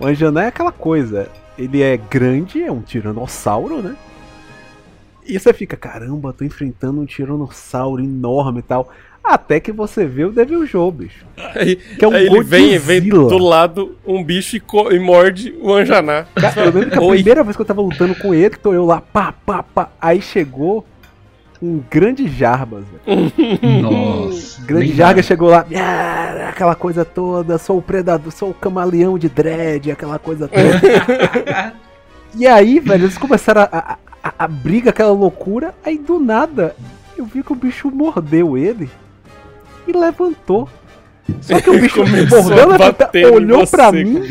O 0.00 0.06
Anjaná 0.06 0.44
é 0.44 0.46
aquela 0.48 0.72
coisa, 0.72 1.28
ele 1.58 1.82
é 1.82 1.96
grande, 1.96 2.62
é 2.62 2.70
um 2.72 2.80
tiranossauro, 2.82 3.82
né? 3.82 3.96
E 5.28 5.38
você 5.40 5.52
fica, 5.52 5.76
caramba, 5.76 6.32
tô 6.32 6.44
enfrentando 6.44 7.00
um 7.00 7.06
tiranossauro 7.06 8.00
enorme 8.02 8.60
e 8.60 8.62
tal. 8.62 8.90
Até 9.26 9.58
que 9.58 9.72
você 9.72 10.04
vê 10.06 10.24
o 10.24 10.30
Devil 10.30 10.64
Joe, 10.66 10.92
bicho. 10.92 11.26
Aí, 11.54 11.76
Que 11.76 12.04
é 12.04 12.08
um 12.08 12.12
aí 12.12 12.26
ele 12.26 12.42
vem, 12.44 12.78
vem 12.78 13.00
do 13.08 13.38
lado 13.38 13.96
um 14.06 14.22
bicho 14.22 14.56
e, 14.56 14.62
e 14.92 14.98
morde 15.00 15.52
o 15.60 15.72
Anjaná. 15.72 16.26
Cara, 16.34 16.66
eu 16.66 16.72
lembro 16.72 16.90
que 16.90 16.98
a 16.98 17.02
Oi. 17.02 17.16
primeira 17.16 17.42
vez 17.42 17.56
que 17.56 17.62
eu 17.62 17.66
tava 17.66 17.82
lutando 17.82 18.14
com 18.14 18.32
ele, 18.32 18.50
tô 18.56 18.72
eu 18.72 18.84
lá, 18.86 19.00
pá, 19.00 19.32
pá, 19.44 19.62
pá. 19.62 19.88
Aí 20.00 20.22
chegou 20.22 20.86
um 21.60 21.82
grande 21.90 22.28
Jarbas, 22.28 22.84
velho. 23.06 23.32
Nossa. 23.82 24.62
Grande. 24.64 24.92
Jarga 24.92 25.22
chegou 25.22 25.48
lá, 25.48 25.66
"Ah, 25.74 26.48
aquela 26.50 26.74
coisa 26.74 27.04
toda, 27.04 27.58
sou 27.58 27.78
o 27.78 27.82
predador, 27.82 28.32
sou 28.32 28.50
o 28.50 28.54
camaleão 28.54 29.18
de 29.18 29.28
dread, 29.28 29.90
aquela 29.90 30.18
coisa 30.18 30.48
toda. 30.48 31.72
e 32.36 32.46
aí, 32.46 32.78
velho, 32.78 33.04
eles 33.04 33.18
começaram 33.18 33.62
a, 33.62 33.68
a, 33.72 33.98
a, 34.22 34.32
a 34.38 34.48
briga, 34.48 34.90
aquela 34.90 35.12
loucura, 35.12 35.74
aí 35.84 35.98
do 35.98 36.20
nada 36.20 36.76
eu 37.16 37.24
vi 37.24 37.42
que 37.42 37.52
o 37.52 37.56
bicho 37.56 37.90
mordeu 37.90 38.56
ele 38.58 38.88
e 39.86 39.92
levantou. 39.92 40.68
Só 41.40 41.60
que 41.60 41.70
o 41.70 41.78
bicho 41.80 41.98
mordeu, 42.00 43.10
em 43.14 43.26
olhou 43.26 43.66
pra 43.66 43.90
mim 43.90 44.22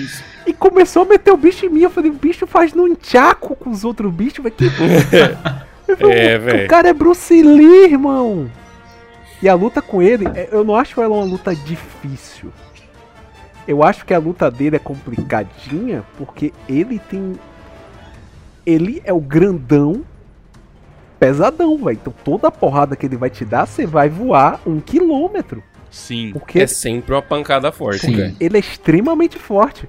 e 0.48 0.54
começou 0.54 1.04
a 1.04 1.06
meter 1.06 1.32
o 1.32 1.38
bicho 1.38 1.66
em 1.66 1.70
mim. 1.70 1.82
Eu 1.82 1.90
falei, 1.90 2.10
o 2.12 2.14
bicho 2.14 2.46
faz 2.48 2.74
nunchaku 2.74 3.56
com 3.56 3.70
os 3.70 3.84
outros 3.84 4.14
bichos, 4.14 4.44
velho. 4.44 4.56
Que... 4.56 4.70
Falei, 5.98 6.18
É, 6.18 6.38
o- 6.38 6.42
velho. 6.42 6.66
O 6.66 6.68
cara 6.68 6.90
é 6.90 6.94
Bruce 6.94 7.42
Lee, 7.44 7.84
irmão. 7.92 8.50
E 9.42 9.48
a 9.50 9.54
luta 9.54 9.82
com 9.82 10.02
ele, 10.02 10.26
é, 10.34 10.50
eu 10.52 10.64
não 10.64 10.76
acho 10.76 11.00
ela 11.02 11.14
uma 11.14 11.24
luta 11.26 11.54
difícil. 11.56 12.52
Eu 13.68 13.84
acho 13.84 14.06
que 14.06 14.14
a 14.14 14.18
luta 14.20 14.50
dele 14.50 14.78
é 14.78 14.80
complicadinha 14.80 16.04
porque 16.18 16.54
ele 16.68 17.00
tem. 17.00 17.34
Ele 18.66 19.02
é 19.06 19.14
o 19.14 19.20
grandão 19.20 20.02
pesadão, 21.28 21.78
velho. 21.78 21.98
Então 22.02 22.14
toda 22.24 22.48
a 22.48 22.52
porrada 22.52 22.96
que 22.96 23.06
ele 23.06 23.18
vai 23.18 23.30
te 23.30 23.44
dar, 23.46 23.66
você 23.66 23.86
vai 23.86 24.10
voar 24.10 24.60
um 24.66 24.80
quilômetro. 24.80 25.64
Sim. 25.90 26.32
Porque 26.34 26.60
É 26.60 26.68
sempre 26.68 27.14
uma 27.14 27.22
pancada 27.22 27.72
forte, 27.72 28.02
Sim. 28.06 28.16
velho. 28.16 28.36
ele 28.40 28.58
é 28.58 28.60
extremamente 28.60 29.38
forte. 29.40 29.88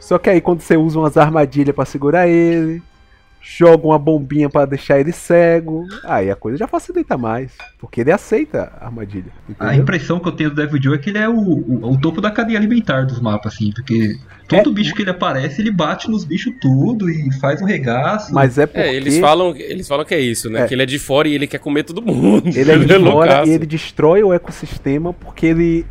Só 0.00 0.18
que 0.18 0.28
aí 0.30 0.40
quando 0.40 0.60
você 0.60 0.76
usa 0.76 0.98
umas 0.98 1.16
armadilhas 1.16 1.74
pra 1.74 1.84
segurar 1.84 2.26
ele, 2.26 2.82
joga 3.44 3.84
uma 3.86 3.98
bombinha 3.98 4.48
pra 4.48 4.64
deixar 4.64 5.00
ele 5.00 5.10
cego, 5.10 5.84
aí 6.04 6.30
a 6.30 6.36
coisa 6.36 6.56
já 6.56 6.68
facilita 6.68 7.18
mais, 7.18 7.50
porque 7.78 8.00
ele 8.00 8.12
aceita 8.12 8.72
a 8.80 8.86
armadilha. 8.86 9.32
A 9.58 9.66
Entendeu? 9.66 9.82
impressão 9.82 10.20
que 10.20 10.28
eu 10.28 10.32
tenho 10.32 10.50
do 10.50 10.56
Devil 10.56 10.80
Joe 10.80 10.94
é 10.94 10.98
que 10.98 11.10
ele 11.10 11.18
é 11.18 11.28
o, 11.28 11.34
o, 11.34 11.90
o 11.92 12.00
topo 12.00 12.20
da 12.20 12.30
cadeia 12.30 12.56
alimentar 12.56 13.04
dos 13.04 13.20
mapas, 13.20 13.54
assim, 13.54 13.72
porque 13.74 14.14
todo 14.48 14.70
É. 14.70 14.72
bicho 14.72 14.94
que 14.94 15.02
ele 15.02 15.10
aparece, 15.10 15.60
ele 15.60 15.72
bate 15.72 16.08
nos 16.08 16.24
bichos 16.24 16.52
tudo 16.60 17.10
e 17.10 17.32
faz 17.40 17.60
um 17.60 17.64
regaço. 17.64 18.32
Mas 18.32 18.58
é 18.58 18.66
porque 18.66 18.80
É, 18.80 18.94
eles 18.94 19.18
falam, 19.18 19.54
eles 19.56 19.88
falam 19.88 20.04
que 20.04 20.14
é 20.14 20.20
isso, 20.20 20.48
né? 20.48 20.62
É. 20.62 20.68
Que 20.68 20.74
ele 20.74 20.82
é 20.84 20.86
de 20.86 20.98
fora 21.00 21.26
e 21.26 21.34
ele 21.34 21.48
quer 21.48 21.58
comer 21.58 21.82
todo 21.82 22.00
mundo. 22.00 22.46
ele 22.46 22.70
é 22.70 22.78
de 22.78 22.86
fora 22.86 22.98
loucaço. 23.00 23.50
e 23.50 23.54
ele 23.54 23.66
destrói 23.66 24.22
o 24.22 24.32
ecossistema 24.32 25.12
porque 25.12 25.46
ele 25.46 25.84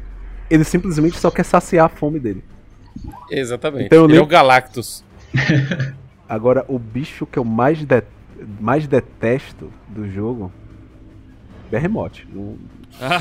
ele 0.49 0.63
simplesmente 0.63 1.17
só 1.17 1.29
quer 1.29 1.43
saciar 1.43 1.85
a 1.85 1.89
fome 1.89 2.17
dele. 2.19 2.43
Exatamente. 3.29 3.85
Então 3.87 4.05
ele 4.05 4.17
é 4.17 4.21
o 4.21 4.25
Galactus. 4.25 5.03
Agora, 6.33 6.63
o 6.69 6.79
bicho 6.79 7.25
que 7.25 7.37
eu 7.37 7.43
mais, 7.43 7.83
de- 7.83 8.03
mais 8.59 8.87
detesto 8.87 9.69
do 9.89 10.09
jogo. 10.09 10.49
Berremote. 11.69 12.25
Não- 12.33 12.57
Ah, 13.01 13.19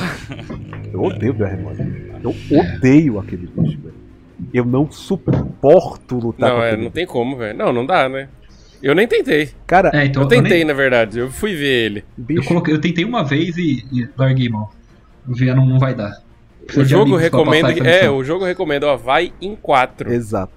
Eu 0.93 1.03
odeio 1.03 1.33
Berremote. 1.35 1.81
Eu 2.23 2.35
odeio 2.59 3.19
aquele 3.19 3.47
bicho, 3.49 3.79
velho. 3.81 3.95
Eu 4.55 4.65
não 4.65 4.91
suporto 4.91 6.17
lutar 6.19 6.49
Não, 6.51 6.57
com 6.57 6.63
é, 6.63 6.69
aquele 6.71 6.83
não 6.85 6.91
tem 6.91 7.07
como, 7.07 7.37
velho. 7.37 7.57
Não, 7.59 7.73
não 7.73 7.85
dá, 7.87 8.09
né? 8.09 8.29
Eu 8.83 8.95
nem 8.95 9.07
tentei. 9.07 9.51
Cara, 9.67 9.91
É, 9.93 10.07
então 10.07 10.23
eu 10.23 10.29
tentei, 10.29 10.59
nem- 10.59 10.65
na 10.67 10.73
verdade. 10.73 11.19
Eu 11.19 11.31
fui 11.31 11.55
ver 11.55 11.85
ele. 11.87 12.05
eu, 12.19 12.25
bicho. 12.25 12.49
coloquei, 12.49 12.73
eu 12.75 12.81
tentei 12.81 13.05
uma 13.05 13.23
vez 13.25 13.57
e, 13.59 13.85
e 13.93 14.09
larguei 14.17 14.49
mão. 14.49 14.69
Eu 15.29 15.35
vi, 15.35 15.53
não, 15.55 15.67
não 15.67 15.79
vai 15.79 15.95
dar. 15.95 16.13
Precisa 16.65 16.85
O 16.85 16.89
jogo 16.89 17.17
recomenda. 17.17 17.73
É, 17.89 18.09
o 18.09 18.23
jogo 18.25 18.45
recomenda, 18.45 18.87
ó, 18.87 18.97
vai 18.97 19.33
em 19.41 19.55
quatro. 19.55 20.11
Exato. 20.13 20.53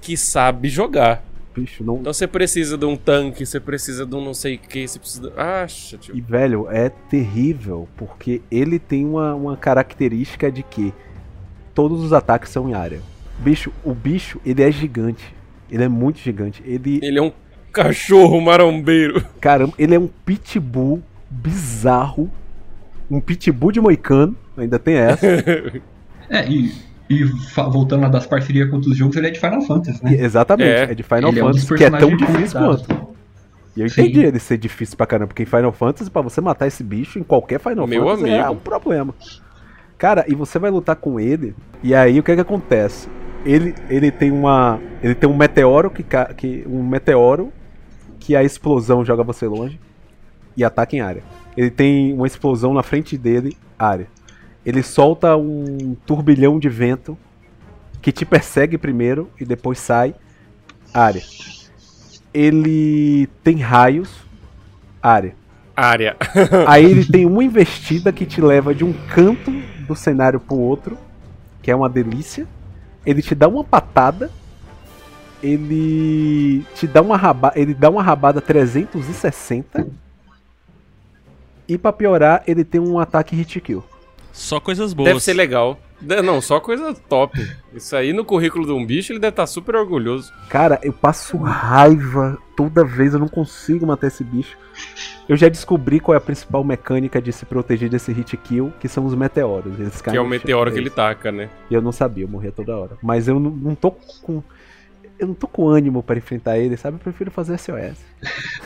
Que 0.00 0.16
sabe 0.16 0.68
jogar. 0.68 1.22
Bicho, 1.56 1.82
não. 1.82 1.96
Então 1.96 2.12
você 2.12 2.26
precisa 2.26 2.76
de 2.76 2.84
um 2.84 2.96
tanque, 2.96 3.46
você 3.46 3.58
precisa 3.58 4.04
de 4.04 4.14
um 4.14 4.22
não 4.22 4.34
sei 4.34 4.56
o 4.56 4.58
que, 4.58 4.86
você 4.86 4.98
precisa. 4.98 5.32
Acha, 5.36 5.96
tio. 5.96 6.14
E, 6.14 6.20
velho, 6.20 6.68
é 6.70 6.90
terrível, 6.90 7.88
porque 7.96 8.42
ele 8.50 8.78
tem 8.78 9.06
uma, 9.06 9.34
uma 9.34 9.56
característica 9.56 10.52
de 10.52 10.62
que 10.62 10.92
todos 11.74 12.02
os 12.04 12.12
ataques 12.12 12.50
são 12.50 12.68
em 12.68 12.74
área. 12.74 13.00
Bicho, 13.38 13.72
o 13.82 13.94
bicho, 13.94 14.38
ele 14.44 14.62
é 14.62 14.70
gigante. 14.70 15.34
Ele 15.70 15.82
é 15.82 15.88
muito 15.88 16.18
gigante. 16.18 16.62
Ele, 16.64 17.00
Ele 17.02 17.18
é 17.18 17.22
um 17.22 17.32
cachorro 17.72 18.38
marombeiro. 18.40 19.24
caramba, 19.40 19.72
ele 19.78 19.94
é 19.94 19.98
um 19.98 20.08
pitbull 20.08 21.02
bizarro. 21.30 22.30
Um 23.10 23.20
pitbull 23.20 23.72
de 23.72 23.80
moicano, 23.80 24.36
ainda 24.56 24.78
tem 24.78 24.96
essa. 24.96 25.26
É, 26.28 26.44
e, 26.50 26.74
e 27.08 27.24
voltando 27.70 28.02
lá 28.02 28.08
das 28.08 28.26
parcerias 28.26 28.68
com 28.68 28.76
outros 28.76 28.96
jogos, 28.96 29.16
ele 29.16 29.28
é 29.28 29.30
de 29.30 29.38
Final 29.40 29.62
Fantasy, 29.62 30.04
né? 30.04 30.12
E- 30.14 30.20
Exatamente, 30.20 30.68
É. 30.68 30.82
é, 30.90 30.94
de 30.94 31.02
Final 31.02 31.30
Ele 31.30 31.40
é 31.40 31.44
um 31.44 31.46
Fantasy, 31.48 31.74
que 31.74 31.84
é 31.84 31.90
tão 31.90 32.16
difícil 32.16 32.58
quanto. 32.60 33.16
E 33.76 33.80
eu 33.82 33.88
Sim. 33.88 34.02
entendi 34.02 34.24
ele 34.24 34.38
ser 34.38 34.56
difícil 34.58 34.96
pra 34.96 35.06
caramba, 35.06 35.28
porque 35.28 35.42
em 35.42 35.46
Final 35.46 35.72
Fantasy, 35.72 36.10
pra 36.10 36.22
você 36.22 36.40
matar 36.40 36.66
esse 36.66 36.82
bicho 36.82 37.18
em 37.18 37.22
qualquer 37.22 37.60
Final 37.60 37.86
Meu 37.86 38.04
Fantasy 38.04 38.30
é 38.30 38.40
amigo. 38.40 38.52
um 38.54 38.56
problema. 38.56 39.14
Cara, 39.98 40.24
e 40.28 40.34
você 40.34 40.58
vai 40.58 40.70
lutar 40.70 40.96
com 40.96 41.18
ele, 41.20 41.54
e 41.82 41.94
aí 41.94 42.18
o 42.18 42.22
que 42.22 42.30
é 42.32 42.34
que 42.34 42.40
acontece? 42.40 43.08
Ele, 43.44 43.74
ele 43.88 44.10
tem 44.10 44.30
uma. 44.32 44.80
Ele 45.02 45.14
tem 45.14 45.28
um 45.30 45.36
meteoro 45.36 45.88
que, 45.90 46.04
que. 46.36 46.64
Um 46.66 46.82
meteoro 46.82 47.52
que 48.18 48.34
a 48.34 48.42
explosão 48.42 49.04
joga 49.04 49.22
você 49.22 49.46
longe 49.46 49.78
e 50.56 50.64
ataca 50.64 50.96
em 50.96 51.00
área. 51.00 51.22
Ele 51.56 51.70
tem 51.70 52.12
uma 52.12 52.26
explosão 52.26 52.74
na 52.74 52.82
frente 52.82 53.16
dele, 53.16 53.56
área. 53.78 54.08
Ele 54.66 54.82
solta 54.82 55.36
um 55.36 55.96
turbilhão 56.04 56.58
de 56.58 56.68
vento 56.68 57.16
que 58.02 58.10
te 58.10 58.26
persegue 58.26 58.76
primeiro 58.76 59.30
e 59.40 59.44
depois 59.44 59.78
sai, 59.78 60.12
área. 60.92 61.22
Ele 62.34 63.28
tem 63.44 63.58
raios, 63.60 64.10
área. 65.00 65.36
Área. 65.76 66.16
Aí 66.66 66.84
ele 66.84 67.04
tem 67.04 67.24
uma 67.24 67.44
investida 67.44 68.12
que 68.12 68.26
te 68.26 68.40
leva 68.40 68.74
de 68.74 68.84
um 68.84 68.92
canto 68.92 69.52
do 69.86 69.94
cenário 69.94 70.40
pro 70.40 70.56
outro, 70.56 70.98
que 71.62 71.70
é 71.70 71.76
uma 71.76 71.88
delícia. 71.88 72.44
Ele 73.04 73.22
te 73.22 73.36
dá 73.36 73.46
uma 73.46 73.62
patada. 73.62 74.32
Ele 75.40 76.64
te 76.74 76.88
dá 76.88 77.00
uma 77.02 77.16
rabada, 77.16 77.60
ele 77.60 77.72
dá 77.72 77.88
uma 77.88 78.02
rabada 78.02 78.40
360. 78.40 79.86
E 81.68 81.78
pra 81.78 81.92
piorar, 81.92 82.42
ele 82.48 82.64
tem 82.64 82.80
um 82.80 82.98
ataque 82.98 83.36
hit 83.36 83.60
kill. 83.60 83.84
Só 84.36 84.60
coisas 84.60 84.92
boas. 84.92 85.08
Deve 85.08 85.20
ser 85.20 85.32
legal. 85.34 85.78
Não, 86.00 86.42
só 86.42 86.60
coisa 86.60 86.92
top. 87.08 87.38
Isso 87.74 87.96
aí 87.96 88.12
no 88.12 88.22
currículo 88.24 88.66
de 88.66 88.72
um 88.72 88.84
bicho, 88.84 89.12
ele 89.12 89.18
deve 89.18 89.30
estar 89.32 89.46
super 89.46 89.74
orgulhoso. 89.76 90.30
Cara, 90.50 90.78
eu 90.82 90.92
passo 90.92 91.38
raiva 91.38 92.36
toda 92.54 92.84
vez, 92.84 93.14
eu 93.14 93.18
não 93.18 93.28
consigo 93.28 93.86
matar 93.86 94.08
esse 94.08 94.22
bicho. 94.22 94.56
Eu 95.26 95.36
já 95.36 95.48
descobri 95.48 95.98
qual 95.98 96.14
é 96.14 96.18
a 96.18 96.20
principal 96.20 96.62
mecânica 96.62 97.20
de 97.20 97.32
se 97.32 97.46
proteger 97.46 97.88
desse 97.88 98.12
hit 98.12 98.36
kill, 98.36 98.72
que 98.78 98.88
são 98.88 99.06
os 99.06 99.14
meteoros. 99.14 99.80
Eles 99.80 100.00
caem 100.02 100.12
Que 100.12 100.18
é 100.18 100.20
o 100.20 100.24
no 100.24 100.28
chão. 100.28 100.38
meteoro 100.38 100.70
que 100.70 100.76
É 100.76 100.80
ele 100.80 100.90
taca, 100.90 101.32
né? 101.32 101.48
E 101.70 101.74
eu 101.74 101.80
não 101.80 101.90
sabia, 101.92 102.24
eu 102.24 102.28
morria 102.28 102.52
toda 102.52 102.76
hora. 102.76 102.98
Mas 103.02 103.26
eu 103.26 103.40
não, 103.40 103.50
não 103.50 103.74
tô 103.74 103.90
com. 103.90 104.42
Eu 105.18 105.28
não 105.28 105.34
tô 105.34 105.48
com 105.48 105.66
ânimo 105.66 106.02
pra 106.02 106.18
enfrentar 106.18 106.58
ele, 106.58 106.76
sabe? 106.76 106.96
Eu 106.96 107.00
prefiro 107.00 107.30
fazer 107.30 107.56
SOS. 107.58 107.96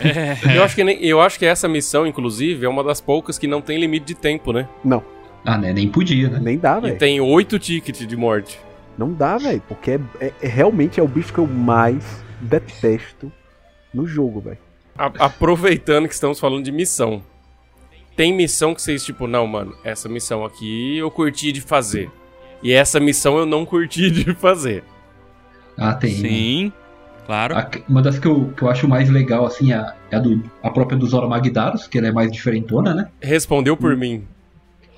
É, 0.00 0.36
Eu, 0.58 0.64
acho 0.64 0.74
que 0.74 0.82
nem- 0.82 1.00
eu 1.04 1.20
acho 1.20 1.38
que 1.38 1.46
essa 1.46 1.68
missão, 1.68 2.04
inclusive, 2.04 2.66
é 2.66 2.68
uma 2.68 2.82
das 2.82 3.00
poucas 3.00 3.38
que 3.38 3.46
não 3.46 3.60
tem 3.62 3.78
limite 3.78 4.04
de 4.06 4.14
tempo, 4.16 4.52
né? 4.52 4.68
Não, 4.84 5.00
Ah, 5.44 5.56
né? 5.58 5.72
Nem 5.72 5.88
podia, 5.88 6.28
né? 6.28 6.38
nem 6.40 6.58
dá, 6.58 6.78
E 6.78 6.80
velho. 6.82 6.98
tem 6.98 7.20
oito 7.20 7.58
tickets 7.58 8.06
de 8.06 8.16
morte. 8.16 8.58
Não 8.98 9.12
dá, 9.12 9.38
velho. 9.38 9.62
Porque 9.66 9.92
é, 9.92 10.00
é- 10.20 10.32
é- 10.42 10.48
realmente 10.48 11.00
é 11.00 11.02
o 11.02 11.08
bicho 11.08 11.32
que 11.32 11.38
eu 11.38 11.46
mais 11.46 12.22
detesto 12.40 13.32
no 13.92 14.06
jogo, 14.06 14.40
velho. 14.40 14.58
Aproveitando 15.18 16.06
que 16.06 16.14
estamos 16.14 16.38
falando 16.38 16.64
de 16.64 16.70
missão. 16.72 17.22
Tem 18.16 18.32
missão 18.34 18.74
que 18.74 18.82
vocês, 18.82 19.02
tipo, 19.04 19.26
não, 19.26 19.46
mano, 19.46 19.74
essa 19.82 20.08
missão 20.08 20.44
aqui 20.44 20.98
eu 20.98 21.10
curti 21.10 21.52
de 21.52 21.60
fazer. 21.60 22.10
E 22.62 22.72
essa 22.72 23.00
missão 23.00 23.38
eu 23.38 23.46
não 23.46 23.64
curti 23.64 24.10
de 24.12 24.34
fazer. 24.34 24.84
Ah, 25.78 25.94
tem. 25.94 26.10
sim, 26.14 26.72
claro. 27.24 27.56
A- 27.56 27.70
uma 27.88 28.02
das 28.02 28.18
que 28.18 28.26
eu, 28.28 28.52
que 28.54 28.62
eu 28.62 28.68
acho 28.68 28.86
mais 28.86 29.08
legal, 29.08 29.46
assim, 29.46 29.72
é 29.72 29.76
a, 29.76 29.94
é 30.10 30.16
a, 30.16 30.18
do, 30.18 30.42
a 30.62 30.68
própria 30.70 30.98
do 30.98 31.06
Zora 31.06 31.26
Magdaros, 31.26 31.86
que 31.88 31.96
ela 31.96 32.08
é 32.08 32.12
mais 32.12 32.30
diferentona, 32.30 32.92
né? 32.92 33.08
Respondeu 33.22 33.74
por 33.76 33.96
mim. 33.96 34.24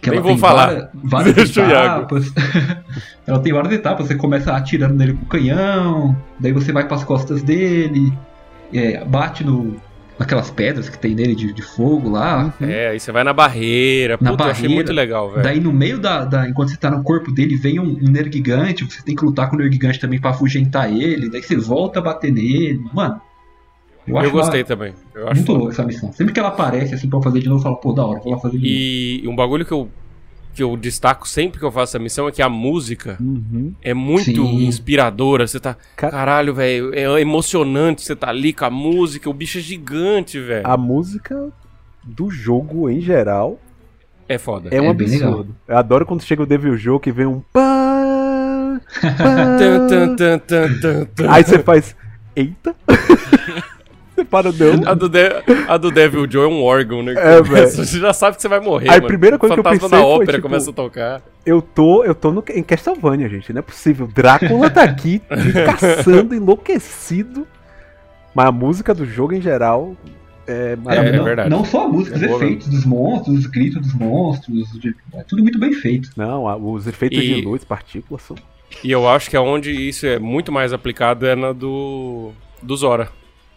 Que 0.03 0.11
Nem 0.11 0.19
ela 0.19 0.23
vou 0.23 0.33
tem 0.33 0.39
falar. 0.41 0.67
várias, 0.67 0.89
várias 1.05 1.35
Deixa 1.37 1.61
etapas. 1.63 2.33
ela 3.27 3.39
tem 3.39 3.53
várias 3.53 3.73
etapas. 3.73 4.07
Você 4.09 4.15
começa 4.17 4.53
atirando 4.55 4.95
nele 4.95 5.15
com 5.15 5.23
o 5.25 5.29
canhão, 5.29 6.17
daí 6.41 6.53
você 6.53 6.73
vai 6.73 6.87
pras 6.87 7.05
costas 7.05 7.41
dele, 7.43 8.13
é, 8.75 9.05
bate 9.05 9.45
no, 9.45 9.77
naquelas 10.19 10.51
pedras 10.51 10.89
que 10.89 10.99
tem 10.99 11.15
nele 11.15 11.35
de, 11.37 11.53
de 11.53 11.63
fogo 11.63 12.11
lá. 12.11 12.53
É, 12.61 12.89
aí 12.89 12.99
você 13.01 13.13
vai 13.13 13.23
na 13.23 13.33
barreira. 13.33 14.19
Na 14.21 14.33
Puta, 14.33 14.45
barreira. 14.47 14.75
muito 14.75 14.93
legal, 14.93 15.31
velho. 15.31 15.43
Daí 15.45 15.61
no 15.61 15.73
meio 15.73 15.99
da, 16.01 16.25
da- 16.25 16.49
Enquanto 16.49 16.71
você 16.71 16.77
tá 16.77 16.91
no 16.91 17.03
corpo 17.05 17.31
dele, 17.31 17.55
vem 17.55 17.79
um, 17.79 17.85
um 18.03 18.11
Nergigante, 18.11 18.85
você 18.85 19.01
tem 19.03 19.15
que 19.15 19.25
lutar 19.25 19.49
com 19.49 19.55
o 19.55 19.59
Nergigante 19.61 20.01
também 20.01 20.21
pra 20.21 20.31
afugentar 20.31 20.93
ele, 20.93 21.31
daí 21.31 21.43
você 21.43 21.57
volta 21.57 22.01
a 22.01 22.03
bater 22.03 22.33
nele. 22.33 22.81
Mano. 22.93 23.21
Eu, 24.07 24.17
Eu 24.17 24.31
gostei 24.33 24.61
uma- 24.63 24.67
também. 24.67 24.95
Eu 25.15 25.29
acho 25.29 25.37
muito 25.41 25.53
louco 25.53 25.71
essa 25.71 25.85
missão. 25.85 26.13
Sempre 26.13 26.33
que 26.35 26.41
ela 26.41 26.49
aparece 26.49 26.95
assim 26.95 27.09
pra 27.09 27.19
eu 27.19 27.23
fazer 27.23 27.41
de 27.41 27.49
novo, 27.49 27.61
eu 27.61 27.63
falo, 27.63 27.77
pô, 27.77 27.93
da 27.93 28.05
hora, 28.05 28.21
vou 28.21 28.33
lá 28.33 28.39
fazer 28.39 28.59
de 28.59 28.65
novo. 28.65 28.75
E 28.75 29.29
um 29.29 29.37
bagulho 29.37 29.65
que 29.65 29.73
eu, 29.73 29.89
que 30.55 30.63
eu 30.63 30.77
destaco 30.77 31.27
sempre 31.29 31.59
que 31.59 31.65
eu 31.65 31.71
faço 31.73 31.97
essa 31.97 32.03
missão 32.03 32.27
é 32.29 32.33
que 32.33 32.43
a 32.43 32.49
música 32.49 33.17
Uhum. 33.21 33.73
é 33.81 33.95
muito 33.95 34.25
Sim. 34.25 34.65
inspiradora. 34.67 35.47
Você 35.47 35.59
tá. 35.61 35.77
Ca- 35.97 36.11
Caralho, 36.11 36.53
velho. 36.53 36.93
É 36.95 37.21
emocionante. 37.21 38.03
Você 38.03 38.15
tá 38.17 38.29
ali 38.29 38.53
com 38.53 38.65
a 38.65 38.71
música. 38.71 39.31
O 39.31 39.33
bicho 39.33 39.59
é 39.59 39.61
gigante, 39.61 40.39
velho. 40.41 40.67
A 40.67 40.77
música 40.77 41.49
do 42.05 42.29
jogo 42.31 42.91
em 42.91 43.01
geral 43.01 43.59
É 44.29 44.37
foda. 44.37 44.69
é 44.73 44.81
um 44.81 44.87
É 44.87 44.89
absurdo. 44.91 45.55
Eu 45.69 45.77
adoro 45.79 46.05
quando 46.05 46.23
chega 46.23 46.43
o 46.43 46.47
Devil 46.47 46.77
Jogo 46.77 46.99
que 47.01 47.13
vem 47.13 47.25
um 47.27 47.41
pá, 47.53 48.81
pá. 51.17 51.29
Aí 51.31 51.45
você 51.45 51.59
faz. 51.61 51.95
Eita! 52.35 52.75
você 54.23 54.29
para 54.31 54.49
o 54.49 54.53
dedo. 54.53 54.89
A 54.89 54.95
do, 54.95 55.09
De- 55.09 55.43
a 55.69 55.77
do 55.77 55.91
Devil 55.91 56.27
Joe 56.31 56.45
é 56.45 56.49
um 56.49 56.63
órgão, 56.63 57.03
né? 57.03 57.15
É, 57.17 57.43
Começa- 57.43 57.85
Você 57.85 57.99
já 57.99 58.13
sabe 58.13 58.37
que 58.37 58.43
você 58.43 58.49
vai 58.49 58.61
morrer. 58.61 58.89
Aí 58.89 58.95
a 58.97 58.99
mano. 58.99 59.07
primeira 59.09 59.39
coisa 59.39 59.55
que 59.55 59.61
eu 59.61 59.65
Fantasma 59.65 59.89
pensei 59.89 59.99
da 59.99 60.05
foi, 60.05 60.15
ópera 60.15 60.33
tipo, 60.39 60.49
começa 60.49 60.71
a 60.71 60.73
tocar. 60.73 61.23
Eu 61.45 61.61
tô, 61.63 62.05
eu 62.05 62.15
tô 62.15 62.31
no, 62.33 62.45
em 62.55 62.63
Castlevania, 62.63 63.29
gente. 63.29 63.53
Não 63.53 63.59
é 63.61 63.63
possível. 63.63 64.07
Drácula 64.07 64.71
tá 64.71 64.83
aqui 64.83 65.21
caçando, 65.67 66.35
enlouquecido. 66.35 67.47
Mas 68.35 68.47
a 68.47 68.53
música 68.53 68.95
do 68.95 69.05
jogo 69.05 69.35
em 69.35 69.41
geral 69.43 69.95
é 70.47 70.73
É, 70.73 70.77
maravilhosa. 70.77 71.17
não, 71.19 71.25
verdade. 71.25 71.51
não 71.51 71.65
só 71.65 71.85
a 71.85 71.89
música, 71.89 72.17
os 72.17 72.23
É 72.23 72.27
boa 72.29 72.37
efeitos 72.45 72.69
dos 72.69 72.85
monstros, 72.85 73.39
os 73.39 73.47
gritos 73.47 73.81
dos 73.83 73.95
monstros, 73.95 74.73
de- 74.81 74.95
é 75.15 75.23
tudo 75.25 75.43
muito 75.43 75.59
bem 75.59 75.73
feito. 75.73 76.11
Não, 76.17 76.49
a- 76.49 76.57
os 76.57 76.87
efeitos 76.87 77.19
E- 77.19 77.35
de 77.35 77.41
luz, 77.43 77.63
partículas 77.65 78.23
são. 78.23 78.37
E 78.83 78.91
eu 78.91 79.07
acho 79.07 79.29
que 79.29 79.37
aonde 79.37 79.71
isso 79.71 80.07
é 80.07 80.19
muito 80.19 80.51
mais 80.51 80.73
aplicado 80.73 81.27
é 81.27 81.37
na 81.37 81.53
do. 81.53 82.33
Do 82.63 82.75
Zora. 82.77 83.09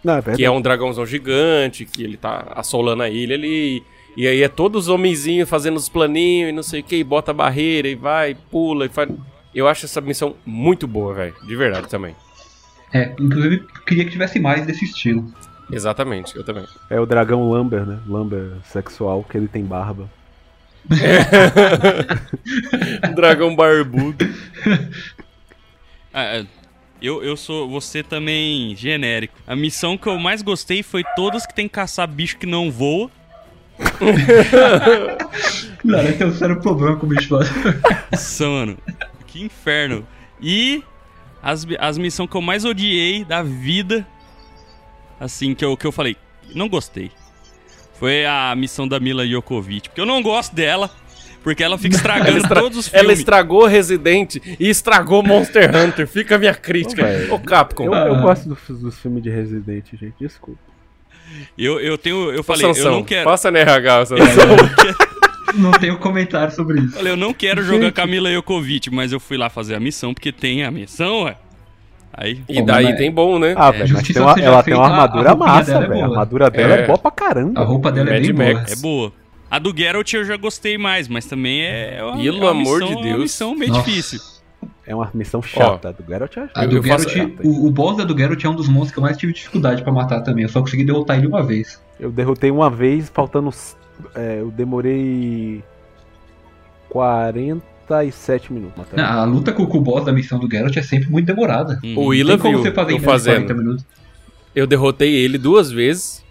Não, 0.05 0.19
é. 0.19 0.35
Que 0.35 0.45
é 0.45 0.51
um 0.51 0.61
dragãozão 0.61 1.03
gigante, 1.03 1.83
que 1.83 2.03
ele 2.03 2.15
tá 2.15 2.53
assolando 2.55 3.01
a 3.01 3.09
ilha 3.09 3.35
ali. 3.35 3.81
E 4.15 4.27
aí 4.27 4.43
é 4.43 4.47
todos 4.47 4.83
os 4.83 4.89
homenzinhos 4.89 5.49
fazendo 5.49 5.77
os 5.77 5.89
planinhos 5.89 6.49
e 6.49 6.51
não 6.51 6.61
sei 6.61 6.81
o 6.81 6.83
que, 6.83 6.97
e 6.97 7.03
bota 7.03 7.31
a 7.31 7.33
barreira 7.33 7.87
e 7.87 7.95
vai, 7.95 8.37
pula 8.51 8.85
e 8.85 8.89
faz. 8.89 9.09
Eu 9.53 9.67
acho 9.67 9.85
essa 9.85 9.99
missão 9.99 10.35
muito 10.45 10.87
boa, 10.87 11.15
velho. 11.15 11.33
De 11.47 11.55
verdade 11.55 11.89
também. 11.89 12.15
É, 12.93 13.11
inclusive, 13.19 13.65
queria 13.87 14.05
que 14.05 14.11
tivesse 14.11 14.39
mais 14.39 14.63
desse 14.67 14.85
estilo. 14.85 15.25
Exatamente, 15.71 16.35
eu 16.35 16.43
também. 16.43 16.65
É 16.87 16.99
o 16.99 17.05
dragão 17.07 17.49
Lumber, 17.49 17.83
né? 17.83 17.97
Lumber 18.05 18.51
sexual, 18.65 19.25
que 19.27 19.35
ele 19.35 19.47
tem 19.47 19.65
barba. 19.65 20.07
Dragão 23.15 23.55
barbudo. 23.55 24.23
Ah, 26.13 26.23
é, 26.23 26.45
eu, 27.01 27.23
eu 27.23 27.37
sou 27.37 27.69
você 27.69 28.01
também 28.01 28.75
genérico. 28.75 29.35
A 29.45 29.55
missão 29.55 29.97
que 29.97 30.07
eu 30.07 30.17
mais 30.17 30.41
gostei 30.41 30.81
foi 30.83 31.03
todas 31.15 31.45
que 31.45 31.53
tem 31.53 31.67
que 31.67 31.73
caçar 31.73 32.07
bicho 32.07 32.37
que 32.37 32.45
não 32.45 32.71
voa. 32.71 33.09
Cara, 35.89 36.15
é 36.19 36.25
um 36.25 36.33
sério 36.33 36.61
problema 36.61 36.95
com 36.95 37.05
o 37.05 37.09
bicho 37.09 37.35
lá. 37.35 37.41
Nossa, 38.11 38.47
mano. 38.47 38.77
Que 39.27 39.43
inferno. 39.43 40.07
E 40.41 40.83
as, 41.43 41.67
as 41.79 41.97
missões 41.97 42.29
que 42.29 42.37
eu 42.37 42.41
mais 42.41 42.63
odiei 42.65 43.23
da 43.25 43.43
vida 43.43 44.07
assim, 45.19 45.53
que 45.55 45.63
eu, 45.63 45.75
que 45.77 45.85
eu 45.85 45.91
falei, 45.91 46.15
não 46.53 46.69
gostei. 46.69 47.11
Foi 47.99 48.25
a 48.25 48.53
missão 48.55 48.87
da 48.87 48.99
Mila 48.99 49.25
Jokovic, 49.25 49.89
porque 49.89 50.01
eu 50.01 50.05
não 50.05 50.21
gosto 50.21 50.53
dela, 50.53 50.91
porque 51.45 51.63
ela 51.63 51.77
fica 51.77 51.95
estragando 51.95 52.37
estra- 52.39 52.59
todos 52.59 52.77
os 52.79 52.87
filmes. 52.89 53.03
Ela 53.05 53.13
estragou 53.13 53.65
Resident 53.67 54.35
e 54.59 54.67
estragou 54.69 55.21
Monster 55.23 55.69
Hunter. 55.73 56.07
Fica 56.07 56.35
a 56.35 56.37
minha 56.37 56.53
crítica. 56.55 57.03
Ô, 57.03 57.05
velho. 57.05 57.33
Ô, 57.35 57.39
Capcom. 57.39 57.85
Eu, 57.85 57.93
Ah. 57.93 58.07
eu 58.07 58.15
gosto 58.17 58.49
dos, 58.49 58.79
dos 58.81 58.97
filmes 58.99 59.21
de 59.23 59.29
Resident, 59.29 59.85
gente, 59.93 60.15
desculpa. 60.19 60.59
Eu, 61.57 61.79
eu 61.79 61.97
tenho, 61.97 62.31
eu 62.31 62.39
Ô, 62.41 62.43
falei, 62.43 62.61
Sansão, 62.65 62.85
eu 62.85 62.91
não 62.97 63.03
quero. 63.03 63.23
Passa 63.29 63.49
na 63.51 63.59
RH, 63.59 64.05
Sansão. 64.07 64.25
Não 65.55 65.71
tenho 65.71 65.97
comentário 65.99 66.53
sobre 66.53 66.81
isso. 66.81 66.95
Falei, 66.97 67.13
eu 67.13 67.17
não 67.17 67.33
quero 67.33 67.63
jogar. 67.63 67.91
Camila 67.91 68.29
Jokovic, 68.31 68.89
mas 68.91 69.11
eu 69.13 69.19
fui 69.19 69.37
lá 69.37 69.49
fazer 69.49 69.75
a 69.75 69.79
missão, 69.79 70.13
porque 70.13 70.31
tem 70.31 70.63
a 70.65 70.71
missão, 70.71 71.23
ué. 71.23 71.37
Aí, 72.17 72.41
E 72.47 72.59
Bom, 72.61 72.65
daí 72.65 72.95
tem 72.95 73.11
bom, 73.11 73.37
né? 73.37 73.53
Ah, 73.57 73.71
velho, 73.71 73.87
justiça 73.87 74.13
tem 74.13 74.21
uma- 74.21 74.39
ela 74.39 74.63
tem 74.63 74.73
uma 74.73 74.79
feita, 74.79 74.79
a- 74.79 74.83
a 74.83 74.87
armadura 75.03 75.29
roupinha 75.31 75.47
massa, 75.53 75.71
dela 75.73 75.83
é 75.85 75.87
velho. 75.89 76.01
A 76.01 76.05
armadura 76.07 76.49
dela 76.49 76.73
é, 76.75 76.79
É. 76.79 76.85
boa 76.87 76.97
pra 76.97 77.11
caramba. 77.11 77.59
A 77.59 77.63
roupa 77.65 77.91
dela 77.91 78.09
é 78.09 78.13
Mad 78.13 78.31
bem 78.33 78.53
Max. 78.53 78.81
boa. 78.81 79.07
é 79.07 79.09
boa. 79.09 79.13
A 79.49 79.59
do 79.59 79.73
Geralt 79.75 80.11
eu 80.13 80.25
já 80.25 80.37
gostei 80.37 80.77
mais, 80.77 81.07
mas 81.07 81.25
também 81.25 81.63
é 81.63 81.99
uma, 82.03 82.17
Pelo 82.17 82.37
é 82.37 82.41
uma 82.41 82.51
amor 82.51 82.79
missão, 82.79 82.87
de 82.87 82.93
é 82.93 82.95
uma 82.95 83.03
Deus. 83.03 83.19
missão 83.21 83.57
bem 83.57 83.69
Nossa. 83.69 83.81
difícil. 83.83 84.19
É 84.87 84.95
uma 84.95 85.09
missão 85.13 85.41
chata. 85.41 85.93
do 85.93 86.03
Geralt 86.07 86.37
é 86.37 86.49
A 86.53 86.65
do 86.65 86.81
Geralt, 86.81 87.15
o, 87.43 87.67
o 87.67 87.71
boss 87.71 87.97
da 87.97 88.03
do 88.03 88.17
Geralt 88.17 88.43
é 88.43 88.49
um 88.49 88.55
dos 88.55 88.67
monstros 88.67 88.91
que 88.91 88.99
eu 88.99 89.03
mais 89.03 89.17
tive 89.17 89.33
dificuldade 89.33 89.83
pra 89.83 89.91
matar 89.91 90.21
também. 90.21 90.43
Eu 90.43 90.49
só 90.49 90.59
consegui 90.61 90.83
derrotar 90.83 91.17
ele 91.17 91.27
uma 91.27 91.43
vez. 91.43 91.81
Eu 91.99 92.11
derrotei 92.11 92.51
uma 92.51 92.69
vez, 92.69 93.09
faltando. 93.09 93.51
é, 94.15 94.39
eu 94.41 94.51
demorei. 94.51 95.63
47 96.89 98.53
minutos. 98.53 98.77
matando. 98.77 99.01
Não, 99.01 99.09
a 99.21 99.23
luta 99.25 99.51
com, 99.51 99.63
o 99.63 99.81
boss 99.81 100.05
da 100.05 100.13
missão 100.13 100.39
do 100.39 100.49
Geralt 100.49 100.75
é 100.77 100.81
sempre 100.81 101.09
muito 101.09 101.25
demorada. 101.25 101.79
Uhum. 101.83 101.91
O 101.93 102.37
como 102.39 102.53
viu 102.53 102.63
você 102.63 102.71
fazer 102.71 102.93
eu 102.93 102.97
em 102.97 102.99
menos 103.01 103.21
de 103.23 103.29
40 103.29 103.47
fazendo. 103.47 103.55
minutos. 103.57 103.85
Eu 104.55 104.65
derrotei 104.65 105.13
ele 105.13 105.37
duas 105.37 105.69
vezes 105.71 106.24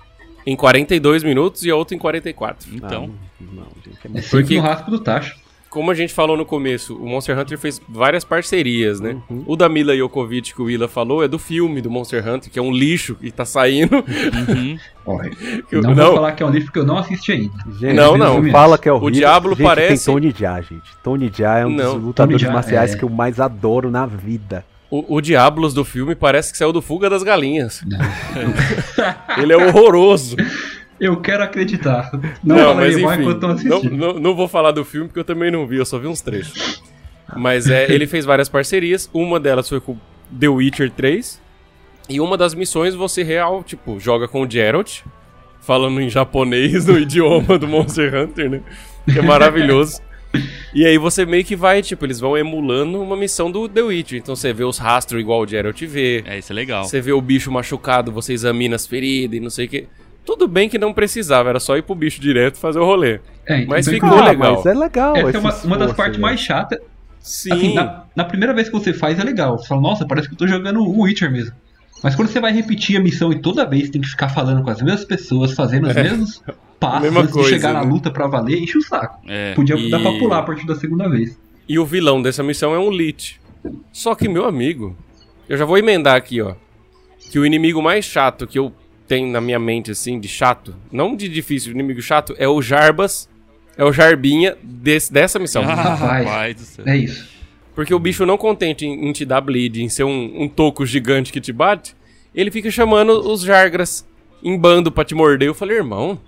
em 0.47 0.55
42 0.57 1.23
minutos 1.23 1.65
e 1.65 1.71
a 1.71 1.77
outra 1.77 1.95
em 1.95 1.99
44. 1.99 2.69
Então, 2.75 3.11
Não, 3.41 3.53
não, 3.55 3.67
gente, 3.85 3.99
é 4.05 4.09
muito... 4.09 4.29
Porque- 4.31 4.59
raspo 4.59 4.91
do 4.91 4.99
tacho. 4.99 5.43
Como 5.71 5.91
a 5.91 5.95
gente 5.95 6.15
falou 6.15 6.37
no 6.37 6.47
começo, 6.47 6.95
o 6.97 7.05
Monster 7.09 7.37
Hunter 7.37 7.59
fez 7.59 7.83
várias 7.89 8.23
parcerias, 8.25 9.01
né? 9.01 9.17
Uhum. 9.29 9.43
O 9.45 9.57
da 9.57 9.69
Mila 9.69 9.97
Jokovic 9.97 10.55
que 10.55 10.63
o 10.63 10.67
Willa 10.67 10.87
falou 10.87 11.25
é 11.25 11.27
do 11.27 11.37
filme 11.37 11.81
do 11.81 11.91
Monster 11.91 12.21
Hunter, 12.29 12.49
que 12.49 12.61
é 12.61 12.63
um 12.63 12.71
lixo 12.71 13.17
e 13.21 13.33
tá 13.33 13.45
saindo. 13.45 13.97
uhum. 13.97 14.79
Olha, 15.05 15.33
Eu- 15.73 15.83
não, 15.83 15.93
não. 15.93 16.05
vou 16.07 16.15
falar 16.15 16.31
que 16.31 16.45
é 16.45 16.47
um 16.47 16.51
livro 16.51 16.67
porque 16.67 16.79
eu 16.79 16.87
não 16.87 16.97
assisti 16.99 17.33
ainda. 17.33 17.53
Gente, 17.81 17.93
Não, 17.93 18.17
não. 18.17 18.41
não 18.41 18.53
fala 18.53 18.79
que 18.79 18.89
é 18.89 18.93
horrível. 18.93 19.11
Diablo 19.11 19.57
gente, 19.57 19.67
parece- 19.67 20.05
Tem 20.07 20.15
Tony 20.15 20.35
Jaa, 20.39 20.61
gente. 20.61 20.97
Tony 21.03 21.33
Jaa 21.37 21.59
é 21.59 21.67
um 21.67 21.71
Não. 21.71 21.95
dos 21.97 22.05
lutadores 22.05 22.43
marciais 22.45 22.95
é. 22.95 22.97
que 22.97 23.03
eu 23.03 23.09
mais 23.11 23.41
adoro 23.41 23.91
na 23.91 24.07
vida. 24.07 24.65
O, 24.95 25.17
o 25.17 25.21
Diablos 25.21 25.75
do 25.75 25.85
filme 25.85 26.15
parece 26.15 26.53
que 26.53 26.59
saiu 26.59 26.73
do 26.73 26.81
Fuga 26.81 27.11
das 27.11 27.25
Galinhas. 27.25 27.83
Ele 29.37 29.53
é 29.53 29.57
horroroso. 29.57 30.37
Eu 31.01 31.21
quero 31.21 31.43
acreditar. 31.43 32.13
Não, 32.45 32.55
Não, 32.55 32.75
mas 32.77 32.97
enfim, 32.97 33.23
enquanto 33.23 33.43
não 33.65 33.83
não, 33.83 34.13
não 34.21 34.37
vou 34.37 34.47
falar 34.47 34.71
do 34.71 34.85
filme 34.85 35.09
porque 35.09 35.19
eu 35.19 35.25
também 35.25 35.51
não 35.51 35.67
vi, 35.67 35.79
eu 35.79 35.85
só 35.85 35.99
vi 35.99 36.07
uns 36.07 36.21
trechos. 36.21 36.81
Mas 37.35 37.69
é, 37.69 37.91
ele 37.91 38.07
fez 38.07 38.25
várias 38.25 38.49
parcerias, 38.49 39.11
uma 39.13 39.41
delas 39.41 39.69
foi 39.69 39.81
com 39.81 39.99
The 40.39 40.47
Witcher 40.47 40.93
3, 40.93 41.43
e 42.09 42.21
uma 42.21 42.37
das 42.37 42.55
missões 42.55 42.95
você 42.95 43.25
real, 43.25 43.65
tipo, 43.65 43.99
joga 43.99 44.29
com 44.29 44.43
o 44.43 44.49
Geralt, 44.49 45.01
falando 45.61 46.01
em 46.01 46.09
japonês 46.09 46.87
no 46.87 46.97
idioma 47.01 47.59
do 47.59 47.67
Monster 47.67 48.15
Hunter, 48.15 48.49
né? 48.49 48.61
Que 49.13 49.19
é 49.19 49.23
maravilhoso. 49.23 50.01
E 50.75 50.85
aí 50.85 50.99
você 50.99 51.25
meio 51.25 51.45
que 51.45 51.55
vai, 51.55 51.81
tipo, 51.83 52.05
eles 52.05 52.19
vão 52.19 52.37
emulando 52.37 53.01
uma 53.01 53.17
missão 53.17 53.51
do 53.51 53.69
The 53.69 53.83
Witcher. 53.83 54.19
Então 54.19 54.35
você 54.35 54.53
vê 54.53 54.65
os 54.65 54.79
rastros 54.79 55.21
igual 55.21 55.41
o 55.43 55.47
Geralt 55.47 55.81
vê, 55.83 56.23
É, 56.27 56.39
isso 56.39 56.53
é 56.53 56.55
legal. 56.55 56.85
você 56.85 57.01
vê 57.01 57.13
o 57.13 57.21
bicho 57.21 57.51
machucado, 57.53 58.11
você 58.11 58.33
examina 58.33 58.75
as 58.77 58.87
feridas 58.87 59.37
e 59.37 59.41
não 59.41 59.51
sei 59.51 59.67
o 59.67 59.69
que. 59.69 59.87
Tudo 60.25 60.49
bem 60.49 60.69
que 60.69 60.79
não 60.79 60.93
precisava, 60.93 61.51
era 61.51 61.61
só 61.61 61.77
ir 61.77 61.83
pro 61.83 61.95
bicho 61.95 62.21
direto 62.21 62.57
e 62.57 62.59
fazer 62.59 62.79
o 62.79 62.85
rolê. 62.85 63.21
É, 63.47 63.65
Mas 63.67 63.87
então, 63.87 63.95
ficou 64.09 64.19
ah, 64.19 64.29
legal. 64.31 64.55
mas 64.57 64.67
é 64.67 64.75
legal. 64.75 65.17
Essa 65.17 65.37
é 65.37 65.41
uma, 65.41 65.55
uma 65.65 65.79
das 65.79 65.93
partes 65.93 66.19
mais 66.19 66.41
chatas. 66.41 66.79
Sim. 67.21 67.53
Assim, 67.53 67.75
na, 67.75 68.05
na 68.17 68.25
primeira 68.25 68.53
vez 68.55 68.69
que 68.69 68.73
você 68.75 68.93
faz 68.93 69.19
é 69.19 69.23
legal. 69.25 69.59
Você 69.59 69.67
fala, 69.69 69.81
nossa, 69.83 70.07
parece 70.07 70.29
que 70.29 70.35
eu 70.35 70.39
tô 70.39 70.47
jogando 70.47 70.81
o 70.81 71.03
Witcher 71.03 71.31
mesmo. 71.31 71.53
Mas 72.03 72.15
quando 72.15 72.29
você 72.29 72.41
vai 72.41 72.53
repetir 72.53 72.97
a 72.99 73.01
missão 73.01 73.33
e 73.33 73.39
toda 73.41 73.65
vez 73.67 73.89
tem 73.91 74.01
que 74.01 74.09
ficar 74.09 74.29
falando 74.29 74.63
com 74.63 74.71
as 74.71 74.83
mesmas 74.83 75.05
pessoas, 75.05 75.53
fazendo 75.53 75.87
os 75.89 75.97
É. 75.97 76.03
mesmos 76.03 76.43
passos 76.87 77.03
Mesma 77.03 77.21
antes 77.21 77.33
coisa, 77.33 77.49
de 77.51 77.55
chegar 77.57 77.73
na 77.75 77.85
né? 77.85 77.91
luta 77.91 78.11
pra 78.11 78.27
valer, 78.27 78.63
enche 78.63 78.79
o 78.79 78.83
saco. 78.83 79.21
É. 79.27 79.55
Podia 79.55 79.77
E- 79.77 79.91
dar 79.91 80.01
pra 80.01 80.13
pular 80.13 80.39
a 80.39 80.43
partir 80.43 80.67
da 80.67 80.75
segunda 80.75 81.09
vez. 81.09 81.39
E 81.69 81.79
o 81.79 81.85
vilão 81.87 82.21
dessa 82.23 82.43
missão 82.43 82.75
é 82.75 82.79
um 82.79 82.91
Lich. 82.91 83.41
Só 83.93 84.15
que, 84.15 84.29
meu 84.29 84.45
amigo, 84.45 84.97
eu 85.49 85.57
já 85.57 85.65
vou 85.65 85.79
emendar 85.79 86.17
aqui, 86.17 86.41
ó. 86.43 86.55
Que 87.31 87.39
o 87.39 87.47
inimigo 87.47 87.83
mais 87.83 88.05
chato 88.05 88.47
que 88.47 88.59
eu 88.59 88.73
tenho 89.09 89.27
na 89.31 89.41
minha 89.41 89.59
mente, 89.59 89.91
assim, 89.91 90.19
de 90.21 90.29
chato, 90.29 90.75
não 90.93 91.17
de 91.17 91.29
difícil, 91.29 91.73
o 91.73 91.75
inimigo 91.75 92.01
chato, 92.03 92.35
é 92.39 92.47
o 92.49 92.61
Jarbas, 92.63 93.29
é 93.77 93.85
o 93.85 93.93
Jarbinha 93.93 94.57
desse, 94.63 95.13
dessa 95.13 95.39
missão. 95.39 95.63
Ah, 95.63 95.75
Rapaz. 95.97 96.27
rapaz 96.27 96.55
do 96.57 96.63
céu. 96.63 96.85
É 96.87 96.97
isso. 96.97 97.29
Porque 97.75 97.93
o 97.93 97.99
bicho 97.99 98.25
não 98.25 98.37
contente 98.39 98.87
em, 98.87 99.09
em 99.09 99.13
te 99.13 99.25
dar 99.25 99.41
bleed, 99.41 99.79
em 99.83 99.89
ser 99.89 100.05
um, 100.05 100.43
um 100.45 100.49
toco 100.49 100.87
gigante 100.87 101.33
que 101.33 101.41
te 101.41 101.53
bate, 101.53 101.97
ele 102.35 102.51
fica 102.51 102.71
chamando 102.71 103.11
os 103.31 103.41
Jargras 103.43 104.07
em 104.43 104.57
bando 104.59 104.93
pra 104.93 105.05
te 105.05 105.15
morder. 105.15 105.49
Eu 105.49 105.55
falei, 105.55 105.79
irmão, 105.79 106.19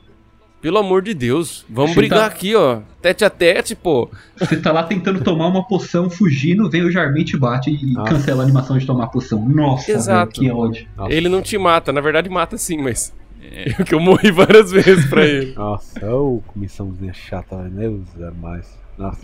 pelo 0.60 0.78
amor 0.78 1.02
de 1.02 1.14
Deus, 1.14 1.64
vamos 1.68 1.92
Você 1.92 1.96
brigar 2.00 2.20
tá- 2.20 2.26
aqui, 2.26 2.54
ó. 2.54 2.80
Tete 3.00 3.24
a 3.24 3.30
tete, 3.30 3.74
pô. 3.76 4.10
Você 4.36 4.56
tá 4.56 4.72
lá 4.72 4.82
tentando 4.82 5.22
tomar 5.22 5.46
uma 5.46 5.66
poção, 5.66 6.10
fugindo, 6.10 6.68
vem 6.68 6.82
o 6.82 6.90
Jarmin 6.90 7.24
te 7.24 7.36
bate 7.36 7.70
e 7.70 7.92
Nossa. 7.92 8.10
cancela 8.10 8.42
a 8.42 8.44
animação 8.44 8.76
de 8.76 8.84
tomar 8.86 9.04
a 9.04 9.08
poção. 9.08 9.46
Nossa, 9.48 9.92
Exato. 9.92 10.40
velho, 10.40 10.52
que 10.52 10.56
ódio. 10.60 10.88
Nossa. 10.96 11.12
Ele 11.12 11.28
não 11.28 11.40
te 11.42 11.56
mata, 11.56 11.92
na 11.92 12.00
verdade 12.00 12.28
mata 12.28 12.56
sim, 12.58 12.78
mas. 12.82 13.14
Eu 13.78 13.84
que 13.84 13.94
eu 13.94 14.00
morri 14.00 14.32
várias 14.32 14.72
vezes 14.72 15.06
pra 15.06 15.24
ele. 15.26 15.52
Nossa, 15.54 16.04
ô, 16.10 16.42
comissãozinha 16.48 17.12
chata, 17.12 17.56
Deus, 17.70 18.02
mais. 18.40 18.66
Nossa. 18.98 19.20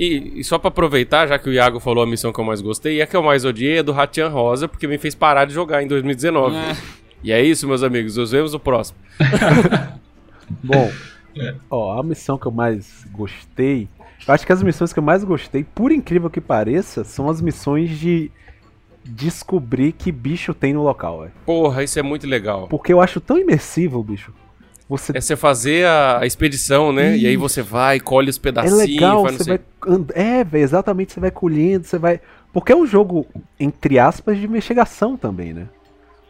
E, 0.00 0.40
e 0.40 0.44
só 0.44 0.58
pra 0.58 0.68
aproveitar, 0.68 1.26
já 1.26 1.38
que 1.38 1.48
o 1.50 1.52
Iago 1.52 1.78
falou 1.80 2.02
a 2.04 2.06
missão 2.06 2.32
que 2.32 2.38
eu 2.40 2.44
mais 2.44 2.60
gostei, 2.62 2.96
e 2.98 3.02
a 3.02 3.06
que 3.06 3.14
eu 3.16 3.22
mais 3.22 3.44
odiei 3.44 3.78
é 3.78 3.82
do 3.82 3.92
Ratian 3.92 4.28
Rosa, 4.28 4.66
porque 4.68 4.86
me 4.86 4.96
fez 4.96 5.14
parar 5.14 5.44
de 5.44 5.52
jogar 5.52 5.82
em 5.82 5.88
2019. 5.88 6.56
Ah. 6.56 6.76
E 7.22 7.32
é 7.32 7.42
isso, 7.42 7.66
meus 7.68 7.82
amigos. 7.82 8.16
Nos 8.16 8.30
vemos 8.30 8.52
no 8.52 8.60
próximo. 8.60 8.96
Bom, 10.62 10.90
ó, 11.70 11.98
a 11.98 12.02
missão 12.02 12.38
que 12.38 12.46
eu 12.46 12.52
mais 12.52 13.04
gostei. 13.12 13.88
Eu 14.26 14.34
acho 14.34 14.44
que 14.46 14.52
as 14.52 14.62
missões 14.62 14.92
que 14.92 14.98
eu 14.98 15.02
mais 15.02 15.22
gostei, 15.24 15.64
por 15.64 15.92
incrível 15.92 16.28
que 16.28 16.40
pareça, 16.40 17.04
são 17.04 17.28
as 17.30 17.40
missões 17.40 17.90
de 17.98 18.30
descobrir 19.04 19.92
que 19.92 20.12
bicho 20.12 20.52
tem 20.52 20.72
no 20.74 20.82
local, 20.82 21.20
velho. 21.20 21.32
Porra, 21.46 21.82
isso 21.82 21.98
é 21.98 22.02
muito 22.02 22.26
legal. 22.26 22.68
Porque 22.68 22.92
eu 22.92 23.00
acho 23.00 23.20
tão 23.20 23.38
imersivo, 23.38 24.02
bicho. 24.02 24.32
Você 24.88 25.16
É 25.16 25.20
você 25.20 25.36
fazer 25.36 25.86
a, 25.86 26.20
a 26.20 26.26
expedição, 26.26 26.92
né? 26.92 27.16
E 27.16 27.26
aí 27.26 27.36
você 27.36 27.62
vai, 27.62 28.00
colhe 28.00 28.30
os 28.30 28.38
É 28.38 28.40
pedacinhos, 28.40 28.78
legal, 28.78 29.22
faz 29.22 29.32
não 29.32 29.38
você 29.38 29.44
sei. 29.44 29.58
vai. 29.58 29.94
and- 29.94 30.06
É, 30.14 30.44
velho, 30.44 30.64
exatamente, 30.64 31.12
você 31.12 31.20
vai 31.20 31.30
colhendo, 31.30 31.86
você 31.86 31.98
vai. 31.98 32.20
Porque 32.52 32.72
é 32.72 32.76
um 32.76 32.86
jogo, 32.86 33.26
entre 33.60 33.98
aspas, 33.98 34.38
de 34.38 34.44
investigação 34.44 35.16
também, 35.16 35.52
né? 35.52 35.68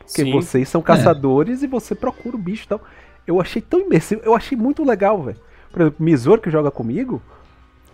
Porque 0.01 0.23
Sim. 0.23 0.33
vocês 0.33 0.69
são 0.69 0.83
caçadores 0.83 1.63
e 1.63 1.67
você 1.67 1.95
procura 1.95 2.35
o 2.35 2.39
bicho 2.39 2.65
e 2.65 2.69
tal. 2.69 2.81
Eu 3.29 3.41
achei 3.43 3.61
tão 3.61 3.79
imersivo, 3.81 4.23
eu 4.25 4.35
achei 4.35 4.57
muito 4.57 4.83
legal, 4.83 5.23
velho. 5.23 5.37
Por 5.71 5.83
exemplo, 5.83 5.97
o 6.01 6.03
Misor 6.03 6.41
que 6.41 6.51
joga 6.51 6.71
comigo, 6.71 7.21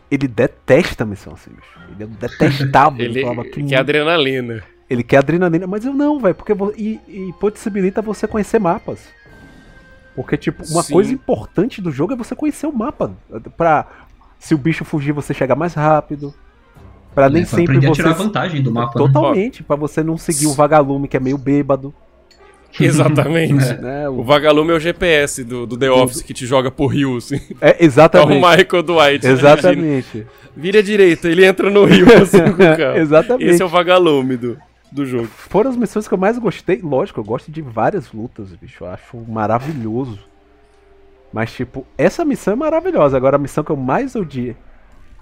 ele 0.08 0.28
detesta 0.28 1.02
a 1.02 1.06
missão 1.06 1.32
assim, 1.32 1.50
bicho. 1.50 1.80
Ele 1.90 2.04
é 2.04 2.06
detestável. 2.06 3.04
Ele 3.04 3.20
falava 3.20 3.44
que 3.44 3.62
quer 3.64 3.76
adrenalina. 3.76 4.62
ele 4.88 5.02
quer 5.02 5.16
adrenalina, 5.18 5.66
mas 5.66 5.84
eu 5.84 5.92
não, 5.92 6.20
velho, 6.20 6.36
porque 6.36 6.52
e, 6.76 7.00
e 7.08 7.32
possibilita 7.40 8.00
você 8.00 8.28
conhecer 8.28 8.60
mapas. 8.60 9.08
Porque, 10.14 10.36
tipo, 10.36 10.62
uma 10.70 10.84
Sim. 10.84 10.92
coisa 10.92 11.12
importante 11.12 11.82
do 11.82 11.90
jogo 11.90 12.12
é 12.12 12.16
você 12.16 12.36
conhecer 12.36 12.68
o 12.68 12.72
mapa. 12.72 13.10
Pra, 13.56 13.86
se 14.38 14.54
o 14.54 14.58
bicho 14.58 14.84
fugir, 14.84 15.10
você 15.10 15.34
chegar 15.34 15.56
mais 15.56 15.74
rápido. 15.74 16.32
Pra 17.12 17.28
nem 17.28 17.42
É, 17.42 17.46
pra 17.46 17.58
sempre 17.58 17.80
você. 17.80 17.92
tirar 18.02 18.12
vantagem 18.12 18.62
do 18.62 18.70
mapa. 18.70 18.98
né? 19.00 19.06
Totalmente, 19.06 19.64
pra 19.64 19.74
você 19.74 20.04
não 20.04 20.16
seguir 20.16 20.46
um 20.46 20.52
vagalume 20.52 21.08
que 21.08 21.16
é 21.16 21.20
meio 21.20 21.36
bêbado. 21.36 21.92
Exatamente. 22.84 23.64
É. 23.64 23.76
Né? 23.78 24.08
O 24.08 24.20
O- 24.20 24.24
vagalume 24.24 24.72
é 24.72 24.74
o 24.74 24.80
GPS 24.80 25.44
do, 25.44 25.66
do 25.66 25.76
The 25.76 25.90
Office 25.90 26.22
que 26.22 26.34
te 26.34 26.46
joga 26.46 26.70
pro 26.70 26.86
rio, 26.86 27.16
assim. 27.16 27.40
É, 27.60 27.70
É 27.70 27.76
o 27.82 27.84
exatamente. 27.84 28.34
Michael 28.44 28.82
Dwight. 28.82 29.26
Exatamente. 29.26 30.26
Vira 30.56 30.78
à 30.78 30.82
direita, 30.82 31.28
ele 31.28 31.44
entra 31.44 31.68
no 31.70 31.84
rio 31.84 32.06
assim 32.20 32.38
com 32.42 32.50
o 32.50 32.56
carro. 32.76 32.96
Exatamente. 32.98 33.50
Esse 33.50 33.62
é 33.62 33.64
o 33.64 33.68
vagalume 33.68 34.36
do, 34.36 34.56
do 34.92 35.04
jogo. 35.04 35.26
Foram 35.26 35.70
as 35.70 35.76
missões 35.76 36.06
que 36.08 36.14
eu 36.14 36.18
mais 36.18 36.38
gostei. 36.38 36.80
Lógico, 36.82 37.20
eu 37.20 37.24
gosto 37.24 37.50
de 37.50 37.60
várias 37.62 38.12
lutas, 38.12 38.48
bicho. 38.60 38.84
Eu 38.84 38.88
acho 38.88 39.16
maravilhoso. 39.28 40.18
Mas, 41.32 41.52
tipo, 41.52 41.84
essa 41.98 42.24
missão 42.24 42.52
é 42.52 42.56
maravilhosa. 42.56 43.16
Agora, 43.16 43.34
a 43.36 43.38
missão 43.40 43.64
que 43.64 43.70
eu 43.70 43.76
mais 43.76 44.14
odiei. 44.14 44.54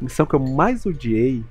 A 0.00 0.04
missão 0.04 0.26
que 0.26 0.34
eu 0.34 0.40
mais 0.40 0.84
odiei. 0.84 1.42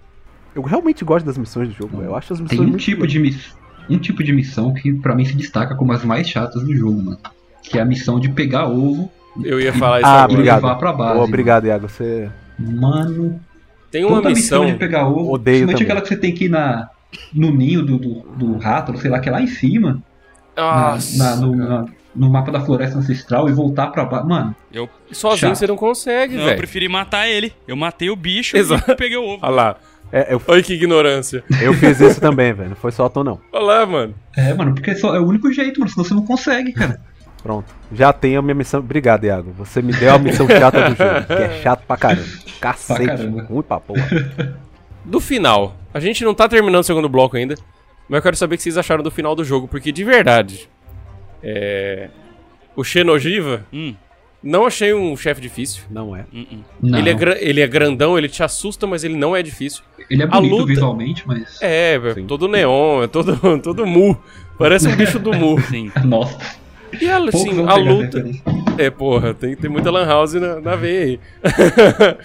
Eu 0.53 0.61
realmente 0.61 1.03
gosto 1.03 1.25
das 1.25 1.37
missões 1.37 1.69
do 1.69 1.73
jogo. 1.73 2.01
Eu 2.03 2.15
acho 2.15 2.33
as 2.33 2.39
missões 2.39 2.59
Tem 2.59 2.67
um 2.67 2.69
muito 2.71 2.83
tipo, 2.83 3.07
de 3.07 3.17
miss... 3.19 3.55
um 3.89 3.97
tipo 3.97 4.23
de 4.23 4.31
missão 4.33 4.73
que 4.73 4.93
pra 4.93 5.15
mim 5.15 5.25
se 5.25 5.35
destaca 5.35 5.75
como 5.75 5.91
as 5.91 6.03
mais 6.03 6.27
chatas 6.29 6.63
do 6.63 6.75
jogo, 6.75 7.01
mano. 7.01 7.19
Que 7.63 7.77
é 7.77 7.81
a 7.81 7.85
missão 7.85 8.19
de 8.19 8.29
pegar 8.29 8.67
ovo 8.67 9.11
Eu 9.43 9.59
ia 9.59 9.71
falar 9.73 9.99
isso 9.99 10.07
Ah, 10.07 10.23
agora. 10.23 10.33
obrigado. 10.33 10.61
levar 10.63 10.75
pra 10.75 10.93
base. 10.93 11.19
Ô, 11.19 11.23
obrigado, 11.23 11.65
Iago. 11.67 11.87
Você. 11.87 12.29
Mano, 12.59 13.39
Tem 13.89 14.03
uma 14.05 14.17
missão 14.17 14.31
missão. 14.31 14.65
de 14.65 14.73
pegar 14.75 15.07
ovo, 15.07 15.31
Odeio 15.33 15.65
principalmente 15.67 15.71
também. 15.73 15.83
aquela 15.85 16.01
que 16.01 16.07
você 16.07 16.17
tem 16.17 16.33
que 16.33 16.45
ir 16.45 16.49
na, 16.49 16.89
no 17.33 17.51
ninho 17.51 17.83
do, 17.83 17.97
do, 17.97 18.19
do 18.35 18.57
rato, 18.57 18.97
sei 18.97 19.09
lá, 19.09 19.19
que 19.19 19.29
é 19.29 19.31
lá 19.31 19.41
em 19.41 19.47
cima. 19.47 20.01
na- 20.55 20.91
Nossa, 20.91 21.17
na- 21.17 21.35
no, 21.37 21.57
cara. 21.57 21.69
na- 21.69 21.85
no 22.13 22.29
mapa 22.29 22.51
da 22.51 22.59
floresta 22.59 22.97
ancestral 22.99 23.47
e 23.47 23.53
voltar 23.53 23.87
pra 23.87 24.03
baixo. 24.03 24.27
Mano, 24.27 24.53
Eu, 24.71 24.89
Sozinho 25.13 25.37
chato. 25.51 25.55
você 25.55 25.65
não 25.67 25.77
consegue, 25.77 26.33
não, 26.33 26.41
eu 26.41 26.45
velho. 26.47 26.57
preferi 26.57 26.89
matar 26.89 27.25
ele. 27.29 27.53
Eu 27.65 27.75
matei 27.77 28.09
o 28.09 28.15
bicho 28.17 28.57
Exato. 28.57 28.91
e 28.91 28.95
peguei 28.95 29.15
o 29.17 29.23
ovo. 29.23 29.39
Olha 29.41 29.51
lá. 29.55 29.75
É, 30.11 30.33
eu, 30.33 30.41
Olha 30.47 30.61
que 30.61 30.73
ignorância. 30.73 31.43
eu 31.61 31.73
fiz 31.73 31.99
isso 32.01 32.19
também, 32.19 32.51
velho. 32.53 32.69
Não 32.69 32.75
foi 32.75 32.91
só 32.91 33.07
tu, 33.07 33.23
não. 33.23 33.39
Olha 33.53 33.63
lá, 33.63 33.85
mano. 33.85 34.13
é, 34.35 34.53
mano, 34.53 34.73
porque 34.73 34.93
só, 34.95 35.15
é 35.15 35.19
o 35.19 35.25
único 35.25 35.51
jeito, 35.51 35.79
mano, 35.79 35.89
senão 35.91 36.03
você 36.03 36.13
não 36.13 36.25
consegue, 36.25 36.73
cara. 36.73 36.99
Pronto. 37.41 37.73
Já 37.91 38.13
tenho 38.13 38.39
a 38.39 38.41
minha 38.41 38.53
missão. 38.53 38.81
Obrigado, 38.81 39.23
Iago. 39.23 39.51
Você 39.57 39.81
me 39.81 39.91
deu 39.93 40.13
a 40.13 40.19
missão 40.19 40.47
chata 40.47 40.89
do 40.89 40.95
jogo. 40.95 41.25
Que 41.25 41.33
é 41.33 41.61
chato 41.63 41.83
pra 41.87 41.97
caramba. 41.97 42.27
Cacete. 42.59 43.03
Pra 43.03 43.17
caramba. 43.17 43.43
Ruim 43.43 43.61
pra 43.63 43.79
porra. 43.79 44.57
Do 45.03 45.19
final. 45.19 45.75
A 45.91 45.99
gente 45.99 46.23
não 46.23 46.35
tá 46.35 46.47
terminando 46.47 46.81
o 46.81 46.83
segundo 46.83 47.09
bloco 47.09 47.35
ainda. 47.37 47.55
Mas 48.07 48.17
eu 48.17 48.21
quero 48.21 48.35
saber 48.35 48.53
o 48.53 48.57
que 48.57 48.63
vocês 48.63 48.77
acharam 48.77 49.01
do 49.03 49.09
final 49.09 49.35
do 49.35 49.43
jogo. 49.43 49.67
Porque 49.67 49.91
de 49.91 50.03
verdade. 50.03 50.69
É. 51.41 52.09
O 52.75 52.83
Xenogiva. 52.83 53.65
Hum, 53.73 53.95
Não 54.43 54.65
achei 54.65 54.91
um 54.93 55.15
chefe 55.15 55.39
difícil. 55.39 55.83
Não 55.89 56.15
é. 56.15 56.25
hum, 56.33 56.45
hum. 56.51 56.59
Não. 56.81 56.97
Ele 56.97 57.09
é, 57.11 57.37
ele 57.43 57.61
é 57.61 57.67
grandão, 57.67 58.17
ele 58.17 58.27
te 58.27 58.41
assusta, 58.41 58.87
mas 58.87 59.03
ele 59.03 59.15
não 59.15 59.35
é 59.35 59.43
difícil. 59.43 59.83
Ele 60.09 60.23
é 60.23 60.25
bonito 60.25 60.51
luta- 60.51 60.65
visualmente, 60.67 61.23
mas. 61.27 61.61
É, 61.61 61.95
é 62.03 62.13
Sim. 62.15 62.25
todo 62.25 62.47
neon, 62.47 63.03
é 63.03 63.07
todo, 63.07 63.37
todo 63.61 63.85
mu. 63.85 64.17
Parece 64.57 64.87
um 64.87 64.95
bicho 64.95 65.19
do 65.19 65.31
mu. 65.33 65.61
Sim. 65.69 65.91
Nossa, 66.03 66.37
E 66.99 67.07
a, 67.07 67.17
poucos 67.19 67.35
assim, 67.35 67.65
a 67.67 67.75
luta. 67.75 68.25
É, 68.77 68.89
porra, 68.89 69.33
tem, 69.33 69.55
tem 69.55 69.69
muita 69.69 69.91
Lan 69.91 70.05
House 70.07 70.33
na, 70.33 70.59
na 70.59 70.75
veia 70.75 71.03
aí. 71.03 71.19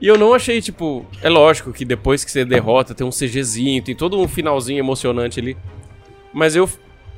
e 0.00 0.06
eu 0.06 0.16
não 0.16 0.32
achei, 0.32 0.62
tipo. 0.62 1.04
É 1.22 1.28
lógico 1.28 1.72
que 1.72 1.84
depois 1.84 2.24
que 2.24 2.30
você 2.30 2.42
derrota, 2.44 2.94
tem 2.94 3.06
um 3.06 3.10
CGzinho, 3.10 3.82
tem 3.82 3.94
todo 3.94 4.18
um 4.18 4.26
finalzinho 4.26 4.78
emocionante 4.78 5.38
ali. 5.40 5.56
Mas 6.32 6.56
eu 6.56 6.68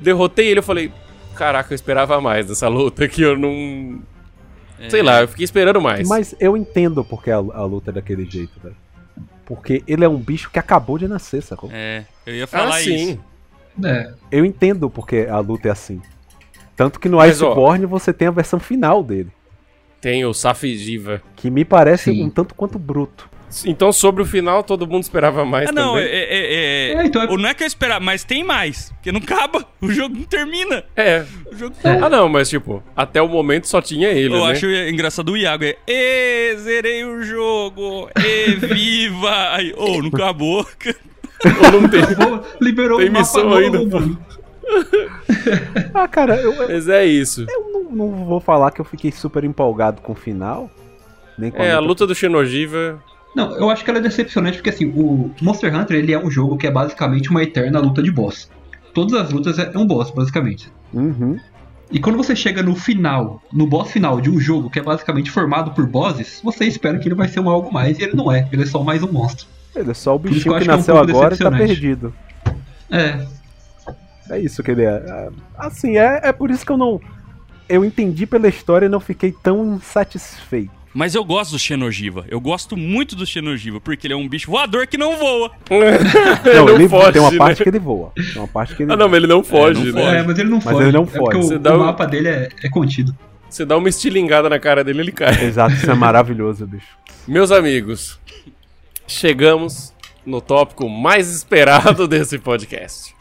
derrotei 0.01 0.49
ele, 0.49 0.59
eu 0.59 0.63
falei. 0.63 0.91
Caraca, 1.35 1.71
eu 1.73 1.75
esperava 1.75 2.19
mais 2.21 2.45
dessa 2.45 2.67
luta 2.67 3.07
que 3.07 3.21
eu 3.21 3.37
não. 3.37 4.01
Sei 4.89 5.01
lá, 5.01 5.21
eu 5.21 5.27
fiquei 5.27 5.45
esperando 5.45 5.81
mais. 5.81 6.07
Mas 6.07 6.35
eu 6.39 6.57
entendo 6.57 7.03
porque 7.03 7.31
a, 7.31 7.37
a 7.37 7.65
luta 7.65 7.91
é 7.91 7.93
daquele 7.93 8.25
jeito, 8.29 8.59
velho. 8.61 8.75
Porque 9.45 9.83
ele 9.87 10.03
é 10.03 10.09
um 10.09 10.17
bicho 10.17 10.49
que 10.49 10.59
acabou 10.59 10.97
de 10.97 11.07
nascer, 11.07 11.41
sacou? 11.41 11.69
É, 11.71 12.05
eu 12.25 12.35
ia 12.35 12.45
ah, 12.45 12.47
falar 12.47 12.79
sim. 12.79 13.11
isso. 13.11 13.19
É, 13.83 14.13
Eu 14.31 14.45
entendo 14.45 14.89
porque 14.89 15.27
a 15.29 15.39
luta 15.39 15.67
é 15.67 15.71
assim. 15.71 16.01
Tanto 16.75 16.99
que 16.99 17.09
no 17.09 17.17
Mas, 17.17 17.41
ó- 17.41 17.51
Iceborne 17.51 17.85
você 17.85 18.13
tem 18.13 18.27
a 18.27 18.31
versão 18.31 18.59
final 18.59 19.03
dele. 19.03 19.31
Tem 20.01 20.25
o 20.25 20.33
Safidiva. 20.33 21.21
Que 21.35 21.49
me 21.49 21.63
parece 21.63 22.11
Sim. 22.11 22.23
um 22.23 22.29
tanto 22.29 22.53
quanto 22.53 22.77
bruto. 22.77 23.29
Então, 23.65 23.91
sobre 23.91 24.21
o 24.21 24.25
final, 24.25 24.63
todo 24.63 24.87
mundo 24.87 25.03
esperava 25.03 25.43
mais 25.45 25.69
Ah, 25.69 25.71
não, 25.71 25.97
é, 25.97 26.03
também. 26.03 26.17
é, 26.17 26.23
é, 26.23 26.93
É, 27.01 27.05
então 27.05 27.21
é- 27.23 27.27
Ou 27.29 27.37
não 27.37 27.49
é 27.49 27.53
que 27.53 27.63
eu 27.63 27.67
esperava, 27.67 27.99
mas 28.03 28.23
tem 28.23 28.43
mais. 28.43 28.91
Porque 28.93 29.11
não 29.11 29.19
acaba. 29.19 29.65
O 29.81 29.91
jogo 29.91 30.15
não 30.15 30.23
termina. 30.23 30.83
É. 30.95 31.23
O 31.51 31.55
jogo 31.55 31.75
Ah, 31.83 32.09
não, 32.09 32.27
mas 32.29 32.49
tipo, 32.49 32.81
até 32.95 33.21
o 33.21 33.27
momento 33.27 33.67
só 33.67 33.81
tinha 33.81 34.09
ele, 34.09 34.33
Eu 34.33 34.45
né? 34.45 34.51
acho 34.51 34.65
engraçado 34.67 35.31
o 35.31 35.37
Iago. 35.37 35.63
É, 35.65 35.75
Ê, 35.87 36.55
zerei 36.57 37.03
o 37.05 37.21
jogo. 37.23 38.09
Ê, 38.17 38.51
viva. 38.55 39.53
Aí, 39.55 39.73
ô, 39.77 40.01
não 40.01 40.07
acabou. 40.09 40.65
Ou 41.45 41.81
não 41.81 41.89
tem. 41.89 42.01
Liberou 42.61 42.97
Tem 42.99 43.09
o 43.09 43.11
mapa 43.11 43.19
missão 43.25 43.43
novo, 43.49 43.57
ainda. 43.57 44.33
Ah, 45.93 46.07
cara, 46.07 46.35
eu, 46.37 46.53
eu 46.53 46.67
Mas 46.69 46.87
é 46.87 47.05
isso. 47.05 47.45
não, 47.47 47.83
não 47.91 48.25
vou 48.25 48.39
falar 48.39 48.71
que 48.71 48.79
eu 48.81 48.85
fiquei 48.85 49.11
super 49.11 49.43
empolgado 49.43 50.01
com 50.01 50.13
o 50.13 50.15
final. 50.15 50.69
Nem 51.37 51.51
com 51.51 51.61
É, 51.61 51.71
a 51.71 51.79
luta 51.79 52.05
do 52.07 52.15
Xenogiva. 52.15 53.01
Não, 53.35 53.55
eu 53.57 53.69
acho 53.69 53.83
que 53.83 53.89
ela 53.89 53.99
é 53.99 54.01
decepcionante 54.01 54.57
porque 54.57 54.69
assim, 54.69 54.85
o 54.85 55.31
Monster 55.41 55.75
Hunter 55.75 55.97
ele 55.97 56.13
é 56.13 56.19
um 56.19 56.29
jogo 56.29 56.57
que 56.57 56.67
é 56.67 56.71
basicamente 56.71 57.29
uma 57.29 57.41
eterna 57.41 57.79
luta 57.79 58.01
de 58.01 58.11
boss. 58.11 58.49
Todas 58.93 59.13
as 59.13 59.31
lutas 59.31 59.57
é 59.57 59.75
um 59.75 59.87
boss, 59.87 60.11
basicamente. 60.11 60.71
Uhum. 60.93 61.39
E 61.91 61.99
quando 61.99 62.17
você 62.17 62.35
chega 62.35 62.61
no 62.61 62.75
final, 62.75 63.41
no 63.51 63.67
boss 63.67 63.91
final 63.91 64.21
de 64.21 64.29
um 64.29 64.39
jogo 64.39 64.69
que 64.69 64.79
é 64.79 64.81
basicamente 64.81 65.31
formado 65.31 65.71
por 65.71 65.85
bosses, 65.85 66.41
você 66.43 66.65
espera 66.65 66.97
que 66.99 67.07
ele 67.07 67.15
vai 67.15 67.27
ser 67.27 67.39
um 67.39 67.49
algo 67.49 67.71
mais 67.71 67.99
e 67.99 68.03
ele 68.03 68.15
não 68.15 68.31
é, 68.31 68.47
ele 68.51 68.63
é 68.63 68.65
só 68.65 68.83
mais 68.83 69.03
um 69.03 69.11
monstro. 69.11 69.47
Ele 69.75 69.89
é 69.89 69.93
só 69.93 70.15
o 70.15 70.19
que 70.19 70.29
bichinho 70.29 70.55
que 70.55 70.63
que 70.63 70.69
é 70.69 70.73
um 70.73 70.77
nasceu 70.77 70.97
agora 70.97 71.33
e 71.33 71.37
tá 71.37 71.51
perdido. 71.51 72.13
É, 72.89 73.25
É 74.29 74.39
isso 74.39 74.63
que 74.63 74.71
ele 74.71 74.83
é. 74.83 75.03
É, 75.07 75.29
Assim, 75.57 75.97
é, 75.97 76.21
é 76.23 76.31
por 76.31 76.49
isso 76.51 76.65
que 76.65 76.71
eu 76.71 76.77
não. 76.77 77.01
Eu 77.67 77.83
entendi 77.83 78.25
pela 78.25 78.47
história 78.47 78.85
e 78.85 78.89
não 78.89 78.99
fiquei 78.99 79.31
tão 79.31 79.75
insatisfeito. 79.75 80.82
Mas 80.93 81.15
eu 81.15 81.23
gosto 81.25 81.51
do 81.53 81.59
Xenogiva. 81.59 82.23
Eu 82.29 82.39
gosto 82.39 82.77
muito 82.77 83.15
do 83.15 83.25
Xenogiva, 83.25 83.81
porque 83.81 84.05
ele 84.05 84.13
é 84.13 84.17
um 84.17 84.27
bicho 84.29 84.51
voador 84.51 84.85
que 84.85 84.97
não 84.97 85.17
voa. 85.17 85.51
Não, 85.69 86.65
não 86.65 86.75
ele 86.75 86.87
foge, 86.87 87.11
tem 87.13 87.21
uma 87.21 87.31
né? 87.31 87.37
parte 87.37 87.63
que 87.63 87.69
ele 87.69 87.79
voa. 87.79 88.11
Tem 88.15 88.37
uma 88.37 88.47
parte 88.47 88.75
que 88.75 88.83
ele 88.83 88.93
Ah, 88.93 88.95
não, 88.95 89.07
mas 89.09 89.17
ele 89.17 89.27
não 89.27 89.43
foge, 89.43 89.91
não 89.91 90.03
né? 90.05 90.19
é, 90.19 90.23
mas 90.23 90.37
ele 90.37 90.49
não 90.49 90.57
Mas 90.57 90.63
foge. 90.65 90.83
ele 90.83 90.91
não 90.91 91.03
É 91.03 91.05
porque 91.19 91.37
o, 91.37 91.41
Você 91.41 91.57
dá 91.57 91.73
o 91.75 91.81
um- 91.81 91.85
mapa 91.85 92.05
dele 92.05 92.27
é, 92.29 92.49
é 92.63 92.69
contido. 92.69 93.15
Você 93.49 93.65
dá 93.65 93.75
uma 93.77 93.89
estilingada 93.89 94.47
na 94.49 94.59
cara 94.59 94.83
dele, 94.83 95.01
ele 95.01 95.11
cai. 95.11 95.43
Exato, 95.45 95.73
isso 95.75 95.89
é 95.89 95.93
maravilhoso, 95.95 96.65
bicho. 96.67 96.87
Meus 97.27 97.51
amigos, 97.51 98.19
chegamos 99.07 99.93
no 100.25 100.41
tópico 100.41 100.87
mais 100.89 101.29
esperado 101.33 102.07
desse 102.07 102.37
podcast. 102.39 103.13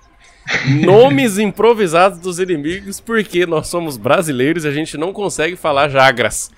Nomes 0.85 1.39
improvisados 1.39 2.19
dos 2.19 2.39
inimigos, 2.39 3.01
porque 3.01 3.47
nós 3.47 3.69
somos 3.69 3.97
brasileiros 3.97 4.65
e 4.65 4.69
a 4.69 4.73
gente 4.73 4.97
não 4.97 5.13
consegue 5.13 5.55
falar 5.57 5.89
Jagras. 5.89 6.51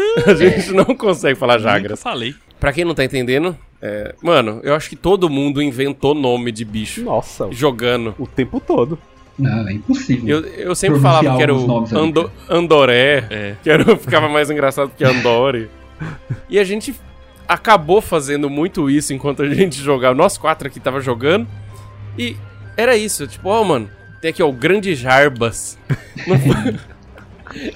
A 0.26 0.34
gente 0.34 0.72
não 0.72 0.84
consegue 0.96 1.38
falar 1.38 1.58
Nunca 1.58 1.70
Jagras. 1.70 2.02
falei. 2.02 2.34
Pra 2.60 2.72
quem 2.72 2.84
não 2.84 2.94
tá 2.94 3.04
entendendo, 3.04 3.56
é, 3.80 4.14
mano, 4.22 4.60
eu 4.62 4.74
acho 4.74 4.88
que 4.88 4.94
todo 4.96 5.28
mundo 5.28 5.60
inventou 5.60 6.14
nome 6.14 6.52
de 6.52 6.64
bicho 6.64 7.02
Nossa, 7.02 7.48
jogando. 7.50 8.14
o 8.18 8.26
tempo 8.26 8.60
todo. 8.60 8.98
Não, 9.38 9.66
é 9.68 9.72
impossível. 9.72 10.40
Eu, 10.40 10.46
eu 10.54 10.74
sempre 10.74 11.00
falava 11.00 11.36
que 11.36 11.42
era 11.42 11.54
o 11.54 11.86
Ando- 11.96 12.30
Andoré, 12.48 13.24
É. 13.30 13.54
que 13.62 13.68
era, 13.70 13.96
ficava 13.96 14.28
mais 14.28 14.50
engraçado 14.50 14.92
que 14.96 15.02
Andore. 15.04 15.68
E 16.48 16.58
a 16.58 16.64
gente 16.64 16.94
acabou 17.48 18.00
fazendo 18.00 18.48
muito 18.48 18.88
isso 18.90 19.12
enquanto 19.12 19.42
a 19.42 19.48
gente 19.52 19.80
jogava. 19.80 20.14
Nós 20.14 20.36
quatro 20.38 20.68
aqui 20.68 20.78
tava 20.78 21.00
jogando. 21.00 21.46
E 22.16 22.36
era 22.76 22.96
isso, 22.96 23.26
tipo, 23.26 23.48
ó, 23.48 23.64
mano, 23.64 23.90
tem 24.20 24.30
aqui, 24.30 24.42
ó, 24.42 24.48
o 24.48 24.52
Grande 24.52 24.94
Jarbas. 24.94 25.76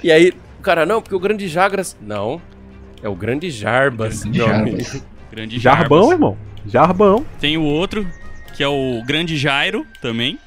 E 0.02 0.10
aí, 0.10 0.32
cara, 0.66 0.84
não, 0.84 1.00
porque 1.00 1.14
o 1.14 1.20
Grande 1.20 1.46
Jagras. 1.46 1.96
Não, 2.00 2.42
é 3.00 3.08
o 3.08 3.14
Grande 3.14 3.50
Jarbas. 3.50 4.24
Grande. 4.24 4.38
Jarbas. 4.38 5.04
Grande 5.30 5.58
Jarbão, 5.60 5.98
Jarbas. 5.98 6.12
irmão. 6.12 6.38
Jarbão. 6.66 7.26
Tem 7.38 7.56
o 7.56 7.62
outro, 7.62 8.04
que 8.56 8.64
é 8.64 8.68
o 8.68 9.00
Grande 9.06 9.36
Jairo 9.36 9.86
também. 10.02 10.40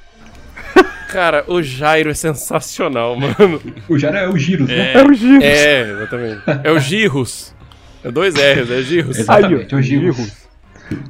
Cara, 1.07 1.45
o 1.47 1.63
Jairo 1.63 2.09
é 2.09 2.13
sensacional, 2.13 3.15
mano. 3.15 3.61
O 3.88 3.97
Jara 3.97 4.20
é 4.20 4.28
o 4.28 4.38
Giros, 4.38 4.67
né? 4.67 4.93
É 4.93 5.03
o 5.03 5.13
Giro. 5.13 5.41
É, 5.41 5.82
exatamente. 5.89 6.41
É 6.65 6.72
o 6.72 6.80
Girros. 6.80 7.55
É 8.03 8.11
dois 8.11 8.36
R's, 8.36 8.70
é. 8.70 8.74
Aí, 8.76 8.99
Exatamente, 8.99 9.74
é 9.74 9.78
o 9.78 9.82
Giro. 9.82 10.15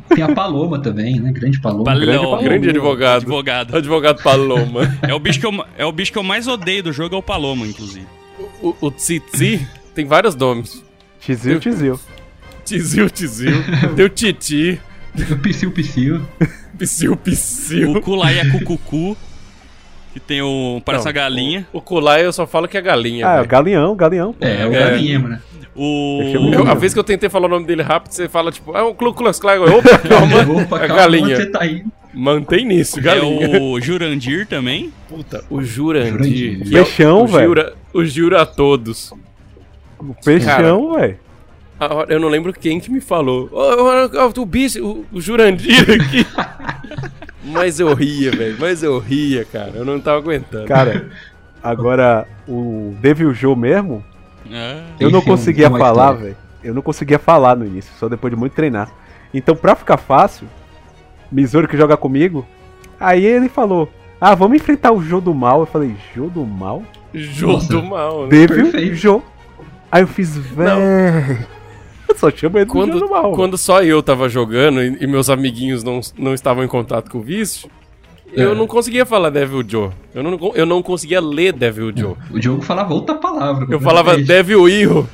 Tem 0.09 0.23
a 0.23 0.33
Paloma 0.35 0.79
também, 0.79 1.19
né? 1.19 1.31
Grande 1.31 1.59
Paloma. 1.59 1.83
Paloma. 1.83 2.13
Paloma. 2.13 2.43
Grande 2.43 2.69
advogado. 2.69 3.21
Advogado. 3.21 3.75
Advogado 3.75 4.23
Paloma. 4.23 4.99
É 5.01 5.13
o, 5.15 5.19
bicho 5.19 5.39
que 5.39 5.47
eu, 5.47 5.65
é 5.77 5.85
o 5.85 5.91
bicho 5.91 6.11
que 6.11 6.17
eu 6.17 6.23
mais 6.23 6.47
odeio 6.47 6.83
do 6.83 6.93
jogo, 6.93 7.15
é 7.15 7.17
o 7.17 7.23
Paloma, 7.23 7.65
inclusive. 7.65 8.18
O, 8.61 8.75
o 8.81 8.91
Tsitsi 8.91 9.65
tem 9.95 10.05
vários 10.05 10.35
nomes. 10.35 10.83
Tizil, 11.19 11.59
tizil. 11.59 11.99
Tizil, 12.65 13.09
Tizil. 13.09 13.63
Tem 13.95 14.05
o 14.05 14.09
Titi. 14.09 14.79
O 15.31 15.35
Psyu 15.37 15.71
Psyu. 15.71 16.21
Psiu, 16.77 17.15
Psiu. 17.17 17.91
O 17.91 18.01
Kulai 18.01 18.39
é 18.39 18.45
Cucucu, 18.51 19.17
que 20.13 20.19
tem 20.19 20.41
o... 20.41 20.81
parece 20.85 21.03
Não, 21.05 21.09
uma 21.09 21.13
galinha. 21.13 21.67
O, 21.73 21.79
o 21.79 21.81
Kulai 21.81 22.25
eu 22.25 22.31
só 22.31 22.45
falo 22.45 22.67
que 22.67 22.77
é 22.77 22.81
galinha. 22.81 23.27
Ah, 23.27 23.35
velho. 23.37 23.47
galeão, 23.47 23.95
galeão. 23.95 24.33
pô. 24.33 24.45
É, 24.45 24.65
o 24.67 24.73
É. 24.73 24.79
Galinha, 24.79 25.19
mano. 25.19 25.39
O... 25.75 26.21
Eu 26.53 26.67
a 26.67 26.73
vez 26.75 26.93
que 26.93 26.99
eu 26.99 27.03
tentei 27.03 27.29
falar 27.29 27.47
o 27.47 27.49
nome 27.49 27.65
dele 27.65 27.81
rápido, 27.81 28.11
você 28.11 28.27
fala 28.29 28.51
tipo, 28.51 28.75
é 28.77 28.83
um 28.83 28.93
Klu 28.93 29.13
Klux 29.13 29.39
Klan. 29.39 29.53
Eu, 29.53 29.77
Opa, 29.79 29.97
calma. 29.97 30.61
Opa, 30.63 30.77
é 30.77 30.87
calma, 30.87 30.95
galinha. 30.95 31.35
você 31.37 31.45
tá 31.47 31.65
indo? 31.65 31.91
Mantém 32.13 32.65
nisso, 32.65 32.99
É 32.99 33.01
galinha. 33.01 33.61
o 33.61 33.79
Jurandir 33.81 34.45
também. 34.47 34.91
Puta, 35.07 35.43
o 35.49 35.61
Jurandir. 35.63 36.11
Jurandir. 36.59 36.95
que 36.95 37.03
é 37.03 37.09
o- 37.09 37.23
o 37.23 37.27
velho. 37.27 37.47
Jura- 37.47 37.73
O 37.93 38.05
Jura 38.05 38.41
a 38.41 38.45
todos. 38.45 39.11
O 39.99 40.13
peixão, 40.23 40.93
velho. 40.93 41.19
Eu 42.07 42.19
não 42.19 42.27
lembro 42.27 42.53
quem 42.53 42.79
que 42.79 42.91
me 42.91 42.99
falou. 42.99 43.49
Ô, 43.51 44.41
o 44.41 44.45
bicho, 44.45 44.83
o, 44.83 45.05
o 45.13 45.21
Jurandir 45.21 45.81
aqui. 45.89 46.25
Mas 47.43 47.79
eu 47.79 47.93
ria, 47.93 48.31
velho. 48.31 48.57
Mas 48.59 48.83
eu 48.83 48.99
ria, 48.99 49.45
cara. 49.45 49.71
Eu 49.75 49.85
não 49.85 49.99
tava 49.99 50.17
aguentando. 50.17 50.65
Cara, 50.65 51.09
agora 51.63 52.27
o 52.47 52.93
Devil 52.99 53.33
Joe 53.33 53.55
mesmo, 53.55 54.03
Ah, 54.51 54.83
eu 54.99 55.09
não 55.09 55.21
conseguia 55.21 55.67
é 55.67 55.69
falar, 55.69 56.13
velho. 56.13 56.37
Eu 56.61 56.73
não 56.73 56.81
conseguia 56.81 57.17
falar 57.17 57.55
no 57.55 57.65
início, 57.65 57.91
só 57.97 58.09
depois 58.09 58.33
de 58.33 58.39
muito 58.39 58.53
treinar. 58.53 58.91
Então, 59.33 59.55
pra 59.55 59.75
ficar 59.75 59.97
fácil, 59.97 60.47
Missouri 61.31 61.67
que 61.67 61.77
joga 61.77 61.95
comigo, 61.95 62.45
aí 62.99 63.25
ele 63.25 63.47
falou: 63.47 63.89
Ah, 64.19 64.35
vamos 64.35 64.57
enfrentar 64.57 64.91
o 64.91 65.01
Jô 65.01 65.21
do 65.21 65.33
Mal. 65.33 65.61
Eu 65.61 65.65
falei: 65.65 65.95
Jô 66.13 66.27
do 66.27 66.45
Mal? 66.45 66.83
Jogo 67.13 67.53
Nossa. 67.53 67.67
do 67.73 67.83
mal, 67.83 68.23
né? 68.23 68.29
Devil 68.29 68.71
Perfeito. 68.71 68.95
Jô. 68.95 69.21
Aí 69.91 70.03
eu 70.03 70.07
fiz, 70.07 70.37
velho. 70.37 71.47
Eu 72.07 72.15
só 72.17 72.29
chamo 72.31 72.57
ele 72.57 72.65
de 72.65 72.71
Jô 72.71 72.77
Quando, 72.79 72.99
do 72.99 73.09
Mal. 73.09 73.31
quando 73.33 73.57
só 73.57 73.81
eu 73.83 74.01
tava 74.01 74.27
jogando 74.29 74.81
e, 74.81 74.97
e 75.01 75.07
meus 75.07 75.29
amiguinhos 75.29 75.83
não, 75.83 75.99
não 76.17 76.33
estavam 76.33 76.63
em 76.63 76.67
contato 76.67 77.09
com 77.09 77.19
o 77.19 77.21
vício, 77.21 77.69
Eu 78.33 78.51
É. 78.51 78.55
não 78.55 78.67
conseguia 78.67 79.05
falar 79.05 79.29
Devil 79.31 79.63
Joe. 79.67 79.89
Eu 80.13 80.21
não, 80.23 80.51
eu 80.55 80.65
não 80.65 80.81
conseguia 80.83 81.19
ler 81.19 81.51
Devil 81.53 81.91
Joe. 81.95 82.15
O 82.31 82.39
jogo 82.41 82.61
falava 82.61 82.93
outra 82.93 83.15
palavra. 83.15 83.65
Eu 83.69 83.79
falava. 83.79 84.15
Devil 84.17 84.67
Hero, 84.69 85.09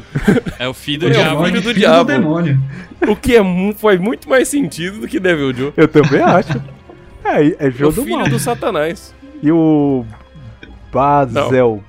É 0.60 0.68
o 0.68 0.74
filho 0.74 1.02
do 1.02 1.08
É, 1.08 1.10
o 1.10 1.14
diabo. 1.14 1.46
filho 1.46 1.62
Filho 1.62 1.74
do 1.74 1.80
diabo. 1.80 2.08
demônio. 2.12 2.60
o 3.08 3.16
que 3.16 3.36
é, 3.38 3.42
faz 3.78 4.00
muito 4.00 4.30
mais 4.30 4.48
sentido 4.50 5.00
do 5.00 5.08
que 5.08 5.18
Devil 5.20 5.54
Joe. 5.54 5.74
Eu 5.78 5.88
também 5.88 6.22
acho. 6.22 6.62
É, 7.24 7.46
é 7.48 7.56
É 7.60 7.68
o 7.68 7.72
jogo 7.72 7.94
do 7.94 8.04
filho 8.04 8.18
mal. 8.18 8.28
do 8.30 8.38
Satanás. 8.40 9.14
E 9.42 9.50
o. 9.52 10.06
Basel. 10.96 11.84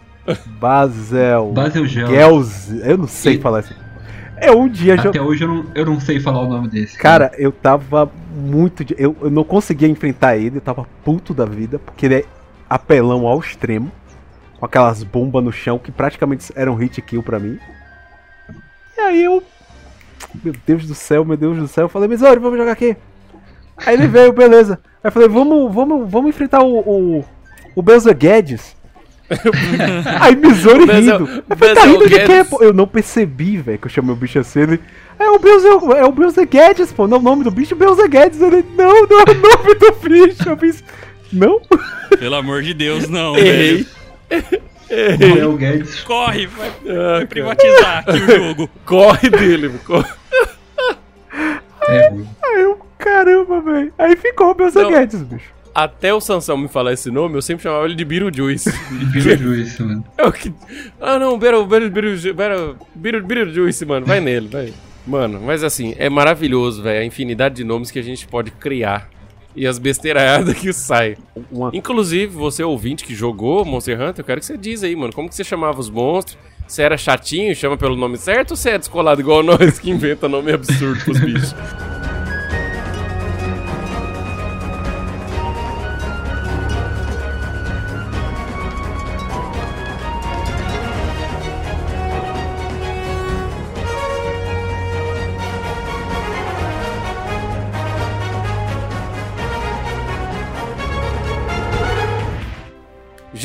Basel. 0.58 1.52
Basel 1.52 1.86
Gel. 1.86 2.08
Gels. 2.08 2.70
Eu 2.84 2.98
não 2.98 3.06
sei 3.06 3.34
E- 3.34 3.38
falar 3.40 3.60
isso. 3.60 3.74
É 4.38 4.52
um 4.52 4.68
dia 4.68 4.94
Até 5.00 5.20
hoje 5.20 5.44
eu 5.44 5.48
não, 5.48 5.66
eu 5.74 5.86
não 5.86 5.98
sei 5.98 6.20
falar 6.20 6.40
o 6.42 6.48
nome 6.48 6.68
desse. 6.68 6.98
Cara, 6.98 7.30
eu 7.38 7.50
tava 7.50 8.10
muito. 8.34 8.84
de- 8.84 8.94
Eu, 8.98 9.16
eu 9.22 9.30
não 9.30 9.44
conseguia 9.44 9.88
enfrentar 9.88 10.36
ele, 10.36 10.58
eu 10.58 10.60
tava 10.60 10.86
puto 11.04 11.32
da 11.32 11.46
vida, 11.46 11.78
porque 11.78 12.04
ele 12.04 12.16
é 12.16 12.24
apelão 12.68 13.26
ao 13.26 13.38
extremo. 13.40 13.90
Com 14.58 14.64
aquelas 14.66 15.02
bombas 15.02 15.44
no 15.44 15.52
chão 15.52 15.78
que 15.78 15.92
praticamente 15.92 16.50
eram 16.56 16.74
hit 16.74 17.00
kill 17.02 17.22
pra 17.22 17.38
mim. 17.38 17.58
E 18.96 19.00
aí 19.00 19.24
eu. 19.24 19.42
Meu 20.42 20.54
Deus 20.66 20.86
do 20.86 20.94
céu, 20.94 21.24
meu 21.24 21.36
Deus 21.36 21.58
do 21.58 21.68
céu. 21.68 21.84
Eu 21.84 21.88
falei, 21.88 22.08
Misori, 22.08 22.40
vamos 22.40 22.58
jogar 22.58 22.72
aqui. 22.72 22.96
Aí 23.84 23.94
ele 23.94 24.06
veio, 24.08 24.32
beleza. 24.32 24.80
Aí 25.04 25.08
eu 25.08 25.12
falei, 25.12 25.28
vamos, 25.28 25.72
vamos, 25.74 26.10
vamos 26.10 26.30
enfrentar 26.30 26.62
o. 26.62 26.78
o, 26.78 27.24
o 27.74 27.82
Guedes. 28.14 28.75
Aí 30.20 30.36
Bezel- 30.36 30.78
rindo. 30.86 31.42
Eu 31.48 31.56
falei, 31.56 31.74
tá 31.74 31.82
Bezel 31.82 31.92
rindo 31.92 32.08
de 32.08 32.20
quê, 32.26 32.44
pô? 32.48 32.62
Eu 32.62 32.72
não 32.72 32.86
percebi, 32.86 33.56
velho, 33.58 33.78
que 33.78 33.86
eu 33.86 33.90
chamei 33.90 34.12
o 34.12 34.16
bicho 34.16 34.38
assim. 34.38 34.60
Ele, 34.60 34.80
é 35.18 35.28
o 35.30 35.38
Belzer, 35.38 35.72
é 35.96 36.04
o 36.04 36.12
Belzer 36.12 36.46
Guedes, 36.48 36.92
pô. 36.92 37.06
Não, 37.06 37.18
o 37.18 37.22
nome 37.22 37.44
do 37.44 37.50
bicho 37.50 37.74
é 37.74 37.76
Guedes. 38.08 38.40
Ele, 38.40 38.64
não, 38.76 39.06
não 39.06 39.20
é 39.20 39.24
o 39.30 39.34
nome 39.34 39.74
do 39.74 39.92
bicho. 40.08 40.48
Eu 40.48 40.56
fiz, 40.56 40.84
não? 41.32 41.60
Pelo 42.18 42.34
amor 42.36 42.62
de 42.62 42.72
Deus, 42.74 43.08
não, 43.08 43.36
Errei. 43.36 43.86
velho. 44.30 45.36
Léo 45.36 45.56
Guedes. 45.56 46.00
Corre, 46.02 46.46
vai 46.46 46.68
Ah, 46.68 46.72
cara. 46.84 47.26
privatizar 47.26 48.04
aqui 48.06 48.18
o 48.22 48.36
jogo. 48.36 48.70
Corre 48.84 49.30
dele, 49.30 49.70
corre. 49.84 50.08
É. 51.88 52.08
Aí 52.44 52.62
eu, 52.62 52.78
caramba, 52.98 53.60
velho. 53.60 53.92
Aí 53.98 54.16
ficou 54.16 54.50
o 54.50 54.54
Não. 54.84 54.90
Guedes, 54.90 55.22
bicho. 55.22 55.55
Até 55.78 56.14
o 56.14 56.20
Sansão 56.22 56.56
me 56.56 56.68
falar 56.68 56.94
esse 56.94 57.10
nome, 57.10 57.34
eu 57.36 57.42
sempre 57.42 57.62
chamava 57.64 57.84
ele 57.84 57.94
de 57.94 58.02
Beetlejuice. 58.04 58.72
Beetlejuice, 59.12 59.82
mano. 59.82 60.04
É 60.16 60.24
o 60.24 60.32
que... 60.32 60.50
Ah, 60.98 61.18
não, 61.18 61.38
Beetle- 61.38 61.66
Beetle- 61.66 61.90
Beetle- 61.90 62.32
Beetle- 62.34 62.76
Beetle- 62.94 63.22
Beetlejuice, 63.26 63.84
mano. 63.84 64.06
Vai 64.06 64.18
nele, 64.20 64.48
vai. 64.48 64.72
Mano, 65.06 65.38
mas 65.40 65.62
assim, 65.62 65.94
é 65.98 66.08
maravilhoso, 66.08 66.82
velho, 66.82 67.00
a 67.02 67.04
infinidade 67.04 67.56
de 67.56 67.64
nomes 67.64 67.90
que 67.90 67.98
a 67.98 68.02
gente 68.02 68.26
pode 68.26 68.50
criar. 68.52 69.10
E 69.54 69.66
as 69.66 69.78
besteiradas 69.78 70.54
que 70.54 70.72
saem. 70.72 71.16
Uma 71.50 71.70
Inclusive, 71.74 72.26
você 72.34 72.62
ouvinte 72.62 73.04
que 73.04 73.14
jogou 73.14 73.64
Monster 73.64 74.00
Hunter, 74.00 74.20
eu 74.20 74.24
quero 74.24 74.40
que 74.40 74.46
você 74.46 74.56
diz 74.56 74.82
aí, 74.82 74.96
mano, 74.96 75.12
como 75.12 75.28
que 75.28 75.34
você 75.34 75.44
chamava 75.44 75.78
os 75.78 75.88
monstros? 75.90 76.38
Você 76.66 76.82
era 76.82 76.96
chatinho 76.98 77.52
e 77.52 77.54
chama 77.54 77.76
pelo 77.76 77.96
nome 77.96 78.16
certo 78.18 78.50
ou 78.52 78.56
você 78.56 78.70
é 78.70 78.78
descolado 78.78 79.20
igual 79.20 79.42
nós 79.44 79.78
que 79.78 79.90
inventa 79.90 80.26
nome 80.28 80.52
absurdo 80.52 81.04
pros 81.04 81.18
bichos? 81.20 81.54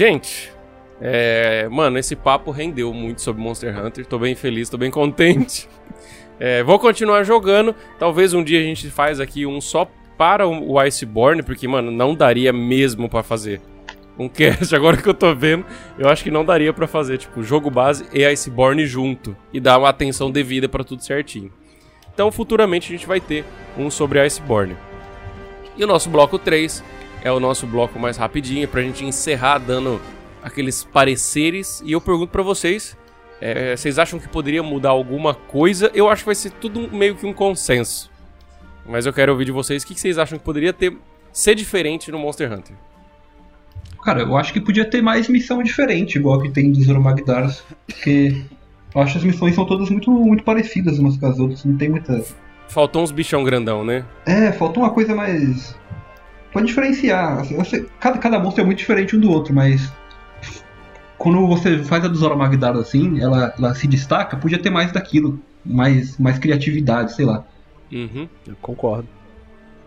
Gente, 0.01 0.51
é, 0.99 1.69
mano, 1.69 1.99
esse 1.99 2.15
papo 2.15 2.49
rendeu 2.49 2.91
muito 2.91 3.21
sobre 3.21 3.39
Monster 3.39 3.85
Hunter. 3.85 4.03
Tô 4.03 4.17
bem 4.17 4.33
feliz, 4.33 4.67
tô 4.67 4.75
bem 4.75 4.89
contente. 4.89 5.69
É, 6.43 6.63
vou 6.63 6.79
continuar 6.79 7.23
jogando. 7.23 7.75
Talvez 7.99 8.33
um 8.33 8.43
dia 8.43 8.59
a 8.59 8.63
gente 8.63 8.89
faz 8.89 9.19
aqui 9.19 9.45
um 9.45 9.61
só 9.61 9.87
para 10.17 10.47
o 10.47 10.79
Iceborne, 10.79 11.43
porque, 11.43 11.67
mano, 11.67 11.91
não 11.91 12.15
daria 12.15 12.51
mesmo 12.51 13.07
pra 13.07 13.21
fazer 13.21 13.61
um 14.17 14.25
cast. 14.27 14.75
Agora 14.75 14.97
que 14.97 15.07
eu 15.07 15.13
tô 15.13 15.35
vendo, 15.35 15.63
eu 15.99 16.09
acho 16.09 16.23
que 16.23 16.31
não 16.31 16.43
daria 16.43 16.73
pra 16.73 16.87
fazer, 16.87 17.19
tipo, 17.19 17.43
jogo 17.43 17.69
base 17.69 18.07
e 18.11 18.25
Iceborne 18.25 18.87
junto. 18.87 19.37
E 19.53 19.59
dar 19.59 19.77
uma 19.77 19.89
atenção 19.89 20.31
devida 20.31 20.67
pra 20.67 20.83
tudo 20.83 21.03
certinho. 21.03 21.53
Então, 22.11 22.31
futuramente 22.31 22.91
a 22.91 22.97
gente 22.97 23.05
vai 23.05 23.21
ter 23.21 23.45
um 23.77 23.91
sobre 23.91 24.19
Iceborne. 24.19 24.75
E 25.77 25.83
o 25.83 25.87
nosso 25.87 26.09
bloco 26.09 26.39
3 26.39 26.83
é 27.23 27.31
o 27.31 27.39
nosso 27.39 27.67
bloco 27.67 27.99
mais 27.99 28.17
rapidinho, 28.17 28.67
pra 28.67 28.81
gente 28.81 29.05
encerrar 29.05 29.57
dando 29.59 30.01
aqueles 30.43 30.83
pareceres. 30.83 31.81
E 31.85 31.91
eu 31.91 32.01
pergunto 32.01 32.31
pra 32.31 32.43
vocês, 32.43 32.97
é, 33.39 33.75
vocês 33.75 33.99
acham 33.99 34.19
que 34.19 34.27
poderia 34.27 34.63
mudar 34.63 34.89
alguma 34.89 35.33
coisa? 35.33 35.91
Eu 35.93 36.09
acho 36.09 36.23
que 36.23 36.27
vai 36.27 36.35
ser 36.35 36.51
tudo 36.51 36.89
meio 36.91 37.15
que 37.15 37.25
um 37.25 37.33
consenso. 37.33 38.09
Mas 38.85 39.05
eu 39.05 39.13
quero 39.13 39.31
ouvir 39.31 39.45
de 39.45 39.51
vocês 39.51 39.83
o 39.83 39.87
que 39.87 39.99
vocês 39.99 40.17
acham 40.17 40.37
que 40.37 40.43
poderia 40.43 40.73
ter 40.73 40.97
ser 41.31 41.55
diferente 41.55 42.11
no 42.11 42.19
Monster 42.19 42.51
Hunter. 42.51 42.75
Cara, 44.03 44.21
eu 44.21 44.35
acho 44.35 44.51
que 44.51 44.59
podia 44.59 44.83
ter 44.83 45.01
mais 45.01 45.29
missão 45.29 45.61
diferente, 45.61 46.17
igual 46.17 46.41
que 46.41 46.49
tem 46.49 46.71
dos 46.71 46.87
Oromagdaras. 46.89 47.63
Porque 47.85 48.41
eu 48.93 49.01
acho 49.01 49.13
que 49.13 49.17
as 49.19 49.23
missões 49.23 49.55
são 49.55 49.65
todas 49.65 49.89
muito, 49.89 50.11
muito 50.11 50.43
parecidas 50.43 50.97
umas 50.99 51.17
com 51.17 51.27
as 51.27 51.39
outras. 51.39 51.63
Não 51.63 51.77
tem 51.77 51.89
muita. 51.89 52.23
Faltou 52.67 53.03
uns 53.03 53.11
bichão 53.11 53.43
grandão, 53.43 53.83
né? 53.83 54.03
É, 54.25 54.51
falta 54.51 54.79
uma 54.79 54.89
coisa 54.89 55.13
mais. 55.13 55.75
Pode 56.51 56.67
diferenciar. 56.67 57.39
Assim, 57.39 57.63
sei- 57.63 57.87
cada, 57.99 58.17
cada 58.17 58.39
monstro 58.39 58.61
é 58.63 58.65
muito 58.65 58.79
diferente 58.79 59.15
um 59.15 59.19
do 59.19 59.29
outro, 59.31 59.53
mas. 59.53 59.91
Quando 61.17 61.45
você 61.47 61.83
faz 61.83 62.03
a 62.03 62.07
dos 62.07 62.23
Oromagdaras 62.23 62.79
assim, 62.81 63.21
ela, 63.21 63.53
ela 63.57 63.75
se 63.75 63.87
destaca, 63.87 64.35
podia 64.37 64.57
ter 64.57 64.69
mais 64.71 64.91
daquilo. 64.91 65.39
Mais, 65.63 66.17
mais 66.17 66.39
criatividade, 66.39 67.13
sei 67.13 67.25
lá. 67.25 67.43
Uhum. 67.91 68.27
Eu 68.47 68.55
concordo. 68.61 69.07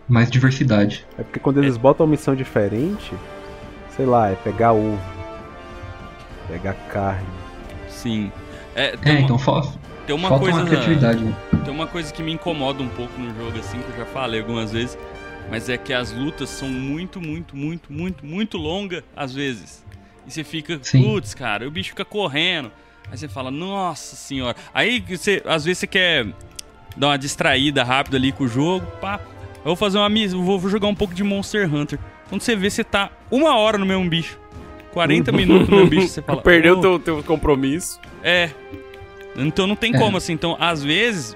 Mais 0.07 0.31
diversidade. 0.31 1.05
É 1.17 1.23
porque 1.23 1.39
quando 1.39 1.61
eles 1.61 1.75
botam 1.75 2.05
uma 2.05 2.11
missão 2.11 2.33
diferente, 2.35 3.11
sei 3.95 4.05
lá, 4.05 4.29
é 4.29 4.35
pegar 4.35 4.71
ovo, 4.71 4.97
pegar 6.47 6.73
carne. 6.89 7.25
Sim. 7.89 8.31
É, 8.75 8.95
tem 8.95 9.11
É, 9.13 9.15
uma, 9.17 9.21
então 9.25 9.37
falta, 9.37 9.77
tem 10.05 10.15
uma 10.15 10.29
falta 10.29 10.43
coisa. 10.45 10.59
uma 10.59 10.67
criatividade. 10.67 11.23
Né? 11.23 11.35
Tem 11.65 11.73
uma 11.73 11.87
coisa 11.87 12.13
que 12.13 12.21
me 12.23 12.31
incomoda 12.31 12.81
um 12.83 12.89
pouco 12.89 13.19
no 13.19 13.33
jogo, 13.35 13.57
assim, 13.59 13.79
que 13.79 13.89
eu 13.89 13.97
já 13.97 14.05
falei 14.05 14.39
algumas 14.41 14.71
vezes, 14.71 14.97
mas 15.49 15.69
é 15.69 15.77
que 15.77 15.93
as 15.93 16.11
lutas 16.11 16.49
são 16.49 16.67
muito, 16.69 17.21
muito, 17.21 17.55
muito, 17.55 17.91
muito, 17.93 18.25
muito 18.25 18.57
longas, 18.57 19.03
às 19.15 19.33
vezes. 19.33 19.85
E 20.27 20.31
você 20.31 20.43
fica, 20.43 20.79
putz, 20.91 21.33
cara, 21.33 21.67
o 21.67 21.71
bicho 21.71 21.89
fica 21.89 22.03
correndo. 22.05 22.71
Aí 23.11 23.17
você 23.17 23.27
fala, 23.27 23.51
nossa 23.51 24.15
senhora. 24.15 24.55
Aí 24.73 24.99
você, 25.07 25.41
às 25.45 25.63
vezes 25.65 25.79
você 25.79 25.87
quer 25.87 26.25
dar 26.97 27.07
uma 27.09 27.17
distraída 27.17 27.83
rápida 27.83 28.17
ali 28.17 28.31
com 28.31 28.45
o 28.45 28.47
jogo, 28.47 28.85
pá. 28.99 29.19
Eu 29.57 29.65
vou 29.69 29.75
fazer 29.75 29.97
uma 29.97 30.09
missão, 30.09 30.43
vou 30.43 30.59
vou 30.59 30.69
jogar 30.69 30.87
um 30.87 30.95
pouco 30.95 31.13
de 31.13 31.23
Monster 31.23 31.71
Hunter. 31.73 31.99
Quando 32.29 32.41
você 32.41 32.55
vê, 32.55 32.69
você 32.69 32.83
tá 32.83 33.11
uma 33.29 33.55
hora 33.57 33.77
no 33.77 33.85
mesmo 33.85 34.07
bicho. 34.09 34.39
40 34.93 35.31
minutos 35.31 35.67
no 35.69 35.75
mesmo 35.77 35.89
bicho, 35.89 36.07
você 36.07 36.21
fala. 36.23 36.41
Perdeu 36.41 36.77
"Oh, 36.77 36.81
teu, 36.81 36.99
teu 36.99 37.23
compromisso. 37.23 37.99
é. 38.23 38.49
Então 39.37 39.67
não 39.67 39.75
tem 39.75 39.93
É. 39.93 39.99
como, 39.99 40.15
assim. 40.17 40.31
Então, 40.33 40.55
às 40.59 40.81
vezes, 40.83 41.35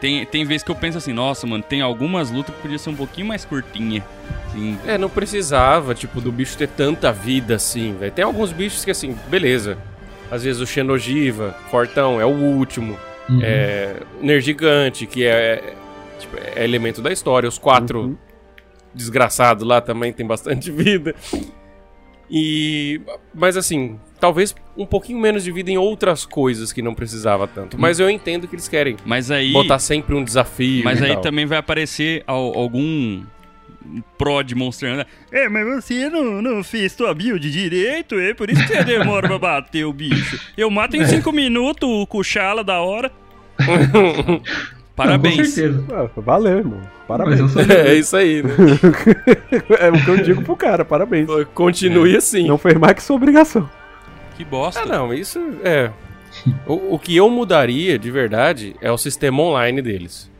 tem, 0.00 0.24
tem 0.26 0.44
vezes 0.44 0.62
que 0.62 0.70
eu 0.70 0.74
penso 0.76 0.98
assim, 0.98 1.12
nossa, 1.12 1.46
mano, 1.46 1.62
tem 1.62 1.80
algumas 1.80 2.30
lutas 2.30 2.54
que 2.54 2.62
podia 2.62 2.78
ser 2.78 2.90
um 2.90 2.96
pouquinho 2.96 3.26
mais 3.26 3.44
curtinha. 3.44 4.04
Assim, 4.46 4.78
É, 4.86 4.96
não 4.98 5.08
precisava, 5.10 5.94
tipo, 5.94 6.20
do 6.20 6.30
bicho 6.32 6.56
ter 6.56 6.68
tanta 6.68 7.12
vida 7.12 7.54
assim, 7.56 7.94
velho. 7.98 8.12
Tem 8.12 8.24
alguns 8.24 8.52
bichos 8.52 8.84
que, 8.84 8.90
assim, 8.90 9.16
beleza. 9.28 9.76
Às 10.30 10.44
vezes 10.44 10.60
o 10.60 10.66
Xenogiva, 10.66 11.54
Fortão, 11.70 12.20
é 12.20 12.24
o 12.24 12.28
último. 12.30 12.98
Uhum. 13.28 13.40
É, 13.42 13.96
o 14.20 14.24
Nergigante, 14.24 15.06
que 15.06 15.24
é, 15.24 15.74
tipo, 16.18 16.36
é 16.36 16.64
elemento 16.64 17.00
da 17.02 17.12
história. 17.12 17.48
Os 17.48 17.58
quatro 17.58 18.00
Uhum. 18.00 18.16
desgraçados 18.94 19.66
lá 19.66 19.80
também 19.80 20.12
tem 20.12 20.26
bastante 20.26 20.70
vida. 20.72 21.14
E. 22.30 23.00
Mas 23.34 23.56
assim, 23.56 23.98
talvez 24.20 24.54
um 24.76 24.86
pouquinho 24.86 25.18
menos 25.18 25.42
de 25.44 25.50
vida 25.52 25.70
em 25.70 25.78
outras 25.78 26.24
coisas 26.26 26.72
que 26.72 26.82
não 26.82 26.94
precisava 26.94 27.46
tanto. 27.46 27.78
Mas 27.80 27.98
eu 28.00 28.08
entendo 28.10 28.46
que 28.48 28.54
eles 28.54 28.68
querem 28.68 28.96
mas 29.04 29.30
aí. 29.30 29.52
botar 29.52 29.78
sempre 29.78 30.14
um 30.14 30.22
desafio. 30.24 30.84
Mas 30.84 31.00
e 31.00 31.04
aí 31.04 31.12
tal. 31.14 31.20
também 31.22 31.46
vai 31.46 31.58
aparecer 31.58 32.22
al- 32.26 32.54
algum 32.56 33.22
pro 34.18 34.42
de 34.42 34.54
Monster 34.54 34.92
Hunter. 34.92 35.06
É, 35.32 35.48
mas 35.48 35.66
você 35.84 36.10
não, 36.10 36.42
não 36.42 36.62
fez 36.62 36.94
tua 36.94 37.14
build 37.14 37.50
direito, 37.50 38.16
é 38.18 38.34
por 38.34 38.50
isso 38.50 38.60
que 38.66 38.68
você 38.74 38.84
demora 38.84 39.26
pra 39.28 39.38
bater 39.38 39.84
o 39.84 39.92
bicho. 39.92 40.38
Eu 40.56 40.70
mato 40.70 40.96
em 40.96 41.06
5 41.06 41.32
minutos 41.32 41.88
o 41.88 42.06
Kuchala 42.06 42.62
da 42.62 42.80
hora. 42.80 43.10
Não, 43.58 44.42
Parabéns. 44.94 45.36
com 45.36 45.44
certeza. 45.44 45.84
Ah, 45.92 46.20
valeu, 46.20 46.58
irmão. 46.58 46.80
Mas 46.80 47.06
Parabéns. 47.06 47.40
eu 47.40 47.48
sou. 47.48 47.62
É 47.70 47.94
isso 47.94 48.16
aí, 48.16 48.42
né? 48.42 48.50
é 49.80 49.88
o 49.90 50.04
que 50.04 50.08
eu 50.10 50.16
digo 50.18 50.42
pro 50.42 50.56
cara, 50.56 50.84
parabéns. 50.84 51.26
Continue 51.54 52.16
assim. 52.16 52.46
Não 52.46 52.58
fez 52.58 52.74
mais 52.76 52.94
que 52.94 53.02
sua 53.02 53.16
obrigação. 53.16 53.70
Que 54.38 54.44
bosta. 54.44 54.80
Ah, 54.80 54.86
não, 54.86 55.12
isso 55.12 55.38
é. 55.62 55.90
O, 56.66 56.94
o 56.94 56.98
que 56.98 57.14
eu 57.16 57.28
mudaria 57.28 57.98
de 57.98 58.10
verdade 58.10 58.74
é 58.80 58.90
o 58.90 58.96
sistema 58.96 59.42
online 59.42 59.82
deles. 59.82 60.30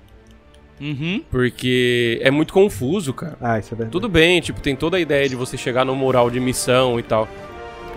Uhum. 0.80 1.22
Porque 1.30 2.20
é 2.22 2.30
muito 2.30 2.53
confuso, 2.53 3.12
cara. 3.12 3.36
Ah, 3.40 3.59
isso 3.59 3.74
é 3.74 3.76
verdade. 3.76 3.90
Tudo 3.90 4.09
bem, 4.09 4.40
tipo, 4.40 4.61
tem 4.61 4.76
toda 4.76 4.96
a 4.96 5.01
ideia 5.01 5.28
de 5.28 5.34
você 5.34 5.57
chegar 5.57 5.84
no 5.84 5.94
mural 5.96 6.30
de 6.30 6.38
missão 6.38 6.99
e 6.99 7.03
tal. 7.03 7.26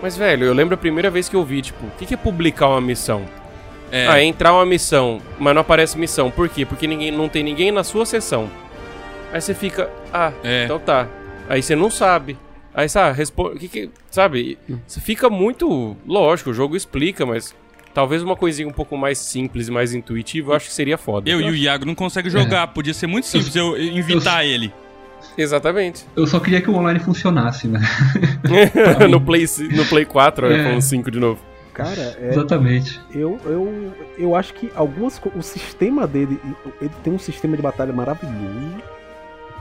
Mas, 0.02 0.16
velho, 0.16 0.44
eu 0.44 0.52
lembro 0.52 0.74
a 0.74 0.76
primeira 0.78 1.08
vez 1.08 1.28
que 1.28 1.36
eu 1.36 1.44
vi, 1.44 1.62
tipo, 1.62 1.86
o 1.86 1.90
que 1.92 2.04
que 2.04 2.14
é 2.14 2.16
publicar 2.16 2.68
uma 2.68 2.80
missão? 2.80 3.22
É, 3.92 4.08
Ah, 4.08 4.18
é 4.18 4.24
entrar 4.24 4.52
uma 4.52 4.66
missão, 4.66 5.20
mas 5.38 5.54
não 5.54 5.60
aparece 5.60 5.96
missão. 5.96 6.28
Por 6.30 6.48
quê? 6.48 6.66
Porque 6.66 6.86
ninguém, 6.88 7.12
não 7.12 7.28
tem 7.28 7.44
ninguém 7.44 7.70
na 7.70 7.84
sua 7.84 8.04
sessão. 8.04 8.50
Aí 9.32 9.40
você 9.40 9.54
fica, 9.54 9.88
ah, 10.12 10.32
É. 10.42 10.64
então 10.64 10.80
tá. 10.80 11.06
Aí 11.48 11.62
você 11.62 11.76
não 11.76 11.88
sabe. 11.90 12.36
Aí, 12.74 12.88
sabe, 12.88 13.16
responde. 13.16 13.58
Que 13.58 13.68
que, 13.68 13.90
sabe? 14.10 14.58
Você 14.86 15.00
fica 15.00 15.28
muito. 15.28 15.96
Lógico, 16.06 16.50
o 16.50 16.54
jogo 16.54 16.74
explica, 16.76 17.26
mas 17.26 17.54
talvez 17.92 18.22
uma 18.22 18.34
coisinha 18.36 18.66
um 18.66 18.72
pouco 18.72 18.96
mais 18.96 19.18
simples 19.18 19.68
e 19.68 19.70
mais 19.70 19.92
intuitiva 19.94 20.52
eu 20.52 20.56
acho 20.56 20.66
que 20.68 20.72
seria 20.72 20.96
foda. 20.96 21.28
eu 21.28 21.40
e 21.40 21.50
o 21.50 21.54
Iago 21.54 21.84
não 21.84 21.94
conseguem 21.94 22.30
jogar. 22.30 22.66
Podia 22.68 22.94
ser 22.94 23.06
muito 23.06 23.26
simples 23.26 23.54
eu 23.54 23.76
invitar 23.78 24.44
ele. 24.44 24.72
Exatamente. 25.36 26.04
Eu 26.16 26.26
só 26.26 26.40
queria 26.40 26.60
que 26.60 26.68
o 26.68 26.74
online 26.74 26.98
funcionasse, 26.98 27.68
né? 27.68 27.80
no, 29.08 29.20
Play, 29.20 29.46
no 29.70 29.84
Play 29.86 30.04
4, 30.04 30.46
É. 30.46 30.60
iPhone 30.60 30.82
5 30.82 31.10
de 31.10 31.20
novo. 31.20 31.40
Cara, 31.72 32.16
é, 32.20 32.28
Exatamente. 32.28 33.00
eu, 33.14 33.40
eu, 33.46 33.92
eu 34.18 34.36
acho 34.36 34.52
que 34.52 34.70
algumas 34.74 35.18
o 35.34 35.40
sistema 35.40 36.06
dele, 36.06 36.38
ele 36.80 36.90
tem 37.02 37.12
um 37.12 37.18
sistema 37.18 37.56
de 37.56 37.62
batalha 37.62 37.92
maravilhoso, 37.94 38.82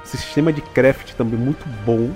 sistema 0.03 0.51
de 0.51 0.59
craft 0.61 1.13
também 1.13 1.39
muito 1.39 1.65
bom, 1.85 2.09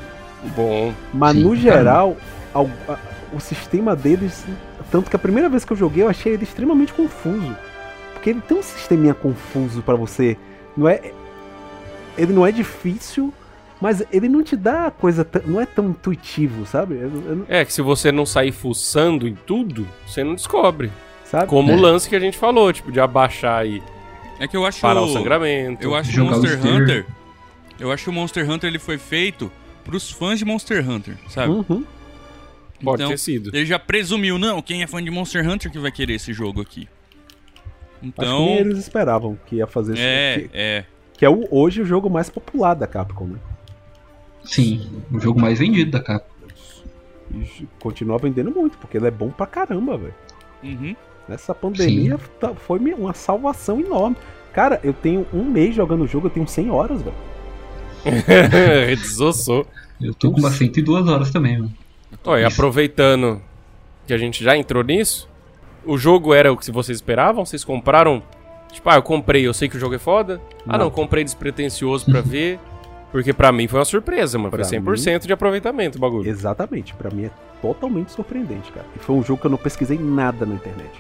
Bom. 0.56 0.94
mas 1.14 1.36
Sim, 1.36 1.44
no 1.44 1.56
geral, 1.56 2.18
al- 2.54 2.70
a- 2.88 2.98
o 3.34 3.40
sistema 3.40 3.96
deles, 3.96 4.46
tanto 4.92 5.10
que 5.10 5.16
a 5.16 5.20
primeira 5.20 5.50
vez 5.50 5.66
que 5.66 5.72
eu 5.74 5.78
joguei 5.78 6.04
eu 6.04 6.10
achei 6.10 6.34
ele 6.34 6.44
extremamente 6.44 6.94
confuso, 6.94 7.56
porque 8.14 8.30
ele 8.30 8.42
tem 8.42 8.58
um 8.58 8.64
sisteminha 8.64 9.14
confuso 9.14 9.82
pra 9.82 9.96
você, 9.96 10.38
não 10.78 10.88
é, 10.88 11.12
ele 12.18 12.32
não 12.34 12.46
é 12.46 12.52
difícil, 12.52 13.34
mas 13.82 14.02
ele 14.12 14.30
não 14.30 14.42
te 14.42 14.56
dá 14.56 14.90
coisa, 14.90 15.28
não 15.46 15.60
é 15.60 15.66
tão 15.66 15.90
intuitivo, 15.90 16.66
sabe? 16.66 16.96
Eu- 16.96 17.24
eu- 17.28 17.46
É 17.50 17.66
que 17.66 17.74
se 17.74 17.82
você 17.82 18.12
não 18.12 18.26
sair 18.26 18.52
fuçando 18.52 19.28
em 19.28 19.36
tudo, 19.36 19.88
você 20.08 20.24
não 20.24 20.36
descobre. 20.36 20.92
sabe? 21.26 21.48
Como 21.48 21.72
É. 21.72 21.76
o 21.76 21.80
lance 21.82 22.08
que 22.08 22.16
a 22.16 22.20
gente 22.20 22.38
falou, 22.38 22.72
tipo, 22.72 22.92
de 22.92 23.00
abaixar 23.00 23.60
aí, 23.62 23.82
É 24.40 24.48
que 24.48 24.56
eu 24.56 24.64
acho. 24.66 24.80
parar 24.80 25.02
o 25.02 25.12
sangramento. 25.12 25.84
Eu 25.84 25.96
acho 25.96 26.24
Monster. 26.24 26.60
Hunter. 26.66 27.06
Eu 27.80 27.92
acho 27.92 28.04
que 28.06 28.10
o 28.12 28.14
Monster 28.14 28.50
Hunter 28.50 28.70
ele 28.70 28.78
foi 28.80 28.98
feito 29.00 29.52
pros 29.86 30.12
fãs 30.12 30.38
de 30.40 30.44
Monster 30.46 30.88
Hunter, 30.90 31.16
sabe? 31.30 31.54
Uhum. 31.54 31.86
Pode 32.84 33.02
então, 33.04 33.10
ter 33.10 33.18
sido. 33.18 33.56
Ele 33.56 33.66
já 33.66 33.80
presumiu, 33.80 34.38
não, 34.38 34.62
quem 34.62 34.84
é 34.84 34.88
fã 34.88 35.02
de 35.02 35.10
Monster 35.10 35.48
Hunter 35.50 35.72
que 35.72 35.80
vai 35.80 35.92
querer 35.92 36.16
esse 36.16 36.34
jogo 36.34 36.60
aqui. 36.62 36.90
Acho 37.94 38.02
que 38.02 38.08
Então, 38.08 38.48
eles 38.50 38.78
esperavam 38.80 39.38
que 39.46 39.56
ia 39.56 39.66
fazer 39.68 39.94
isso. 39.94 40.02
é, 40.04 40.38
Que, 40.40 40.50
é. 40.54 40.86
que 41.20 41.26
é 41.26 41.30
o, 41.30 41.48
hoje 41.50 41.82
o 41.82 41.86
jogo 41.86 42.10
mais 42.10 42.30
popular 42.30 42.74
da 42.74 42.86
Capcom, 42.86 43.28
né? 43.28 43.40
Sim, 44.44 45.02
o 45.12 45.20
jogo 45.20 45.40
mais 45.40 45.58
vendido 45.60 45.92
da 45.92 46.02
capa. 46.02 46.26
E 47.34 47.66
continua 47.80 48.18
vendendo 48.20 48.52
muito, 48.52 48.78
porque 48.78 48.98
ele 48.98 49.08
é 49.08 49.12
bom 49.12 49.30
pra 49.32 49.48
caramba, 49.48 49.98
velho. 49.98 50.14
Uhum. 50.64 50.96
Nessa 51.28 51.56
pandemia 51.56 52.20
tá- 52.40 52.54
foi 52.54 52.78
uma 52.94 53.14
salvação 53.14 53.80
enorme. 53.80 54.16
Cara, 54.54 54.80
eu 54.84 54.94
tenho 54.94 55.26
um 55.34 55.44
mês 55.44 55.74
jogando 55.76 56.04
o 56.04 56.08
jogo, 56.08 56.28
eu 56.28 56.32
tenho 56.32 56.48
100 56.48 56.70
horas, 56.70 57.02
velho. 57.02 57.16
Desossou. 58.96 59.66
Eu 60.02 60.14
tô 60.14 60.32
com 60.32 60.40
umas 60.40 60.54
102 60.54 61.08
horas 61.08 61.32
também, 61.32 61.58
mano. 61.60 61.74
Ó, 62.24 62.38
e 62.38 62.44
aproveitando 62.44 63.42
que 64.08 64.14
a 64.14 64.18
gente 64.18 64.44
já 64.44 64.56
entrou 64.58 64.84
nisso, 64.84 65.28
o 65.86 65.98
jogo 65.98 66.34
era 66.34 66.52
o 66.52 66.58
que 66.58 66.70
vocês 66.72 66.98
esperavam? 66.98 67.46
Vocês 67.46 67.64
compraram? 67.64 68.22
Tipo, 68.72 68.90
ah, 68.90 68.96
eu 68.96 69.02
comprei, 69.04 69.48
eu 69.48 69.54
sei 69.54 69.70
que 69.70 69.78
o 69.78 69.80
jogo 69.80 69.96
é 69.96 70.00
foda. 70.00 70.42
Ah, 70.68 70.78
Não. 70.78 70.86
não, 70.86 70.92
comprei 70.92 71.24
despretensioso 71.24 72.06
pra 72.06 72.20
ver. 72.22 72.60
Porque 73.12 73.32
pra 73.32 73.52
mim 73.52 73.68
foi 73.68 73.80
uma 73.80 73.86
surpresa, 73.86 74.38
mano. 74.38 74.50
Foi 74.52 74.60
Pra 74.60 74.68
100% 74.68 75.26
de 75.26 75.32
aproveitamento 75.32 75.98
o 75.98 76.02
bagulho. 76.02 76.30
Exatamente, 76.30 76.94
pra 76.96 77.10
mim 77.10 77.26
é 77.26 77.32
totalmente 77.62 78.12
surpreendente, 78.12 78.72
cara. 78.74 78.86
E 78.96 79.00
foi 79.00 79.16
um 79.16 79.24
jogo 79.24 79.40
que 79.40 79.48
eu 79.48 79.52
não 79.52 79.58
pesquisei 79.58 79.98
nada 79.98 80.46
na 80.46 80.56
internet. 80.56 80.92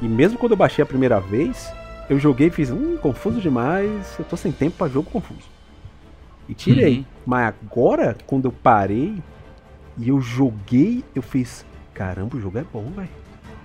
E 0.00 0.06
mesmo 0.06 0.38
quando 0.38 0.52
eu 0.52 0.56
baixei 0.56 0.82
a 0.82 0.86
primeira 0.86 1.18
vez, 1.18 1.68
eu 2.08 2.18
joguei 2.20 2.46
e 2.46 2.50
fiz, 2.50 2.70
hum, 2.70 2.96
confuso 3.02 3.40
demais, 3.40 3.90
eu 4.18 4.24
tô 4.24 4.36
sem 4.36 4.52
tempo 4.52 4.76
pra 4.78 4.86
jogo 4.88 5.10
confuso. 5.10 5.40
E 6.50 6.54
tirei. 6.54 6.98
Uhum. 6.98 7.04
Mas 7.24 7.54
agora, 7.62 8.16
quando 8.26 8.46
eu 8.46 8.52
parei 8.52 9.22
e 9.96 10.08
eu 10.08 10.20
joguei, 10.20 11.04
eu 11.14 11.22
fiz, 11.22 11.64
caramba, 11.94 12.36
o 12.36 12.40
jogo 12.40 12.58
é 12.58 12.64
bom, 12.64 12.90
velho. 12.90 13.08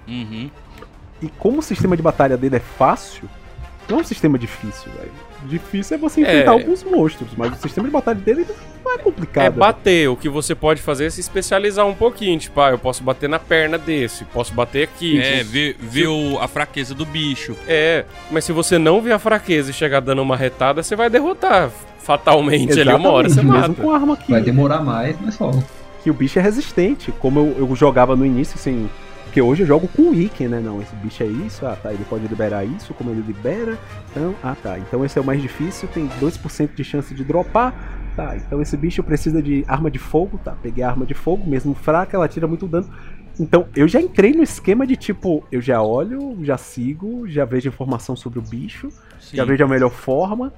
Uhum. 0.08 0.52
E 1.20 1.28
como 1.30 1.60
o 1.60 1.64
sistema 1.64 1.98
de 1.98 2.04
batalha 2.04 2.38
dele 2.38 2.58
é 2.58 2.60
fácil, 2.60 3.28
não 3.90 3.98
é 3.98 4.02
um 4.02 4.04
sistema 4.04 4.38
difícil, 4.38 4.92
velho. 4.92 5.12
Difícil 5.44 5.96
é 5.96 6.00
você 6.00 6.22
enfrentar 6.22 6.52
É. 6.52 6.54
alguns 6.54 6.84
monstros, 6.84 7.30
mas 7.38 7.54
o 7.54 7.56
sistema 7.62 7.88
de 7.88 7.94
batalha 7.94 8.18
dele 8.20 8.46
não 8.84 8.94
é 8.94 8.98
complicado. 8.98 9.44
É 9.46 9.50
bater. 9.50 10.10
O 10.10 10.16
que 10.16 10.28
você 10.30 10.56
pode 10.56 10.82
fazer 10.82 11.06
é 11.06 11.10
se 11.10 11.22
especializar 11.22 11.86
um 11.86 11.94
pouquinho. 11.94 12.40
Tipo, 12.40 12.62
ah, 12.62 12.72
eu 12.72 12.80
posso 12.80 13.04
bater 13.04 13.30
na 13.30 13.38
perna 13.40 13.78
desse, 13.78 14.26
posso 14.26 14.54
bater 14.54 14.84
aqui. 14.84 15.20
É, 15.20 15.44
ver, 15.44 15.76
ver 15.80 16.08
a 16.42 16.48
fraqueza 16.48 16.96
do 16.96 17.06
bicho. 17.06 17.56
É, 17.68 18.06
mas 18.32 18.44
se 18.46 18.52
você 18.52 18.78
não 18.80 19.02
ver 19.02 19.12
a 19.14 19.20
fraqueza 19.20 19.70
e 19.72 19.74
chegar 19.74 20.00
dando 20.00 20.22
uma 20.22 20.36
retada, 20.38 20.82
você 20.82 20.96
vai 20.96 21.10
derrotar 21.10 21.70
fatalmente 22.00 22.80
ali 22.80 22.94
uma 22.94 23.10
hora, 23.12 23.30
você 23.30 23.42
mata. 23.42 23.60
mesmo 23.70 23.76
com 23.76 23.92
arma 23.92 24.16
que, 24.16 24.32
Vai 24.32 24.42
demorar 24.42 24.82
mais, 24.82 25.16
mas 25.20 25.36
rola. 25.36 25.64
que 26.04 26.10
o 26.10 26.14
bicho 26.14 26.38
é 26.40 26.42
resistente. 26.42 27.12
Como 27.20 27.40
eu, 27.40 27.68
eu 27.70 27.76
jogava 27.76 28.16
no 28.16 28.26
início, 28.26 28.56
assim. 28.58 28.90
Porque 29.36 29.42
hoje 29.42 29.64
eu 29.64 29.68
jogo 29.68 29.90
com 29.90 30.04
o 30.12 30.16
Iken, 30.16 30.48
né? 30.48 30.62
Não, 30.62 30.82
esse 30.82 30.96
bicho 30.96 31.22
é 31.22 31.26
isso, 31.26 31.66
ah 31.66 31.76
tá, 31.76 31.92
ele 31.94 32.06
pode 32.06 32.26
liberar 32.26 32.64
isso, 32.64 32.94
como 32.94 33.10
ele 33.12 33.20
libera. 33.22 33.78
Então, 34.10 34.34
ah 34.42 34.56
tá, 34.56 34.80
então 34.80 35.04
esse 35.04 35.20
é 35.20 35.22
o 35.22 35.26
mais 35.26 35.42
difícil, 35.42 35.90
tem 35.90 36.08
2% 36.22 36.74
de 36.74 36.84
chance 36.86 37.14
de 37.14 37.22
dropar. 37.22 37.74
Tá, 38.16 38.38
então 38.38 38.62
esse 38.62 38.78
bicho 38.78 39.04
precisa 39.04 39.44
de 39.44 39.66
arma 39.68 39.92
de 39.92 40.00
fogo, 40.00 40.40
tá? 40.42 40.56
Peguei 40.64 40.86
a 40.86 40.90
arma 40.90 41.06
de 41.06 41.14
fogo, 41.14 41.46
mesmo 41.50 41.76
fraca, 41.76 42.16
ela 42.16 42.30
tira 42.30 42.48
muito 42.48 42.66
dano. 42.66 42.90
Então, 43.38 43.68
eu 43.76 43.90
já 43.90 44.00
entrei 44.00 44.32
no 44.32 44.42
esquema 44.42 44.88
de 44.88 44.96
tipo, 44.96 45.46
eu 45.52 45.60
já 45.60 45.82
olho, 45.82 46.38
já 46.42 46.58
sigo, 46.58 47.28
já 47.28 47.44
vejo 47.44 47.68
informação 47.68 48.16
sobre 48.16 48.40
o 48.40 48.42
bicho, 48.42 48.88
Sim. 49.20 49.36
já 49.36 49.44
vejo 49.44 49.62
a 49.66 49.68
melhor 49.68 49.92
forma. 49.92 50.54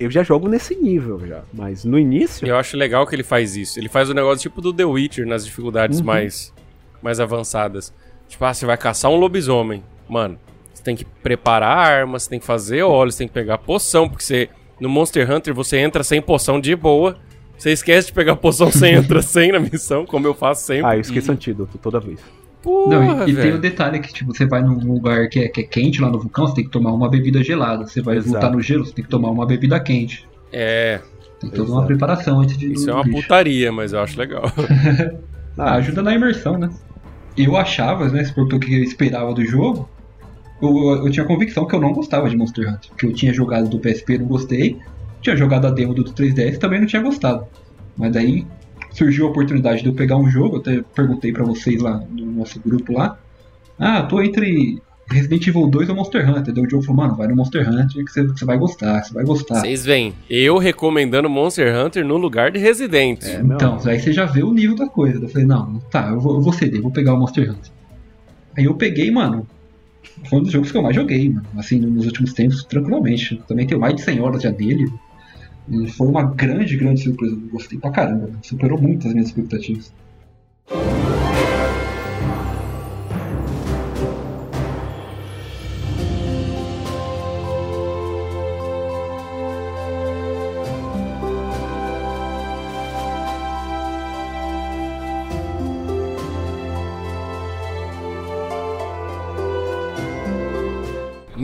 Eu 0.00 0.10
já 0.10 0.24
jogo 0.24 0.48
nesse 0.48 0.74
nível 0.74 1.24
já. 1.24 1.42
Mas 1.54 1.84
no 1.84 1.96
início, 1.96 2.44
Eu 2.44 2.56
acho 2.56 2.76
legal 2.76 3.06
que 3.06 3.14
ele 3.14 3.22
faz 3.22 3.54
isso. 3.54 3.78
Ele 3.78 3.88
faz 3.88 4.10
o 4.10 4.14
negócio 4.14 4.42
tipo 4.42 4.60
do 4.60 4.72
The 4.72 4.84
Witcher 4.84 5.24
nas 5.28 5.46
dificuldades 5.46 6.00
Uhum. 6.00 6.06
mais, 6.06 6.52
mais 7.00 7.20
avançadas. 7.20 7.94
Tipo, 8.28 8.44
ah, 8.44 8.52
você 8.54 8.66
vai 8.66 8.76
caçar 8.76 9.10
um 9.10 9.16
lobisomem. 9.16 9.82
Mano, 10.08 10.38
você 10.72 10.82
tem 10.82 10.94
que 10.96 11.04
preparar 11.04 11.76
a 11.78 11.80
arma, 11.80 12.18
você 12.18 12.28
tem 12.28 12.38
que 12.40 12.46
fazer 12.46 12.82
óleo, 12.82 13.10
você 13.12 13.18
tem 13.18 13.28
que 13.28 13.34
pegar 13.34 13.58
poção, 13.58 14.08
porque 14.08 14.24
você. 14.24 14.48
No 14.80 14.88
Monster 14.90 15.30
Hunter 15.30 15.54
você 15.54 15.78
entra 15.78 16.04
sem 16.04 16.20
poção 16.20 16.60
de 16.60 16.74
boa. 16.76 17.16
Você 17.56 17.70
esquece 17.72 18.08
de 18.08 18.12
pegar 18.12 18.36
poção, 18.36 18.70
você 18.70 18.88
entra 18.92 19.22
sem 19.22 19.50
na 19.50 19.58
missão, 19.58 20.04
como 20.04 20.26
eu 20.26 20.34
faço 20.34 20.66
sempre. 20.66 20.84
ah, 20.86 20.96
eu 20.96 21.00
esqueço 21.00 21.32
antídoto 21.32 21.78
toda 21.78 21.98
vez. 21.98 22.20
Porra, 22.62 22.88
Não, 23.14 23.28
e, 23.28 23.30
e 23.30 23.36
tem 23.36 23.52
o 23.54 23.58
detalhe 23.60 24.00
que, 24.00 24.12
tipo, 24.12 24.34
você 24.34 24.44
vai 24.44 24.60
num 24.60 24.74
lugar 24.92 25.28
que 25.28 25.38
é, 25.40 25.48
que 25.48 25.60
é 25.60 25.64
quente 25.64 26.00
lá 26.02 26.10
no 26.10 26.18
vulcão, 26.18 26.46
você 26.48 26.56
tem 26.56 26.64
que 26.64 26.70
tomar 26.70 26.92
uma 26.92 27.08
bebida 27.08 27.42
gelada. 27.42 27.86
Você 27.86 28.02
vai 28.02 28.16
Exato. 28.16 28.34
lutar 28.34 28.50
no 28.50 28.60
gelo, 28.60 28.84
você 28.84 28.92
tem 28.92 29.04
que 29.04 29.10
tomar 29.10 29.30
uma 29.30 29.46
bebida 29.46 29.78
quente. 29.80 30.28
É, 30.52 31.00
Tem 31.40 31.48
toda 31.48 31.62
uma 31.70 31.78
Exato. 31.78 31.86
preparação 31.86 32.40
antes 32.40 32.58
de. 32.58 32.72
isso 32.72 32.90
é 32.90 32.92
uma 32.92 33.04
bicho. 33.04 33.16
putaria, 33.22 33.72
mas 33.72 33.92
eu 33.94 34.00
acho 34.00 34.18
legal. 34.18 34.44
Ah, 35.58 35.76
ajuda 35.76 36.02
na 36.02 36.14
imersão, 36.14 36.58
né? 36.58 36.68
Eu 37.36 37.56
achava, 37.56 38.08
né, 38.08 38.24
se 38.24 38.32
perguntou 38.32 38.58
o 38.58 38.60
que 38.60 38.74
eu 38.74 38.82
esperava 38.82 39.32
do 39.34 39.44
jogo, 39.44 39.88
eu, 40.60 41.04
eu, 41.04 41.10
tinha 41.10 41.26
convicção 41.26 41.66
que 41.66 41.74
eu 41.74 41.80
não 41.80 41.92
gostava 41.92 42.28
de 42.30 42.36
Monster 42.36 42.68
Hunter. 42.68 42.90
Que 42.96 43.06
eu 43.06 43.12
tinha 43.12 43.32
jogado 43.32 43.68
do 43.68 43.78
PSP, 43.78 44.18
não 44.18 44.26
gostei. 44.26 44.78
Tinha 45.20 45.36
jogado 45.36 45.66
a 45.66 45.70
demo 45.70 45.92
do 45.92 46.04
3DS, 46.04 46.58
também 46.58 46.80
não 46.80 46.86
tinha 46.86 47.02
gostado. 47.02 47.46
Mas 47.96 48.12
daí 48.12 48.46
surgiu 48.90 49.26
a 49.26 49.30
oportunidade 49.30 49.82
de 49.82 49.88
eu 49.88 49.94
pegar 49.94 50.16
um 50.16 50.28
jogo, 50.28 50.56
eu 50.56 50.60
até 50.60 50.82
perguntei 50.94 51.32
pra 51.32 51.44
vocês 51.44 51.80
lá 51.82 52.02
no 52.10 52.26
nosso 52.32 52.58
grupo 52.60 52.92
lá. 52.92 53.18
Ah, 53.78 54.02
tô 54.02 54.22
entre 54.22 54.80
Resident 55.10 55.46
Evil 55.46 55.68
2 55.68 55.88
ou 55.88 55.94
Monster 55.94 56.28
Hunter. 56.28 56.52
Daí 56.52 56.64
o 56.64 56.70
jogo 56.70 56.82
falou, 56.82 57.02
mano, 57.02 57.16
vai 57.16 57.28
no 57.28 57.36
Monster 57.36 57.68
Hunter 57.68 58.04
que 58.04 58.12
você, 58.12 58.44
vai 58.44 58.58
gostar, 58.58 59.02
você 59.02 59.14
vai 59.14 59.24
gostar. 59.24 59.60
Vocês 59.60 59.84
veem, 59.84 60.14
eu 60.28 60.58
recomendando 60.58 61.30
Monster 61.30 61.74
Hunter 61.76 62.04
no 62.04 62.16
lugar 62.16 62.50
de 62.50 62.58
Resident. 62.58 63.24
É. 63.24 63.40
Então, 63.40 63.78
aí 63.84 64.00
você 64.00 64.12
já 64.12 64.24
vê 64.24 64.42
o 64.42 64.52
nível 64.52 64.76
da 64.76 64.88
coisa. 64.88 65.24
Eu 65.24 65.28
falei, 65.28 65.46
não, 65.46 65.78
tá, 65.90 66.08
eu 66.10 66.20
vou, 66.20 66.34
eu 66.34 66.40
vou 66.40 66.52
ceder, 66.52 66.80
vou 66.82 66.90
pegar 66.90 67.14
o 67.14 67.18
Monster 67.18 67.50
Hunter. 67.50 67.70
Aí 68.56 68.64
eu 68.64 68.74
peguei, 68.74 69.10
mano. 69.10 69.46
Foi 70.28 70.38
um 70.38 70.42
dos 70.42 70.52
jogos 70.52 70.72
que 70.72 70.78
eu 70.78 70.82
mais 70.82 70.96
joguei, 70.96 71.28
mano. 71.28 71.46
Assim, 71.56 71.78
nos 71.78 72.06
últimos 72.06 72.32
tempos, 72.32 72.64
tranquilamente. 72.64 73.40
Também 73.46 73.66
tenho 73.66 73.80
mais 73.80 73.94
de 73.94 74.02
100 74.02 74.20
horas 74.20 74.42
já 74.42 74.50
dele. 74.50 74.90
E 75.68 75.88
foi 75.88 76.06
uma 76.06 76.22
grande, 76.22 76.76
grande 76.76 77.02
surpresa. 77.02 77.36
Gostei 77.52 77.78
pra 77.78 77.90
caramba. 77.90 78.30
Superou 78.42 78.80
muito 78.80 79.06
as 79.06 79.12
minhas 79.12 79.28
expectativas. 79.28 79.92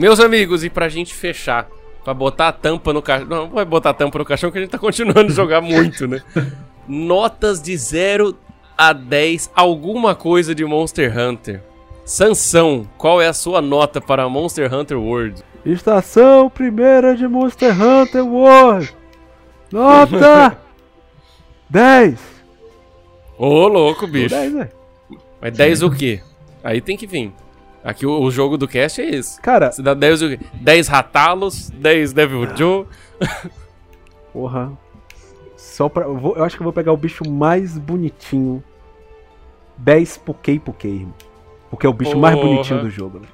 Meus 0.03 0.19
amigos, 0.19 0.65
e 0.65 0.69
pra 0.69 0.89
gente 0.89 1.13
fechar 1.13 1.65
Pra 2.03 2.13
botar 2.13 2.49
a 2.49 2.51
tampa 2.51 2.91
no 2.91 3.01
caixão. 3.01 3.25
Não, 3.29 3.37
não 3.43 3.49
vai 3.51 3.63
botar 3.63 3.91
a 3.91 3.93
tampa 3.93 4.19
no 4.19 4.25
caixão 4.25 4.51
que 4.51 4.57
a 4.57 4.61
gente 4.61 4.69
tá 4.69 4.77
continuando 4.77 5.31
a 5.31 5.33
jogar 5.33 5.61
muito, 5.61 6.05
né? 6.05 6.21
Notas 6.85 7.61
de 7.61 7.77
0 7.77 8.35
a 8.77 8.91
10, 8.91 9.49
alguma 9.55 10.13
coisa 10.13 10.53
de 10.53 10.65
Monster 10.65 11.17
Hunter. 11.17 11.63
Sansão, 12.03 12.85
qual 12.97 13.21
é 13.21 13.29
a 13.29 13.33
sua 13.33 13.61
nota 13.61 14.01
para 14.01 14.27
Monster 14.27 14.73
Hunter 14.73 14.99
World? 14.99 15.41
Estação 15.65 16.49
primeira 16.49 17.15
de 17.15 17.25
Monster 17.25 17.71
Hunter 17.81 18.25
World. 18.25 18.93
Nota 19.71 20.57
10. 21.71 22.19
Ô, 23.37 23.67
louco, 23.69 24.05
bicho. 24.05 24.35
10, 24.35 24.53
né? 24.53 24.69
Mas 25.39 25.53
10 25.55 25.83
o 25.83 25.89
quê? 25.89 26.21
Aí 26.61 26.81
tem 26.81 26.97
que 26.97 27.07
vir. 27.07 27.31
Aqui 27.83 28.05
o, 28.05 28.19
o 28.21 28.31
jogo 28.31 28.57
do 28.57 28.67
cast 28.67 29.01
é 29.01 29.09
esse. 29.15 29.39
Cara, 29.41 29.71
Você 29.71 29.81
dá 29.81 29.93
10 29.93 30.21
o 30.21 30.29
quê? 30.29 30.39
10 30.53 30.87
Ratalos, 30.87 31.69
10 31.69 32.13
Devil 32.13 32.55
Joe. 32.55 32.85
porra. 34.31 34.71
Só 35.57 35.89
pra. 35.89 36.05
Eu, 36.05 36.17
vou- 36.17 36.35
eu 36.35 36.43
acho 36.43 36.55
que 36.55 36.61
eu 36.61 36.65
vou 36.65 36.73
pegar 36.73 36.91
o 36.93 36.97
bicho 36.97 37.27
mais 37.29 37.77
bonitinho. 37.77 38.63
10 39.77 40.17
Pukei 40.17 40.59
Pukei, 40.59 40.91
irmão. 40.97 41.13
Porque 41.69 41.85
é 41.85 41.89
o 41.89 41.93
bicho 41.93 42.17
mais 42.17 42.35
Porra. 42.35 42.47
bonitinho 42.47 42.81
do 42.81 42.89
jogo, 42.89 43.19
né? 43.19 43.27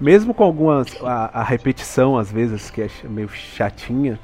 Mesmo 0.00 0.34
com 0.34 0.44
algumas. 0.44 0.86
A, 1.02 1.40
a 1.40 1.42
repetição, 1.42 2.16
às 2.18 2.30
vezes, 2.30 2.70
que 2.70 2.82
é 2.82 2.88
meio 3.04 3.28
chatinha. 3.28 4.18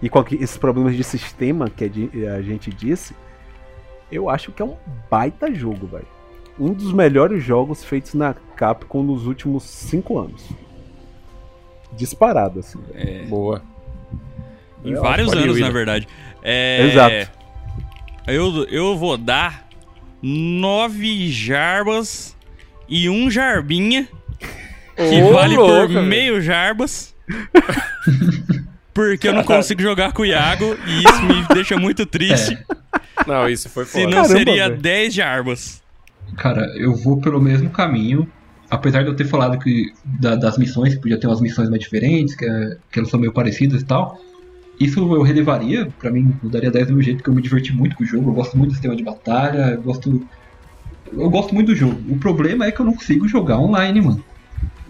E 0.00 0.08
com 0.08 0.24
esses 0.32 0.56
problemas 0.56 0.96
de 0.96 1.04
sistema 1.04 1.68
que 1.70 1.84
a 2.36 2.42
gente 2.42 2.70
disse. 2.70 3.14
Eu 4.10 4.28
acho 4.28 4.52
que 4.52 4.60
é 4.60 4.64
um 4.64 4.76
baita 5.10 5.52
jogo, 5.54 5.86
velho. 5.86 6.06
Um 6.58 6.72
dos 6.72 6.92
melhores 6.92 7.42
jogos 7.42 7.82
feitos 7.84 8.14
na 8.14 8.34
Capcom 8.56 9.02
nos 9.02 9.26
últimos 9.26 9.62
5 9.64 10.18
anos. 10.18 10.42
Disparado, 11.96 12.60
assim. 12.60 12.78
velho. 12.92 13.26
Boa. 13.28 13.62
Em 14.84 14.92
É, 14.92 14.96
vários 14.96 15.32
anos, 15.32 15.58
na 15.58 15.70
verdade. 15.70 16.06
É, 16.42 16.86
Exato. 16.86 17.30
Eu, 18.26 18.64
eu 18.68 18.96
vou 18.96 19.16
dar 19.16 19.66
nove 20.22 21.28
jarbas 21.30 22.36
e 22.88 23.08
um 23.08 23.30
jarbinha, 23.30 24.06
que 24.96 25.22
Ô, 25.22 25.32
vale 25.32 25.56
louco, 25.56 25.92
por 25.92 26.02
meio 26.02 26.40
jarbas. 26.40 27.14
Porque 28.94 29.26
eu 29.26 29.32
não 29.32 29.42
consigo 29.42 29.80
jogar 29.80 30.12
com 30.12 30.22
o 30.22 30.26
Iago 30.26 30.76
e 30.86 30.98
isso 31.02 31.22
me 31.22 31.42
deixa 31.54 31.76
muito 31.78 32.04
triste. 32.04 32.58
Não, 33.26 33.48
isso 33.48 33.70
foi 33.70 33.86
foda. 33.86 34.04
Senão 34.04 34.22
Caramba, 34.22 34.38
seria 34.38 34.68
velho. 34.68 34.80
10 34.82 35.14
jarbas. 35.14 35.81
Cara, 36.36 36.66
eu 36.76 36.94
vou 36.94 37.20
pelo 37.20 37.40
mesmo 37.40 37.70
caminho. 37.70 38.26
Apesar 38.70 39.02
de 39.02 39.08
eu 39.08 39.14
ter 39.16 39.24
falado 39.26 39.58
que 39.58 39.92
da- 40.04 40.34
das 40.34 40.56
missões, 40.56 40.94
que 40.94 41.00
podia 41.00 41.18
ter 41.20 41.26
umas 41.26 41.40
missões 41.40 41.68
mais 41.68 41.82
diferentes, 41.82 42.34
que, 42.34 42.44
é- 42.44 42.76
que 42.90 42.98
elas 42.98 43.10
são 43.10 43.20
meio 43.20 43.32
parecidas 43.32 43.82
e 43.82 43.84
tal. 43.84 44.18
Isso 44.80 44.98
eu 44.98 45.22
relevaria, 45.22 45.92
pra 45.98 46.10
mim, 46.10 46.34
eu 46.42 46.48
daria 46.48 46.70
10 46.70 46.86
do 46.86 46.94
meu 46.94 47.02
jeito, 47.02 47.18
porque 47.18 47.30
eu 47.30 47.34
me 47.34 47.42
diverti 47.42 47.72
muito 47.74 47.94
com 47.94 48.02
o 48.02 48.06
jogo, 48.06 48.30
eu 48.30 48.34
gosto 48.34 48.56
muito 48.56 48.70
do 48.70 48.74
sistema 48.74 48.96
de 48.96 49.02
batalha, 49.02 49.72
eu 49.74 49.82
gosto. 49.82 50.26
Eu 51.12 51.28
gosto 51.28 51.54
muito 51.54 51.66
do 51.66 51.76
jogo. 51.76 52.00
O 52.08 52.18
problema 52.18 52.64
é 52.64 52.72
que 52.72 52.80
eu 52.80 52.86
não 52.86 52.94
consigo 52.94 53.28
jogar 53.28 53.58
online, 53.58 54.00
mano. 54.00 54.24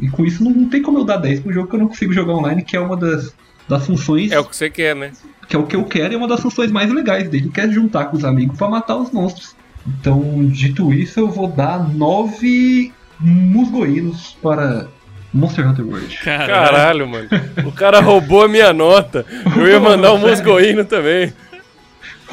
E 0.00 0.08
com 0.08 0.24
isso 0.24 0.44
não 0.44 0.68
tem 0.68 0.80
como 0.80 0.98
eu 0.98 1.04
dar 1.04 1.16
10 1.16 1.40
pro 1.40 1.52
jogo 1.52 1.68
que 1.68 1.74
eu 1.74 1.80
não 1.80 1.88
consigo 1.88 2.12
jogar 2.12 2.34
online, 2.34 2.62
que 2.62 2.76
é 2.76 2.80
uma 2.80 2.96
das, 2.96 3.34
das 3.68 3.84
funções. 3.84 4.30
É 4.30 4.38
o 4.38 4.44
que 4.44 4.54
você 4.54 4.70
quer, 4.70 4.94
né? 4.94 5.10
que 5.48 5.56
é 5.56 5.58
o 5.58 5.66
que 5.66 5.76
eu 5.76 5.84
quero 5.84 6.12
e 6.12 6.14
é 6.14 6.18
uma 6.18 6.28
das 6.28 6.40
funções 6.40 6.70
mais 6.70 6.90
legais 6.92 7.28
dele, 7.28 7.50
que 7.50 7.60
é 7.60 7.68
juntar 7.68 8.06
com 8.06 8.16
os 8.16 8.24
amigos 8.24 8.56
pra 8.56 8.68
matar 8.68 8.96
os 8.96 9.10
monstros. 9.10 9.54
Então, 9.86 10.46
dito 10.46 10.92
isso, 10.92 11.20
eu 11.20 11.28
vou 11.28 11.48
dar 11.48 11.88
nove 11.88 12.92
musgoínos 13.18 14.36
para 14.42 14.88
Monster 15.32 15.68
Hunter 15.68 15.86
World. 15.86 16.18
Caralho. 16.18 16.48
Caralho, 16.48 17.08
mano. 17.08 17.28
O 17.64 17.72
cara 17.72 18.00
roubou 18.00 18.44
a 18.44 18.48
minha 18.48 18.72
nota. 18.72 19.24
Eu 19.56 19.66
ia 19.66 19.80
mandar 19.80 20.12
um 20.12 20.18
musgoíno 20.18 20.84
também. 20.84 21.32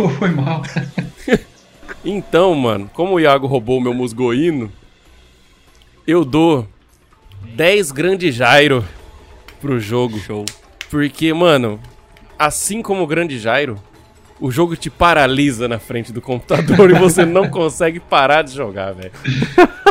Oh, 0.01 0.07
foi 0.07 0.29
mal. 0.29 0.63
Então, 2.05 2.55
mano, 2.55 2.89
como 2.93 3.15
o 3.15 3.19
Iago 3.19 3.47
roubou 3.47 3.79
o 3.79 3.81
meu 3.81 3.93
musgoíno, 3.93 4.71
eu 6.07 6.23
dou 6.23 6.65
10 7.53 7.91
grande 7.91 8.31
gyro 8.31 8.85
pro 9.59 9.77
jogo. 9.77 10.17
Show. 10.19 10.45
Porque, 10.89 11.33
mano, 11.33 11.81
assim 12.37 12.81
como 12.81 13.03
o 13.03 13.07
grande 13.07 13.37
gyro, 13.37 13.75
o 14.39 14.51
jogo 14.51 14.75
te 14.75 14.89
paralisa 14.89 15.67
na 15.67 15.79
frente 15.79 16.13
do 16.13 16.21
computador 16.21 16.89
e 16.91 16.93
você 16.93 17.25
não 17.25 17.47
consegue 17.51 17.99
parar 17.99 18.41
de 18.41 18.53
jogar, 18.55 18.93
velho. 18.93 19.11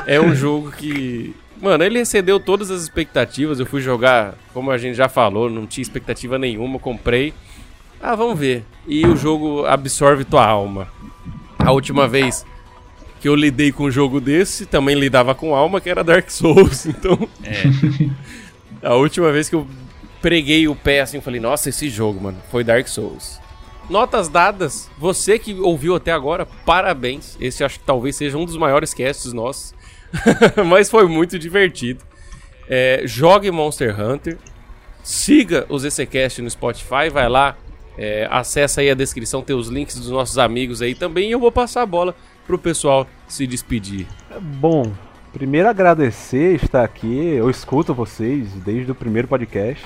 É 0.07 0.21
um 0.21 0.35
jogo 0.35 0.71
que. 0.73 1.35
Mano, 1.61 1.83
ele 1.83 1.99
excedeu 1.99 2.39
todas 2.39 2.71
as 2.71 2.83
expectativas. 2.83 3.59
Eu 3.59 3.67
fui 3.67 3.81
jogar, 3.81 4.35
como 4.55 4.71
a 4.71 4.79
gente 4.79 4.95
já 4.97 5.09
falou, 5.09 5.51
não 5.51 5.67
tinha 5.67 5.83
expectativa 5.83 6.39
nenhuma, 6.39 6.79
comprei. 6.79 7.35
Ah, 8.01 8.15
vamos 8.15 8.39
ver. 8.39 8.65
E 8.87 9.05
o 9.07 9.17
jogo 9.17 9.67
absorve 9.67 10.25
tua 10.25 10.47
alma. 10.47 10.89
A 11.59 11.73
última 11.73 12.07
vez 12.07 12.47
que 13.21 13.29
eu 13.29 13.35
lidei 13.35 13.73
com 13.73 13.85
um 13.85 13.91
jogo 13.91 14.21
desse, 14.21 14.65
também 14.65 14.95
lidava 14.95 15.35
com 15.35 15.53
alma, 15.55 15.81
que 15.81 15.91
era 15.91 16.05
Dark 16.05 16.31
Souls. 16.31 16.87
Então, 16.89 17.19
É. 17.43 17.65
a 18.87 18.95
última 18.95 19.33
vez 19.33 19.49
que 19.49 19.57
eu 19.57 19.67
preguei 20.23 20.69
o 20.69 20.77
pé 20.77 21.01
assim, 21.01 21.21
falei, 21.21 21.41
nossa, 21.41 21.69
esse 21.69 21.89
jogo, 21.91 22.21
mano, 22.23 22.39
foi 22.51 22.63
Dark 22.63 22.87
Souls. 22.87 23.41
Notas 23.89 24.29
dadas, 24.29 24.91
você 24.99 25.39
que 25.39 25.55
ouviu 25.55 25.95
até 25.95 26.13
agora, 26.13 26.47
parabéns. 26.67 27.37
Esse 27.41 27.65
acho 27.65 27.79
que 27.79 27.87
talvez 27.87 28.17
seja 28.17 28.37
um 28.37 28.45
dos 28.45 28.57
maiores 28.57 28.93
casts 28.93 29.33
nossos. 29.33 29.75
Mas 30.67 30.91
foi 30.91 31.07
muito 31.07 31.39
divertido. 31.39 32.05
É, 32.69 33.03
jogue 33.07 33.51
Monster 33.51 33.99
Hunter. 33.99 34.37
Siga 35.03 35.65
os 35.71 35.85
ECCast 35.85 36.43
no 36.43 36.51
Spotify, 36.51 37.09
vai 37.11 37.29
lá, 37.31 37.57
é, 37.97 38.29
acessa 38.31 38.83
aí 38.83 38.91
a 38.91 38.95
descrição, 38.95 39.43
tem 39.43 39.57
os 39.57 39.69
links 39.69 39.97
dos 39.97 40.11
nossos 40.11 40.37
amigos 40.37 40.83
aí 40.83 40.95
também. 40.95 41.29
E 41.29 41.33
eu 41.33 41.41
vou 41.41 41.51
passar 41.51 41.83
a 41.83 41.87
bola 41.87 42.15
pro 42.47 42.59
pessoal 42.59 43.07
se 43.27 43.47
despedir. 43.47 44.07
Bom, 44.39 44.93
primeiro 45.33 45.69
agradecer 45.69 46.57
estar 46.57 46.85
aqui. 46.85 47.35
Eu 47.35 47.49
escuto 47.49 47.95
vocês 47.95 48.53
desde 48.65 48.93
o 48.93 48.95
primeiro 48.95 49.27
podcast. 49.27 49.83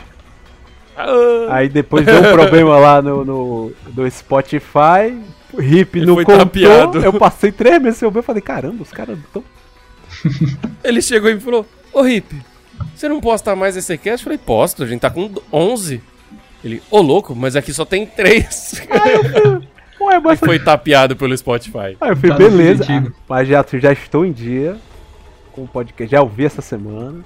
Ah, 0.97 1.47
Aí 1.57 1.69
depois 1.69 2.05
deu 2.05 2.19
um 2.21 2.33
problema 2.33 2.79
lá 2.79 3.01
no, 3.03 3.25
no, 3.25 3.73
no 3.95 4.11
Spotify. 4.11 5.17
O 5.53 5.61
Hip 5.63 5.99
Ele 5.99 6.07
não 6.07 6.15
foi 6.15 6.25
contou. 6.25 6.39
tapeado. 6.41 6.99
Eu 7.05 7.13
passei 7.13 7.53
três 7.53 7.81
meses 7.81 7.99
sem 7.99 8.07
ouvir. 8.07 8.19
Eu 8.19 8.23
falei, 8.23 8.43
caramba, 8.43 8.83
os 8.83 8.91
caras 8.91 9.19
estão. 9.19 9.43
Ele 10.85 11.01
chegou 11.03 11.31
e 11.31 11.35
me 11.35 11.41
falou: 11.41 11.67
Ô 11.93 12.03
Rip, 12.03 12.35
você 12.95 13.09
não 13.09 13.21
posta 13.21 13.55
mais 13.57 13.77
esse 13.77 13.97
cast? 13.99 14.21
Eu 14.23 14.25
falei: 14.25 14.39
Posto, 14.39 14.83
a 14.83 14.87
gente 14.87 15.01
tá 15.01 15.11
com 15.11 15.31
11. 15.53 16.01
Ele, 16.65 16.83
ô 16.91 17.01
louco, 17.01 17.35
mas 17.35 17.57
aqui 17.57 17.73
só 17.73 17.85
tem 17.85 18.07
3. 18.07 18.83
Ué, 20.01 20.21
mas. 20.21 20.39
Foi 20.39 20.59
tapeado 20.59 21.17
pelo 21.17 21.37
Spotify. 21.37 21.97
Aí 22.01 22.11
eu 22.11 22.17
falei, 22.17 22.31
Tá 22.37 22.39
no 22.39 22.51
beleza. 22.51 22.85
Ah, 22.89 23.11
mas 23.29 23.49
já, 23.49 23.65
já 23.75 23.93
estou 23.93 24.25
em 24.25 24.33
dia 24.33 24.77
com 25.53 25.65
o 25.65 25.69
podcast. 25.69 26.11
Já 26.11 26.23
ouvi 26.23 26.45
essa 26.45 26.63
semana. 26.63 27.21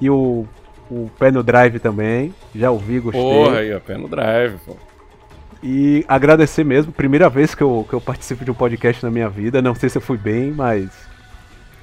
E 0.00 0.08
o, 0.08 0.46
o 0.90 1.10
Pé 1.18 1.30
no 1.30 1.42
Drive 1.42 1.78
também. 1.78 2.34
Já 2.54 2.70
ouvi, 2.70 2.98
gostei. 2.98 3.22
Porra, 3.22 3.58
aí, 3.58 3.72
ó, 3.72 3.80
pé 3.80 3.96
no 3.96 4.08
drive, 4.08 4.58
pô. 4.66 4.76
E 5.62 6.04
agradecer 6.08 6.64
mesmo. 6.64 6.92
Primeira 6.92 7.28
vez 7.28 7.54
que 7.54 7.62
eu, 7.62 7.86
que 7.88 7.94
eu 7.94 8.00
participo 8.00 8.44
de 8.44 8.50
um 8.50 8.54
podcast 8.54 9.04
na 9.04 9.10
minha 9.10 9.28
vida. 9.28 9.62
Não 9.62 9.74
sei 9.74 9.88
se 9.88 9.98
eu 9.98 10.02
fui 10.02 10.16
bem, 10.16 10.50
mas 10.50 10.90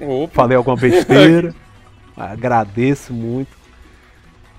Opa. 0.00 0.34
falei 0.34 0.56
alguma 0.56 0.76
besteira. 0.76 1.54
Agradeço 2.16 3.12
muito. 3.12 3.56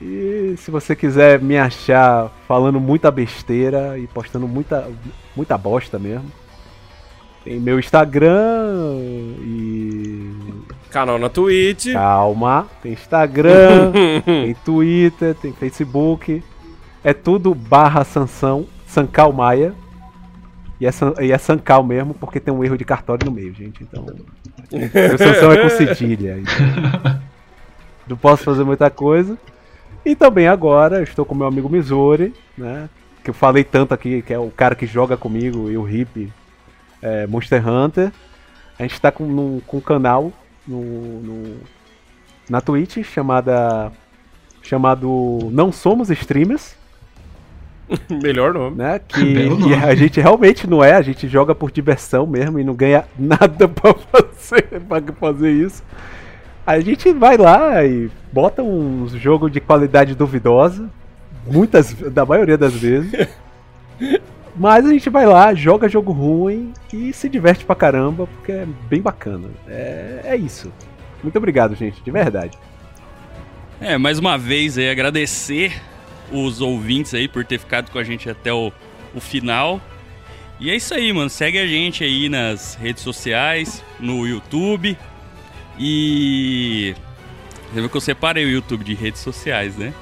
E 0.02 0.56
se 0.58 0.72
você 0.72 0.96
quiser 0.96 1.42
me 1.42 1.58
achar 1.58 2.32
falando 2.48 2.80
muita 2.80 3.12
besteira 3.12 4.00
e 4.00 4.08
postando 4.08 4.48
muita, 4.48 4.90
muita 5.36 5.58
bosta 5.58 6.00
mesmo, 6.00 6.32
tem 7.44 7.60
meu 7.60 7.78
Instagram 7.78 8.96
e. 9.42 10.49
Canal 10.92 11.20
na 11.20 11.30
Twitch. 11.30 11.94
Calma, 11.94 12.68
tem 12.82 12.94
Instagram, 12.94 13.92
tem 14.26 14.56
Twitter, 14.66 15.36
tem 15.36 15.54
Facebook. 15.54 16.44
É 17.04 17.14
tudo 17.14 17.54
barra 17.54 18.04
Sansão, 18.04 18.66
Sancal 18.88 19.32
Maia. 19.32 19.74
E 20.82 20.86
é, 20.86 20.92
San, 20.92 21.14
e 21.20 21.32
é 21.32 21.38
Sancal 21.38 21.84
mesmo, 21.84 22.14
porque 22.14 22.40
tem 22.40 22.54
um 22.54 22.64
erro 22.64 22.78
de 22.78 22.86
cartório 22.86 23.26
no 23.26 23.32
meio, 23.32 23.54
gente. 23.54 23.84
Então. 23.84 24.06
Meu 24.72 25.18
Sansão 25.18 25.52
é 25.52 25.62
com 25.62 25.70
cedilha. 25.70 26.40
Então, 26.40 27.20
não 28.08 28.18
posso 28.18 28.44
fazer 28.44 28.64
muita 28.64 28.90
coisa. 28.90 29.38
E 30.06 30.16
também 30.16 30.48
agora 30.48 31.04
estou 31.04 31.26
com 31.26 31.36
meu 31.36 31.46
amigo 31.48 31.70
Missouri, 31.70 32.34
né? 32.58 32.90
Que 33.24 33.30
eu 33.30 33.34
falei 33.34 33.64
tanto 33.64 33.94
aqui, 33.94 34.22
que 34.22 34.34
é 34.34 34.40
o 34.40 34.50
cara 34.50 34.74
que 34.74 34.88
joga 34.88 35.18
comigo 35.18 35.70
e 35.70 35.78
o 35.78 35.88
Hip 35.88 36.32
é, 37.02 37.28
Monster 37.28 37.68
Hunter. 37.68 38.12
A 38.80 38.84
gente 38.84 38.94
está 38.94 39.12
com, 39.12 39.26
num- 39.26 39.62
com 39.68 39.78
um 39.78 39.82
canal 39.82 40.32
no, 40.70 41.22
no- 41.22 41.58
na 42.50 42.62
Twitch 42.62 43.04
chamada 43.04 43.92
chamado 44.62 45.50
Não 45.52 45.72
Somos 45.72 46.10
Streamers, 46.10 46.76
Melhor 48.22 48.54
nome. 48.54 48.76
né? 48.78 49.00
Que, 49.08 49.50
nome. 49.50 49.74
a 49.74 49.96
gente 49.96 50.20
realmente 50.22 50.68
não 50.68 50.84
é, 50.84 50.94
a 50.94 51.02
gente 51.02 51.28
joga 51.28 51.56
por 51.56 51.72
diversão 51.72 52.26
mesmo 52.28 52.60
e 52.60 52.64
não 52.64 52.74
ganha 52.76 53.06
nada 53.18 53.68
pra 53.68 53.94
fazer, 53.96 54.64
pra 54.88 55.02
fazer 55.20 55.52
isso. 55.52 55.84
A 56.68 56.80
gente 56.80 57.12
vai 57.14 57.36
lá 57.36 57.84
e 57.84 58.12
bota 58.32 58.62
uns 58.62 59.12
jogos 59.14 59.52
de 59.52 59.60
qualidade 59.60 60.14
duvidosa, 60.16 60.90
Muitas, 61.52 61.94
da 61.94 62.24
maioria 62.26 62.58
das 62.60 62.74
vezes. 62.76 63.12
Mas 64.56 64.86
a 64.86 64.90
gente 64.92 65.10
vai 65.10 65.26
lá, 65.26 65.54
joga 65.54 65.88
jogo 65.88 66.12
ruim 66.12 66.74
e 66.94 67.14
se 67.14 67.30
diverte 67.30 67.66
pra 67.66 67.76
caramba, 67.76 68.28
porque 68.28 68.52
é 68.52 68.68
bem 68.90 69.02
bacana. 69.02 69.50
É, 69.68 70.22
é 70.24 70.36
isso. 70.36 70.72
Muito 71.24 71.38
obrigado, 71.38 71.76
gente, 71.76 72.02
de 72.02 72.12
verdade. 72.12 72.58
É, 73.80 73.98
mais 73.98 74.20
uma 74.20 74.38
vez 74.38 74.78
aí 74.78 74.90
agradecer 74.90 75.80
os 76.32 76.62
ouvintes 76.62 77.14
aí 77.14 77.28
por 77.28 77.46
ter 77.46 77.60
ficado 77.60 77.92
com 77.92 77.98
a 77.98 78.04
gente 78.04 78.30
até 78.30 78.54
o, 78.54 78.72
o 79.16 79.20
final. 79.20 79.80
E 80.60 80.70
é 80.70 80.76
isso 80.76 80.94
aí, 80.94 81.12
mano. 81.14 81.30
Segue 81.30 81.58
a 81.58 81.66
gente 81.66 82.04
aí 82.04 82.28
nas 82.28 82.76
redes 82.76 83.02
sociais, 83.02 83.84
no 84.00 84.28
YouTube. 84.28 84.98
E. 85.78 86.94
Você 87.72 87.80
viu 87.80 87.90
que 87.90 87.98
eu 87.98 88.02
separei 88.02 88.46
o 88.46 88.50
YouTube 88.50 88.84
de 88.84 88.94
redes 88.94 89.22
sociais, 89.22 89.78
né? 89.78 89.94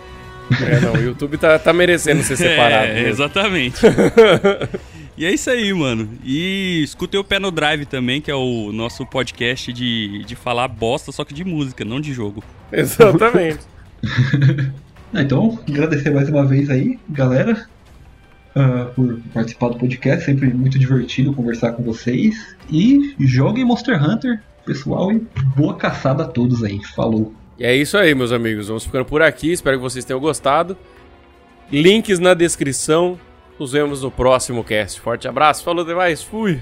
É, 0.66 0.80
não, 0.80 0.93
o 0.93 0.98
YouTube 0.98 1.38
tá, 1.38 1.58
tá 1.60 1.74
merecendo 1.74 2.24
ser 2.24 2.36
separado. 2.38 2.88
É, 2.88 2.93
mesmo. 2.95 3.10
exatamente. 3.10 3.82
e 5.18 5.26
é 5.26 5.34
isso 5.34 5.50
aí, 5.50 5.74
mano. 5.74 6.10
E 6.24 6.82
escutem 6.84 7.20
o 7.20 7.24
Pé 7.24 7.39
no 7.39 7.52
Drive 7.52 7.86
também, 7.86 8.22
que 8.22 8.32
é 8.32 8.36
o 8.36 8.72
nosso 8.72 9.06
podcast 9.06 9.72
de, 9.74 10.24
de 10.24 10.36
falar 10.36 10.68
bosta, 10.68 11.12
só 11.12 11.24
que 11.24 11.34
de 11.34 11.43
música, 11.43 11.84
não 11.84 12.00
de 12.00 12.14
jogo. 12.14 12.43
Exatamente. 12.72 13.60
Ah, 15.14 15.22
Então, 15.22 15.58
agradecer 15.66 16.10
mais 16.10 16.28
uma 16.28 16.45
vez 16.45 16.70
aí, 16.70 17.00
galera, 17.10 17.66
ah, 18.54 18.91
por 18.95 19.20
participar 19.34 19.70
do 19.70 19.78
podcast. 19.78 20.26
Sempre 20.26 20.54
muito 20.54 20.78
divertido 20.78 21.34
conversar 21.34 21.74
com 21.74 21.84
vocês. 21.84 22.56
E 22.70 23.16
joguem 23.20 23.64
Monster 23.64 24.04
Hunter, 24.04 24.41
pessoal, 24.66 25.12
e 25.12 25.26
boa 25.56 25.76
caçada 25.76 26.24
a 26.24 26.28
todos 26.28 26.64
aí. 26.64 26.84
Falou. 26.95 27.34
E 27.60 27.66
é 27.66 27.76
isso 27.76 27.97
aí, 27.97 28.14
meus 28.14 28.32
amigos. 28.32 28.68
Vamos 28.68 28.86
ficando 28.86 29.05
por 29.05 29.22
aqui. 29.22 29.51
Espero 29.51 29.78
que 29.78 29.84
vocês 29.84 30.05
tenham 30.05 30.20
gostado. 30.20 30.78
Links 31.72 32.20
na 32.20 32.34
descrição. 32.34 33.20
Nos 33.60 33.72
vemos 33.72 34.03
no 34.03 34.12
próximo 34.12 34.64
cast. 34.64 35.01
Forte 35.01 35.28
abraço. 35.28 35.64
Falou 35.64 35.84
demais. 35.84 36.22
Fui. 36.22 36.62